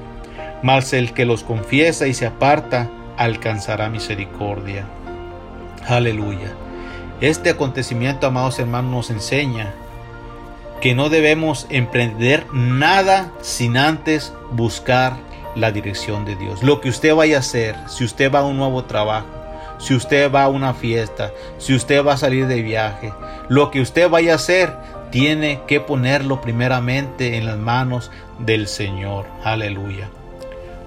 mas 0.62 0.92
el 0.92 1.12
que 1.12 1.24
los 1.24 1.42
confiesa 1.42 2.06
y 2.06 2.14
se 2.14 2.26
aparta 2.26 2.90
alcanzará 3.16 3.88
misericordia. 3.88 4.86
Aleluya. 5.86 6.52
Este 7.20 7.50
acontecimiento, 7.50 8.26
amados 8.26 8.58
hermanos, 8.58 8.90
nos 8.90 9.10
enseña 9.10 9.74
que 10.80 10.94
no 10.94 11.10
debemos 11.10 11.66
emprender 11.68 12.46
nada 12.52 13.30
sin 13.42 13.76
antes 13.76 14.32
buscar 14.52 15.16
la 15.54 15.72
dirección 15.72 16.24
de 16.24 16.36
Dios. 16.36 16.62
Lo 16.62 16.80
que 16.80 16.88
usted 16.88 17.14
vaya 17.14 17.36
a 17.36 17.40
hacer, 17.40 17.76
si 17.88 18.04
usted 18.04 18.32
va 18.32 18.40
a 18.40 18.44
un 18.44 18.56
nuevo 18.56 18.84
trabajo, 18.84 19.26
si 19.80 19.94
usted 19.94 20.30
va 20.32 20.44
a 20.44 20.48
una 20.48 20.74
fiesta, 20.74 21.32
si 21.58 21.74
usted 21.74 22.04
va 22.04 22.12
a 22.12 22.18
salir 22.18 22.46
de 22.46 22.62
viaje, 22.62 23.12
lo 23.48 23.70
que 23.70 23.80
usted 23.80 24.08
vaya 24.08 24.32
a 24.32 24.36
hacer, 24.36 24.72
tiene 25.10 25.62
que 25.66 25.80
ponerlo 25.80 26.40
primeramente 26.40 27.36
en 27.36 27.46
las 27.46 27.58
manos 27.58 28.12
del 28.38 28.68
Señor. 28.68 29.26
Aleluya. 29.42 30.08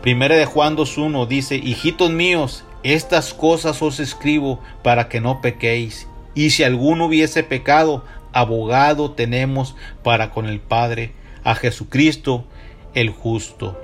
Primera 0.02 0.36
de 0.36 0.46
Juan 0.46 0.78
2.1 0.78 1.28
dice, 1.28 1.56
hijitos 1.56 2.12
míos, 2.12 2.64
estas 2.84 3.34
cosas 3.34 3.82
os 3.82 4.00
escribo 4.00 4.60
para 4.82 5.10
que 5.10 5.22
no 5.22 5.42
pequéis. 5.42 6.08
Y 6.36 6.52
si 6.52 6.64
alguno 6.64 7.06
hubiese 7.06 7.44
pecado, 7.44 8.04
abogado 8.32 9.12
tenemos 9.12 9.76
para 10.04 10.30
con 10.32 10.48
el 10.48 10.60
Padre, 10.60 11.14
a 11.44 11.56
Jesucristo 11.56 12.46
el 12.94 13.10
justo. 13.10 13.80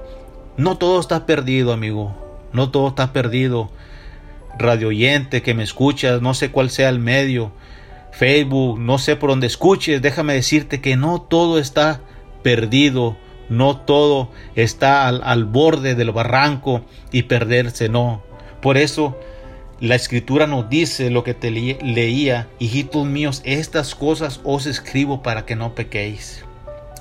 No 0.57 0.77
todo 0.77 0.99
está 0.99 1.25
perdido, 1.25 1.71
amigo. 1.71 2.13
No 2.51 2.69
todo 2.69 2.89
está 2.89 3.13
perdido. 3.13 3.69
Radio 4.57 4.89
oyente 4.89 5.41
que 5.41 5.53
me 5.53 5.63
escuchas, 5.63 6.21
no 6.21 6.33
sé 6.33 6.51
cuál 6.51 6.69
sea 6.69 6.89
el 6.89 6.99
medio, 6.99 7.51
Facebook, 8.11 8.79
no 8.79 8.97
sé 8.97 9.15
por 9.15 9.29
dónde 9.29 9.47
escuches, 9.47 10.01
déjame 10.01 10.33
decirte 10.33 10.81
que 10.81 10.95
no 10.95 11.21
todo 11.21 11.59
está 11.59 12.01
perdido, 12.43 13.17
no 13.49 13.77
todo 13.77 14.31
está 14.55 15.07
al, 15.07 15.21
al 15.23 15.45
borde 15.45 15.95
del 15.95 16.11
barranco 16.11 16.81
y 17.11 17.23
perderse, 17.23 17.89
no. 17.89 18.21
Por 18.61 18.77
eso 18.77 19.17
la 19.79 19.95
escritura 19.95 20.45
nos 20.45 20.69
dice 20.69 21.09
lo 21.09 21.23
que 21.23 21.33
te 21.33 21.51
leía, 21.51 22.49
hijitos 22.59 23.05
míos, 23.05 23.41
estas 23.45 23.95
cosas 23.95 24.41
os 24.43 24.65
escribo 24.65 25.23
para 25.23 25.45
que 25.45 25.55
no 25.55 25.73
pequéis. 25.73 26.43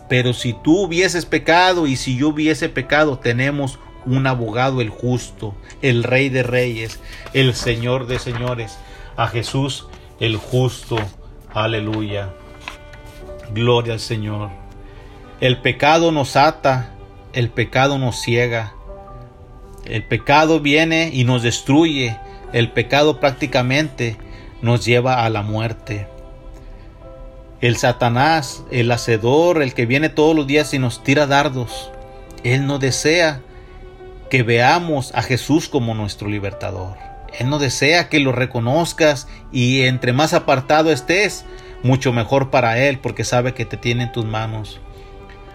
Pero 0.08 0.32
si 0.32 0.52
tú 0.52 0.84
hubieses 0.84 1.26
pecado 1.26 1.88
y 1.88 1.96
si 1.96 2.16
yo 2.16 2.28
hubiese 2.28 2.68
pecado, 2.68 3.18
tenemos 3.18 3.80
un 4.16 4.26
abogado 4.26 4.80
el 4.80 4.90
justo, 4.90 5.54
el 5.82 6.02
rey 6.02 6.28
de 6.28 6.42
reyes, 6.42 7.00
el 7.34 7.54
señor 7.54 8.06
de 8.06 8.18
señores, 8.18 8.78
a 9.16 9.28
Jesús 9.28 9.86
el 10.20 10.36
justo. 10.36 10.96
Aleluya. 11.52 12.30
Gloria 13.52 13.94
al 13.94 14.00
Señor. 14.00 14.50
El 15.40 15.58
pecado 15.58 16.12
nos 16.12 16.36
ata, 16.36 16.90
el 17.32 17.50
pecado 17.50 17.98
nos 17.98 18.20
ciega. 18.20 18.74
El 19.84 20.04
pecado 20.04 20.60
viene 20.60 21.10
y 21.12 21.24
nos 21.24 21.42
destruye, 21.42 22.18
el 22.52 22.72
pecado 22.72 23.20
prácticamente 23.20 24.16
nos 24.60 24.84
lleva 24.84 25.24
a 25.24 25.30
la 25.30 25.42
muerte. 25.42 26.08
El 27.60 27.76
Satanás, 27.76 28.64
el 28.70 28.90
hacedor, 28.90 29.62
el 29.62 29.74
que 29.74 29.86
viene 29.86 30.08
todos 30.08 30.36
los 30.36 30.46
días 30.46 30.74
y 30.74 30.78
nos 30.78 31.02
tira 31.02 31.26
dardos, 31.26 31.90
él 32.44 32.66
no 32.66 32.78
desea 32.78 33.40
que 34.30 34.42
veamos 34.42 35.14
a 35.14 35.22
Jesús 35.22 35.68
como 35.68 35.94
nuestro 35.94 36.28
libertador. 36.28 36.96
Él 37.38 37.50
no 37.50 37.58
desea 37.58 38.08
que 38.08 38.20
lo 38.20 38.32
reconozcas 38.32 39.28
y 39.52 39.82
entre 39.82 40.12
más 40.12 40.34
apartado 40.34 40.90
estés, 40.90 41.44
mucho 41.82 42.12
mejor 42.12 42.50
para 42.50 42.78
Él 42.78 42.98
porque 42.98 43.24
sabe 43.24 43.54
que 43.54 43.64
te 43.64 43.76
tiene 43.76 44.04
en 44.04 44.12
tus 44.12 44.24
manos. 44.24 44.80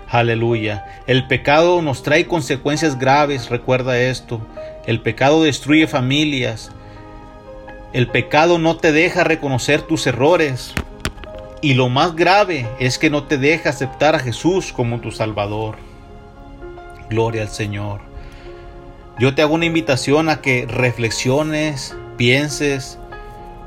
Aleluya. 0.09 0.85
El 1.07 1.27
pecado 1.27 1.81
nos 1.81 2.03
trae 2.03 2.27
consecuencias 2.27 2.99
graves, 2.99 3.49
recuerda 3.49 3.99
esto. 3.99 4.45
El 4.85 5.01
pecado 5.01 5.43
destruye 5.43 5.87
familias, 5.87 6.71
el 7.93 8.07
pecado 8.07 8.59
no 8.59 8.77
te 8.77 8.91
deja 8.91 9.23
reconocer 9.23 9.81
tus 9.81 10.07
errores. 10.07 10.73
Y 11.61 11.75
lo 11.75 11.89
más 11.89 12.15
grave 12.15 12.67
es 12.79 12.97
que 12.97 13.09
no 13.09 13.23
te 13.23 13.37
deja 13.37 13.69
aceptar 13.69 14.15
a 14.15 14.19
Jesús 14.19 14.73
como 14.73 14.99
tu 14.99 15.11
Salvador. 15.11 15.77
Gloria 17.09 17.43
al 17.43 17.49
Señor. 17.49 18.12
Yo 19.19 19.35
te 19.35 19.43
hago 19.43 19.53
una 19.53 19.65
invitación 19.65 20.27
a 20.27 20.41
que 20.41 20.65
reflexiones, 20.65 21.95
pienses 22.17 22.97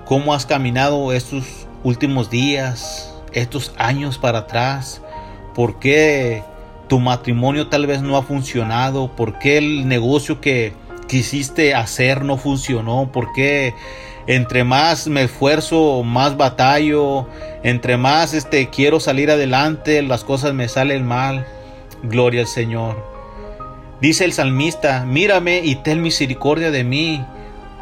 cómo 0.04 0.34
has 0.34 0.44
caminado 0.44 1.12
estos 1.12 1.68
últimos 1.84 2.30
días, 2.30 3.14
estos 3.32 3.72
años 3.78 4.18
para 4.18 4.40
atrás, 4.40 5.02
por 5.54 5.78
qué 5.78 6.42
tu 6.88 6.98
matrimonio 6.98 7.68
tal 7.68 7.86
vez 7.86 8.02
no 8.02 8.16
ha 8.16 8.24
funcionado, 8.24 9.14
por 9.14 9.38
qué 9.38 9.58
el 9.58 9.86
negocio 9.86 10.40
que 10.40 10.72
quisiste 11.06 11.74
hacer 11.74 12.24
no 12.24 12.38
funcionó, 12.38 13.12
por 13.12 13.32
qué 13.32 13.72
entre 14.26 14.64
más 14.64 15.06
me 15.06 15.22
esfuerzo, 15.22 16.02
más 16.02 16.36
batallo, 16.36 17.28
entre 17.62 17.96
más 17.96 18.34
este 18.34 18.68
quiero 18.68 18.98
salir 18.98 19.30
adelante, 19.30 20.02
las 20.02 20.24
cosas 20.24 20.54
me 20.54 20.68
salen 20.68 21.06
mal. 21.06 21.46
Gloria 22.02 22.40
al 22.40 22.48
Señor. 22.48 23.15
Dice 24.00 24.24
el 24.24 24.32
salmista, 24.32 25.04
mírame 25.06 25.60
y 25.64 25.76
ten 25.76 26.02
misericordia 26.02 26.70
de 26.70 26.84
mí, 26.84 27.24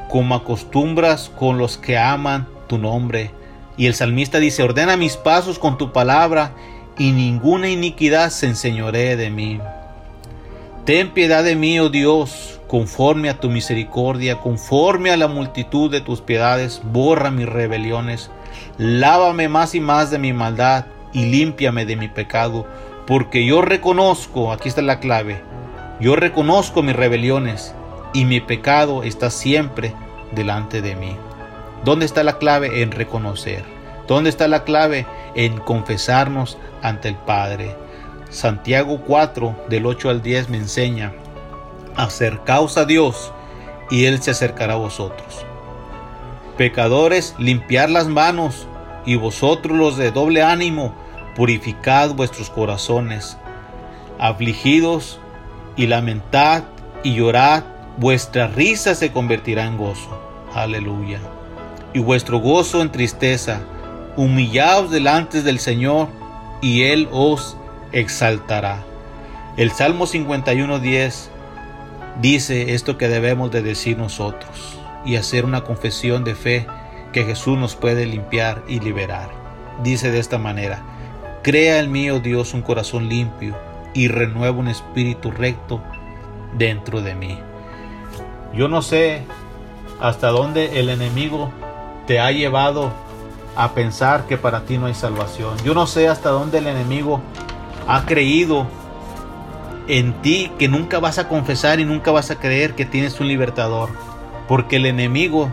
como 0.09 0.37
acostumbras 0.37 1.29
con 1.29 1.59
los 1.59 1.77
que 1.77 1.99
aman 1.99 2.47
tu 2.69 2.79
nombre. 2.79 3.33
Y 3.77 3.87
el 3.87 3.95
salmista 3.95 4.39
dice, 4.39 4.63
ordena 4.63 4.97
mis 4.97 5.17
pasos 5.17 5.59
con 5.59 5.77
tu 5.77 5.93
palabra, 5.93 6.53
y 6.97 7.11
ninguna 7.11 7.69
iniquidad 7.69 8.31
se 8.31 8.47
enseñoree 8.47 9.17
de 9.17 9.31
mí. 9.31 9.61
Ten 10.85 11.11
piedad 11.11 11.43
de 11.43 11.57
mí, 11.57 11.81
oh 11.81 11.89
Dios, 11.89 12.61
conforme 12.69 13.29
a 13.29 13.41
tu 13.41 13.51
misericordia, 13.51 14.41
conforme 14.41 15.11
a 15.11 15.17
la 15.17 15.27
multitud 15.27 15.91
de 15.91 16.01
tus 16.01 16.21
piedades, 16.21 16.81
borra 16.85 17.33
mis 17.33 17.49
rebeliones, 17.49 18.31
lávame 18.79 19.49
más 19.49 19.75
y 19.75 19.81
más 19.81 20.11
de 20.11 20.19
mi 20.19 20.33
maldad 20.33 20.87
y 21.13 21.25
límpiame 21.25 21.87
de 21.87 21.97
mi 21.97 22.09
pecado, 22.09 22.67
porque 23.07 23.45
yo 23.45 23.63
reconozco, 23.63 24.53
aquí 24.53 24.69
está 24.69 24.83
la 24.83 25.01
clave, 25.01 25.43
yo 26.01 26.17
reconozco 26.17 26.83
mis 26.83 26.97
rebeliones 26.97 27.75
y 28.13 28.25
mi 28.25 28.41
pecado 28.41 29.03
está 29.03 29.31
siempre 29.31 29.95
delante 30.33 30.83
de 30.83 30.97
mí. 30.97 31.17
¿Dónde 31.85 32.07
está 32.07 32.23
la 32.23 32.39
clave? 32.39 32.83
En 32.83 32.91
reconocer. 32.91 33.65
¿Dónde 34.07 34.31
está 34.31 34.49
la 34.49 34.65
clave? 34.65 35.07
En 35.35 35.59
confesarnos 35.59 36.59
ante 36.83 37.09
el 37.09 37.17
Padre. 37.17 37.77
Santiago 38.31 39.01
4 39.07 39.67
del 39.69 39.87
8 39.87 40.11
al 40.11 40.23
10 40.23 40.49
me 40.49 40.57
enseña 40.57 41.13
acercaos 41.97 42.77
a 42.77 42.85
Dios 42.85 43.33
y 43.91 44.07
Él 44.07 44.21
se 44.23 44.33
acercará 44.33 44.75
a 44.75 44.79
vosotros. 44.79 45.45
Pecadores, 46.57 47.35
limpiar 47.39 47.91
las 47.91 48.07
manos, 48.07 48.67
y 49.07 49.17
vosotros 49.17 49.77
los 49.77 49.97
de 49.97 50.11
doble 50.11 50.43
ánimo, 50.43 50.95
purificad 51.35 52.15
vuestros 52.15 52.51
corazones. 52.51 53.37
Afligidos 54.19 55.21
y 55.77 55.87
lamentad 55.87 56.65
y 57.03 57.15
llorad, 57.15 57.65
vuestra 57.99 58.47
risa 58.49 58.95
se 58.95 59.13
convertirá 59.13 59.65
en 59.65 59.77
gozo. 59.77 60.21
Aleluya. 60.55 61.21
Y 61.93 61.99
vuestro 61.99 62.39
gozo 62.39 62.83
en 62.83 62.91
tristeza. 62.91 63.61
Humillaos 64.17 64.91
delante 64.91 65.43
del 65.43 65.59
Señor, 65.59 66.09
y 66.63 66.85
Él 66.85 67.09
os 67.13 67.57
exaltará. 67.93 68.83
El 69.57 69.71
Salmo 69.71 70.07
51.10 70.07 71.29
dice 72.21 72.75
esto 72.75 72.97
que 72.97 73.09
debemos 73.09 73.51
de 73.51 73.63
decir 73.63 73.99
nosotros 73.99 74.79
y 75.05 75.17
hacer 75.17 75.45
una 75.45 75.63
confesión 75.63 76.25
de 76.25 76.35
fe 76.35 76.67
que 77.13 77.25
Jesús 77.25 77.59
nos 77.59 77.77
puede 77.77 78.07
limpiar 78.07 78.63
y 78.67 78.81
liberar. 78.81 79.31
Dice 79.83 80.11
de 80.11 80.21
esta 80.21 80.39
manera, 80.39 80.83
crea 81.43 81.81
en 81.81 81.93
mí, 81.93 82.11
oh 82.11 82.21
Dios, 82.21 82.55
un 82.55 82.63
corazón 82.63 83.09
limpio 83.09 83.55
y 83.95 84.09
renueva 84.09 84.59
un 84.59 84.69
espíritu 84.69 85.31
recto 85.31 85.81
dentro 86.59 87.01
de 87.01 87.15
mí. 87.15 87.39
Yo 88.53 88.69
no 88.69 88.83
sé 88.83 89.23
hasta 90.01 90.29
dónde 90.29 90.81
el 90.81 90.91
enemigo 90.91 91.51
te 92.07 92.21
ha 92.21 92.31
llevado 92.31 92.93
a 93.57 93.73
pensar 93.73 94.27
que 94.27 94.37
para 94.37 94.61
ti 94.63 94.79
no 94.79 94.87
hay 94.87 94.95
salvación. 94.95 95.57
Yo 95.65 95.75
no 95.75 95.87
sé 95.87 96.09
hasta 96.09 96.31
dónde 96.31 96.59
el 96.59 96.67
enemigo 96.67 97.21
ha 97.87 98.05
creído 98.05 98.67
en 99.87 100.13
ti 100.23 100.51
que 100.59 100.69
nunca 100.69 100.99
vas 100.99 101.19
a 101.19 101.29
confesar 101.29 101.81
y 101.81 101.85
nunca 101.85 102.11
vas 102.11 102.31
a 102.31 102.37
creer 102.37 102.75
que 102.75 102.85
tienes 102.85 103.21
un 103.21 103.29
libertador. 103.29 103.91
Porque 104.49 104.77
el 104.77 104.87
enemigo, 104.87 105.51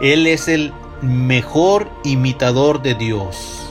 él 0.00 0.26
es 0.26 0.48
el 0.48 0.72
mejor 1.02 1.90
imitador 2.04 2.82
de 2.82 2.94
Dios. 2.94 3.68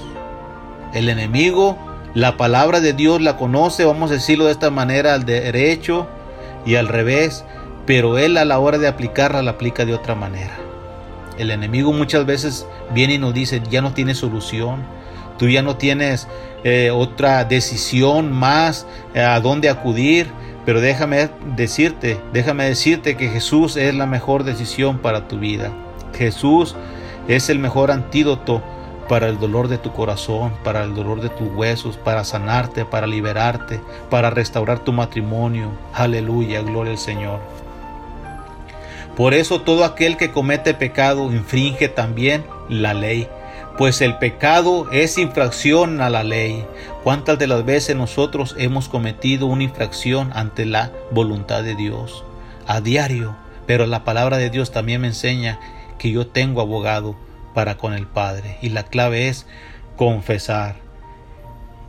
El 0.94 1.10
enemigo, 1.10 1.78
la 2.14 2.38
palabra 2.38 2.80
de 2.80 2.94
Dios 2.94 3.22
la 3.22 3.38
conoce, 3.38 3.86
vamos 3.86 4.12
a 4.12 4.16
decirlo 4.16 4.46
de 4.46 4.52
esta 4.52 4.70
manera, 4.70 5.16
al 5.16 5.26
derecho 5.26 6.08
y 6.66 6.76
al 6.76 6.88
revés, 6.88 7.44
pero 7.88 8.20
él 8.20 8.38
a 8.38 8.46
la 8.46 8.60
hora 8.60 8.78
de 8.78 8.88
aplicarla 8.88 9.42
la 9.42 9.52
aplica 9.52 9.84
de 9.84 9.96
otra 9.96 10.14
manera. 10.14 10.56
El 11.40 11.50
enemigo 11.50 11.92
muchas 11.92 12.26
veces 12.28 12.68
viene 12.94 13.16
y 13.16 13.18
nos 13.18 13.34
dice, 13.34 13.64
ya 13.70 13.82
no 13.82 13.94
tiene 13.94 14.14
solución, 14.14 14.84
tú 15.40 15.50
ya 15.50 15.64
no 15.64 15.78
tienes 15.78 16.28
eh, 16.64 16.92
otra 16.92 17.44
decisión 17.46 18.32
más 18.32 18.86
eh, 19.16 19.22
a 19.22 19.40
dónde 19.40 19.70
acudir, 19.70 20.28
pero 20.66 20.82
déjame 20.82 21.32
decirte, 21.56 22.20
déjame 22.32 22.66
decirte 22.66 23.18
que 23.18 23.30
Jesús 23.30 23.76
es 23.76 23.96
la 23.96 24.06
mejor 24.06 24.44
decisión 24.44 25.00
para 25.00 25.28
tu 25.28 25.40
vida. 25.40 25.72
Jesús 26.16 26.76
es 27.28 27.50
el 27.50 27.58
mejor 27.58 27.90
antídoto 27.90 28.62
para 29.08 29.28
el 29.28 29.40
dolor 29.40 29.68
de 29.68 29.78
tu 29.78 29.92
corazón, 29.92 30.54
para 30.64 30.84
el 30.84 30.96
dolor 30.96 31.22
de 31.22 31.30
tus 31.30 31.50
huesos, 31.54 31.98
para 31.98 32.24
sanarte, 32.24 32.86
para 32.86 33.08
liberarte, 33.08 33.82
para 34.10 34.30
restaurar 34.30 34.80
tu 34.80 34.94
matrimonio. 34.94 35.72
Aleluya, 35.94 36.62
gloria 36.62 36.94
al 36.94 36.98
Señor. 36.98 37.40
Por 39.16 39.34
eso 39.34 39.62
todo 39.62 39.86
aquel 39.86 40.18
que 40.18 40.32
comete 40.32 40.74
pecado 40.74 41.32
infringe 41.32 41.88
también 41.88 42.46
la 42.68 42.94
ley, 42.94 43.28
pues 43.78 44.02
el 44.02 44.18
pecado 44.18 44.90
es 44.92 45.18
infracción 45.18 46.02
a 46.02 46.10
la 46.10 46.24
ley. 46.24 46.66
¿Cuántas 47.04 47.38
de 47.38 47.48
las 47.48 47.66
veces 47.66 47.96
nosotros 47.96 48.56
hemos 48.58 48.88
cometido 48.88 49.46
una 49.48 49.64
infracción 49.64 50.32
ante 50.34 50.66
la 50.66 50.92
voluntad 51.12 51.64
de 51.64 51.76
Dios? 51.76 52.24
A 52.66 52.82
diario. 52.82 53.36
Pero 53.66 53.86
la 53.86 54.04
palabra 54.04 54.38
de 54.38 54.50
Dios 54.50 54.72
también 54.72 55.02
me 55.02 55.08
enseña 55.08 55.60
que 55.98 56.12
yo 56.12 56.28
tengo 56.28 56.62
abogado 56.62 57.16
para 57.54 57.78
con 57.78 57.94
el 57.94 58.08
Padre. 58.08 58.58
Y 58.62 58.70
la 58.70 58.84
clave 58.84 59.28
es 59.30 59.46
confesar. 59.96 60.76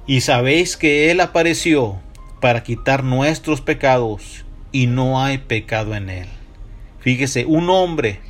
Y 0.06 0.20
sabéis 0.20 0.76
que 0.76 1.10
Él 1.10 1.20
apareció 1.20 1.96
para 2.40 2.62
quitar 2.62 3.04
nuestros 3.04 3.60
pecados 3.60 4.44
y 4.70 4.86
no 4.86 5.22
hay 5.22 5.38
pecado 5.38 5.94
en 5.94 6.10
Él. 6.10 6.28
Fíjese, 7.00 7.46
un 7.46 7.70
hombre 7.70 8.20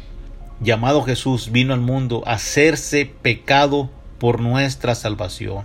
llamado 0.61 1.03
Jesús 1.03 1.51
vino 1.53 1.74
al 1.74 1.80
mundo 1.80 2.22
a 2.26 2.35
hacerse 2.35 3.07
pecado 3.07 3.91
por 4.18 4.41
nuestra 4.41 4.95
salvación. 4.95 5.64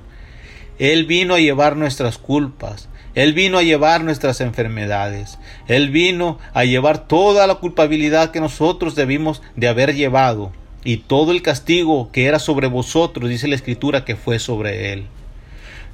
Él 0.79 1.05
vino 1.05 1.35
a 1.35 1.39
llevar 1.39 1.75
nuestras 1.75 2.17
culpas. 2.17 2.89
Él 3.15 3.33
vino 3.33 3.57
a 3.57 3.63
llevar 3.63 4.03
nuestras 4.03 4.41
enfermedades. 4.41 5.37
Él 5.67 5.89
vino 5.89 6.39
a 6.53 6.63
llevar 6.63 7.07
toda 7.07 7.47
la 7.47 7.55
culpabilidad 7.55 8.31
que 8.31 8.39
nosotros 8.39 8.95
debimos 8.95 9.41
de 9.55 9.67
haber 9.67 9.93
llevado. 9.93 10.51
Y 10.83 10.97
todo 10.97 11.31
el 11.31 11.41
castigo 11.41 12.11
que 12.11 12.25
era 12.25 12.39
sobre 12.39 12.67
vosotros, 12.67 13.29
dice 13.29 13.47
la 13.47 13.55
Escritura, 13.55 14.05
que 14.05 14.15
fue 14.15 14.39
sobre 14.39 14.93
Él. 14.93 15.05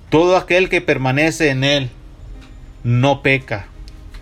Todo 0.10 0.38
aquel 0.38 0.70
que 0.70 0.82
permanece 0.82 1.50
en 1.50 1.64
Él 1.64 1.90
no 2.84 3.24
peca. 3.24 3.68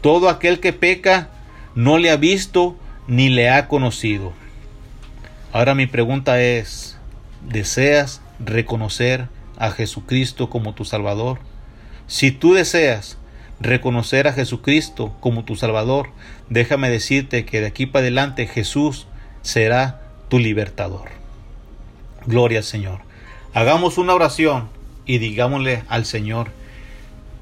Todo 0.01 0.30
aquel 0.30 0.59
que 0.59 0.74
peca 0.74 1.30
no 1.76 1.97
le 1.97 2.11
ha 2.11 2.18
visto 2.18 2.78
ni 3.07 3.30
le 3.30 3.49
ha 3.49 3.68
conocido. 3.68 4.34
Ahora 5.51 5.76
mi 5.76 5.86
pregunta 5.86 6.41
es, 6.41 6.97
¿deseas 7.47 8.22
reconocer 8.39 9.28
a 9.57 9.72
Jesucristo 9.72 10.49
como 10.49 10.74
tu 10.74 10.86
Salvador? 10.86 11.39
Si 12.07 12.32
tú 12.32 12.53
deseas 12.53 13.18
reconocer 13.59 14.28
a 14.28 14.34
Jesucristo 14.34 15.16
como 15.20 15.43
tu 15.43 15.55
Salvador, 15.55 16.09
déjame 16.49 16.89
decirte 16.89 17.45
que 17.45 17.61
de 17.61 17.68
aquí 17.68 17.86
para 17.86 18.03
adelante 18.03 18.47
Jesús 18.47 19.07
será 19.41 20.03
tu 20.34 20.40
libertador. 20.40 21.10
Gloria 22.26 22.58
al 22.58 22.64
Señor. 22.64 23.02
Hagamos 23.54 24.00
una 24.00 24.16
oración 24.16 24.68
y 25.06 25.20
digámosle 25.20 25.84
al 25.90 26.06
Señor 26.06 26.50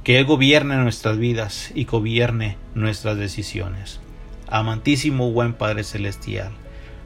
que 0.03 0.17
Él 0.19 0.25
gobierne 0.25 0.75
nuestras 0.75 1.17
vidas 1.17 1.71
y 1.73 1.85
gobierne 1.85 2.57
nuestras 2.75 3.15
decisiones 3.15 4.01
amantísimo 4.49 5.31
buen 5.31 5.53
Padre 5.53 5.85
Celestial. 5.85 6.51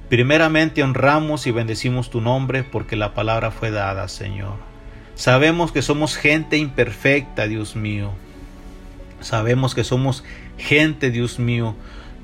Primeramente 0.10 0.82
honramos 0.82 1.46
y 1.46 1.52
bendecimos 1.52 2.10
tu 2.10 2.20
nombre 2.20 2.64
porque 2.64 2.96
la 2.96 3.14
palabra 3.14 3.52
fue 3.52 3.70
dada, 3.70 4.08
Señor. 4.08 4.56
Sabemos 5.14 5.72
que 5.72 5.84
somos 5.84 6.16
gente 6.16 6.58
imperfecta, 6.58 7.46
Dios 7.46 7.76
mío. 7.76 8.12
Sabemos 9.22 9.76
que 9.76 9.84
somos 9.84 10.24
gente, 10.58 11.12
Dios 11.12 11.38
mío, 11.38 11.76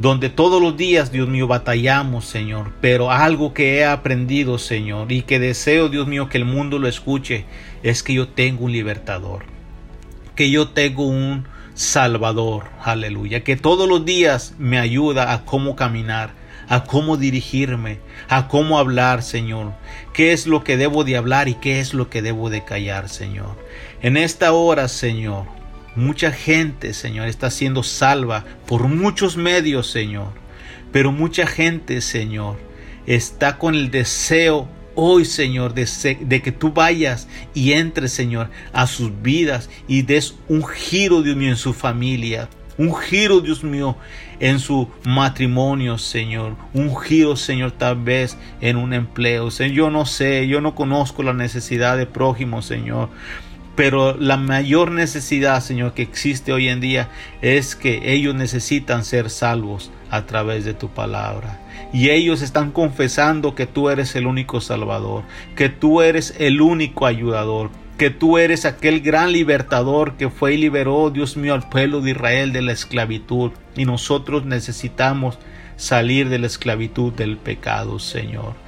donde 0.01 0.31
todos 0.31 0.59
los 0.59 0.75
días, 0.75 1.11
Dios 1.11 1.29
mío, 1.29 1.45
batallamos, 1.45 2.25
Señor. 2.25 2.73
Pero 2.81 3.11
algo 3.11 3.53
que 3.53 3.77
he 3.77 3.85
aprendido, 3.85 4.57
Señor, 4.57 5.11
y 5.11 5.21
que 5.21 5.37
deseo, 5.39 5.89
Dios 5.89 6.07
mío, 6.07 6.27
que 6.27 6.39
el 6.39 6.45
mundo 6.45 6.79
lo 6.79 6.87
escuche, 6.87 7.45
es 7.83 8.01
que 8.01 8.15
yo 8.15 8.27
tengo 8.27 8.65
un 8.65 8.71
libertador, 8.71 9.43
que 10.35 10.49
yo 10.49 10.69
tengo 10.69 11.05
un 11.05 11.45
Salvador, 11.75 12.65
aleluya, 12.83 13.43
que 13.43 13.55
todos 13.55 13.87
los 13.87 14.03
días 14.03 14.55
me 14.57 14.79
ayuda 14.79 15.33
a 15.33 15.45
cómo 15.45 15.75
caminar, 15.75 16.31
a 16.67 16.83
cómo 16.83 17.15
dirigirme, 17.15 17.99
a 18.27 18.47
cómo 18.47 18.79
hablar, 18.79 19.21
Señor, 19.21 19.73
qué 20.13 20.33
es 20.33 20.47
lo 20.47 20.63
que 20.63 20.77
debo 20.77 21.03
de 21.03 21.15
hablar 21.15 21.47
y 21.47 21.53
qué 21.53 21.79
es 21.79 21.93
lo 21.93 22.09
que 22.09 22.23
debo 22.23 22.49
de 22.49 22.65
callar, 22.65 23.07
Señor. 23.07 23.55
En 24.01 24.17
esta 24.17 24.51
hora, 24.51 24.87
Señor, 24.87 25.45
mucha 25.95 26.31
gente, 26.31 26.93
Señor, 26.93 27.27
está 27.27 27.49
siendo 27.49 27.83
salva 27.83 28.45
por 28.65 28.87
muchos 28.87 29.37
medios, 29.37 29.89
Señor, 29.89 30.29
pero 30.91 31.11
mucha 31.11 31.47
gente, 31.47 32.01
Señor, 32.01 32.57
está 33.05 33.57
con 33.57 33.75
el 33.75 33.91
deseo 33.91 34.69
hoy, 34.95 35.25
Señor, 35.25 35.73
de, 35.73 36.41
que 36.41 36.51
tú 36.51 36.71
vayas 36.71 37.27
y 37.53 37.73
entres, 37.73 38.11
Señor, 38.11 38.49
a 38.73 38.87
sus 38.87 39.21
vidas 39.21 39.69
y 39.87 40.03
des 40.03 40.35
un 40.47 40.65
giro, 40.65 41.21
Dios 41.21 41.35
mío, 41.35 41.49
en 41.49 41.57
su 41.57 41.73
familia. 41.73 42.49
Un 42.77 42.95
giro, 42.95 43.41
Dios 43.41 43.63
mío, 43.63 43.95
en 44.39 44.59
su 44.59 44.89
matrimonio, 45.05 45.97
Señor. 45.97 46.55
Un 46.73 46.99
giro, 46.99 47.35
Señor, 47.35 47.71
tal 47.71 47.97
vez 47.97 48.37
en 48.59 48.77
un 48.77 48.93
empleo. 48.93 49.51
Señor, 49.51 49.75
yo 49.75 49.89
no 49.91 50.05
sé, 50.05 50.47
yo 50.47 50.61
no 50.61 50.73
conozco 50.73 51.21
la 51.21 51.33
necesidad 51.33 51.97
de 51.97 52.05
prójimo, 52.05 52.61
Señor. 52.61 53.09
Pero 53.81 54.15
la 54.15 54.37
mayor 54.37 54.91
necesidad, 54.91 55.59
Señor, 55.59 55.95
que 55.95 56.03
existe 56.03 56.53
hoy 56.53 56.69
en 56.69 56.81
día 56.81 57.09
es 57.41 57.75
que 57.75 58.13
ellos 58.13 58.35
necesitan 58.35 59.03
ser 59.03 59.31
salvos 59.31 59.89
a 60.11 60.27
través 60.27 60.65
de 60.65 60.75
tu 60.75 60.89
palabra. 60.89 61.59
Y 61.91 62.11
ellos 62.11 62.43
están 62.43 62.69
confesando 62.69 63.55
que 63.55 63.65
tú 63.65 63.89
eres 63.89 64.15
el 64.15 64.27
único 64.27 64.61
Salvador, 64.61 65.23
que 65.55 65.69
tú 65.69 66.03
eres 66.03 66.35
el 66.37 66.61
único 66.61 67.07
ayudador, 67.07 67.71
que 67.97 68.11
tú 68.11 68.37
eres 68.37 68.65
aquel 68.65 69.01
gran 69.01 69.31
libertador 69.31 70.15
que 70.15 70.29
fue 70.29 70.53
y 70.53 70.57
liberó, 70.57 71.09
Dios 71.09 71.35
mío, 71.35 71.55
al 71.55 71.67
pueblo 71.67 72.01
de 72.01 72.11
Israel 72.11 72.53
de 72.53 72.61
la 72.61 72.73
esclavitud. 72.73 73.49
Y 73.75 73.85
nosotros 73.85 74.45
necesitamos 74.45 75.39
salir 75.75 76.29
de 76.29 76.37
la 76.37 76.45
esclavitud 76.45 77.13
del 77.13 77.35
pecado, 77.35 77.97
Señor. 77.97 78.60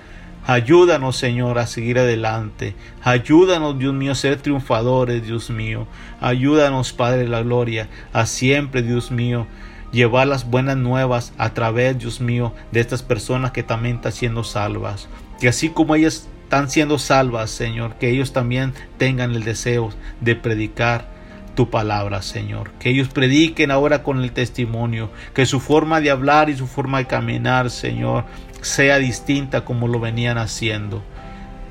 Ayúdanos, 0.45 1.15
Señor, 1.15 1.57
a 1.57 1.67
seguir 1.67 1.99
adelante. 1.99 2.75
Ayúdanos, 3.01 3.79
Dios 3.79 3.93
mío, 3.93 4.11
a 4.11 4.15
ser 4.15 4.41
triunfadores, 4.41 5.25
Dios 5.25 5.49
mío. 5.49 5.87
Ayúdanos, 6.19 6.91
Padre 6.91 7.19
de 7.19 7.29
la 7.29 7.43
Gloria, 7.43 7.87
a 8.11 8.25
siempre, 8.25 8.81
Dios 8.81 9.09
mío, 9.09 9.47
llevar 9.93 10.27
las 10.27 10.49
buenas 10.49 10.75
nuevas 10.75 11.33
a 11.37 11.53
través, 11.53 11.97
Dios 11.97 12.19
mío, 12.19 12.53
de 12.71 12.81
estas 12.81 13.03
personas 13.03 13.51
que 13.51 13.63
también 13.63 13.97
están 13.97 14.11
siendo 14.11 14.43
salvas. 14.43 15.07
Que 15.39 15.47
así 15.47 15.69
como 15.69 15.95
ellas 15.95 16.27
están 16.43 16.69
siendo 16.69 16.99
salvas, 16.99 17.49
Señor, 17.49 17.95
que 17.95 18.09
ellos 18.09 18.33
también 18.33 18.73
tengan 18.97 19.31
el 19.31 19.43
deseo 19.43 19.91
de 20.19 20.35
predicar 20.35 21.07
tu 21.55 21.69
palabra, 21.69 22.21
Señor. 22.21 22.71
Que 22.79 22.89
ellos 22.89 23.07
prediquen 23.09 23.71
ahora 23.71 24.03
con 24.03 24.21
el 24.21 24.31
testimonio, 24.31 25.09
que 25.33 25.45
su 25.45 25.59
forma 25.59 26.01
de 26.01 26.11
hablar 26.11 26.49
y 26.49 26.57
su 26.57 26.67
forma 26.67 26.97
de 26.97 27.05
caminar, 27.05 27.69
Señor, 27.69 28.25
sea 28.63 28.97
distinta 28.97 29.65
como 29.65 29.87
lo 29.87 29.99
venían 29.99 30.37
haciendo. 30.37 31.03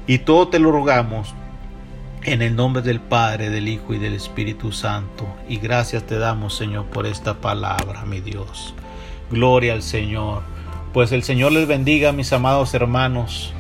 Y 0.07 0.18
todo 0.18 0.49
te 0.49 0.59
lo 0.59 0.72
rogamos 0.72 1.34
en 2.24 2.43
el 2.43 2.55
nombre 2.55 2.82
del 2.82 3.01
Padre, 3.01 3.51
del 3.51 3.68
Hijo 3.68 3.95
y 3.95 3.99
del 3.99 4.14
Espíritu 4.14 4.72
Santo. 4.72 5.26
Y 5.49 5.57
gracias 5.57 6.05
te 6.05 6.18
damos, 6.18 6.55
Señor, 6.55 6.86
por 6.86 7.07
esta 7.07 7.34
palabra, 7.34 8.05
mi 8.05 8.20
Dios. 8.20 8.74
Gloria 9.30 9.72
al 9.72 9.82
Señor. 9.82 10.43
Pues 10.93 11.12
el 11.12 11.22
Señor 11.22 11.53
les 11.53 11.66
bendiga, 11.66 12.12
mis 12.12 12.32
amados 12.32 12.74
hermanos. 12.74 13.53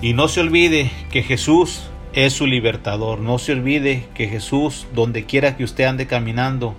Y 0.00 0.14
no 0.14 0.28
se 0.28 0.40
olvide 0.40 0.90
que 1.10 1.22
Jesús 1.22 1.84
es 2.12 2.32
su 2.32 2.46
libertador. 2.46 3.20
No 3.20 3.38
se 3.38 3.52
olvide 3.52 4.08
que 4.14 4.28
Jesús, 4.28 4.86
donde 4.94 5.24
quiera 5.24 5.56
que 5.56 5.64
usted 5.64 5.84
ande 5.84 6.06
caminando, 6.06 6.74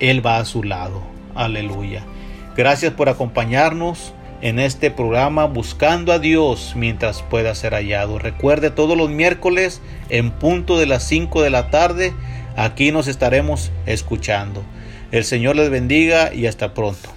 Él 0.00 0.24
va 0.24 0.38
a 0.38 0.44
su 0.44 0.62
lado. 0.62 1.02
Aleluya. 1.34 2.04
Gracias 2.56 2.92
por 2.92 3.08
acompañarnos 3.08 4.12
en 4.42 4.58
este 4.58 4.90
programa 4.90 5.46
Buscando 5.46 6.12
a 6.12 6.18
Dios 6.18 6.74
mientras 6.76 7.22
pueda 7.22 7.54
ser 7.54 7.72
hallado. 7.72 8.18
Recuerde 8.18 8.70
todos 8.70 8.98
los 8.98 9.08
miércoles 9.08 9.80
en 10.10 10.30
punto 10.30 10.78
de 10.78 10.86
las 10.86 11.04
5 11.04 11.40
de 11.42 11.50
la 11.50 11.70
tarde 11.70 12.12
Aquí 12.56 12.92
nos 12.92 13.08
estaremos 13.08 13.70
escuchando. 13.86 14.62
El 15.10 15.24
Señor 15.24 15.56
les 15.56 15.70
bendiga 15.70 16.34
y 16.34 16.46
hasta 16.46 16.74
pronto. 16.74 17.08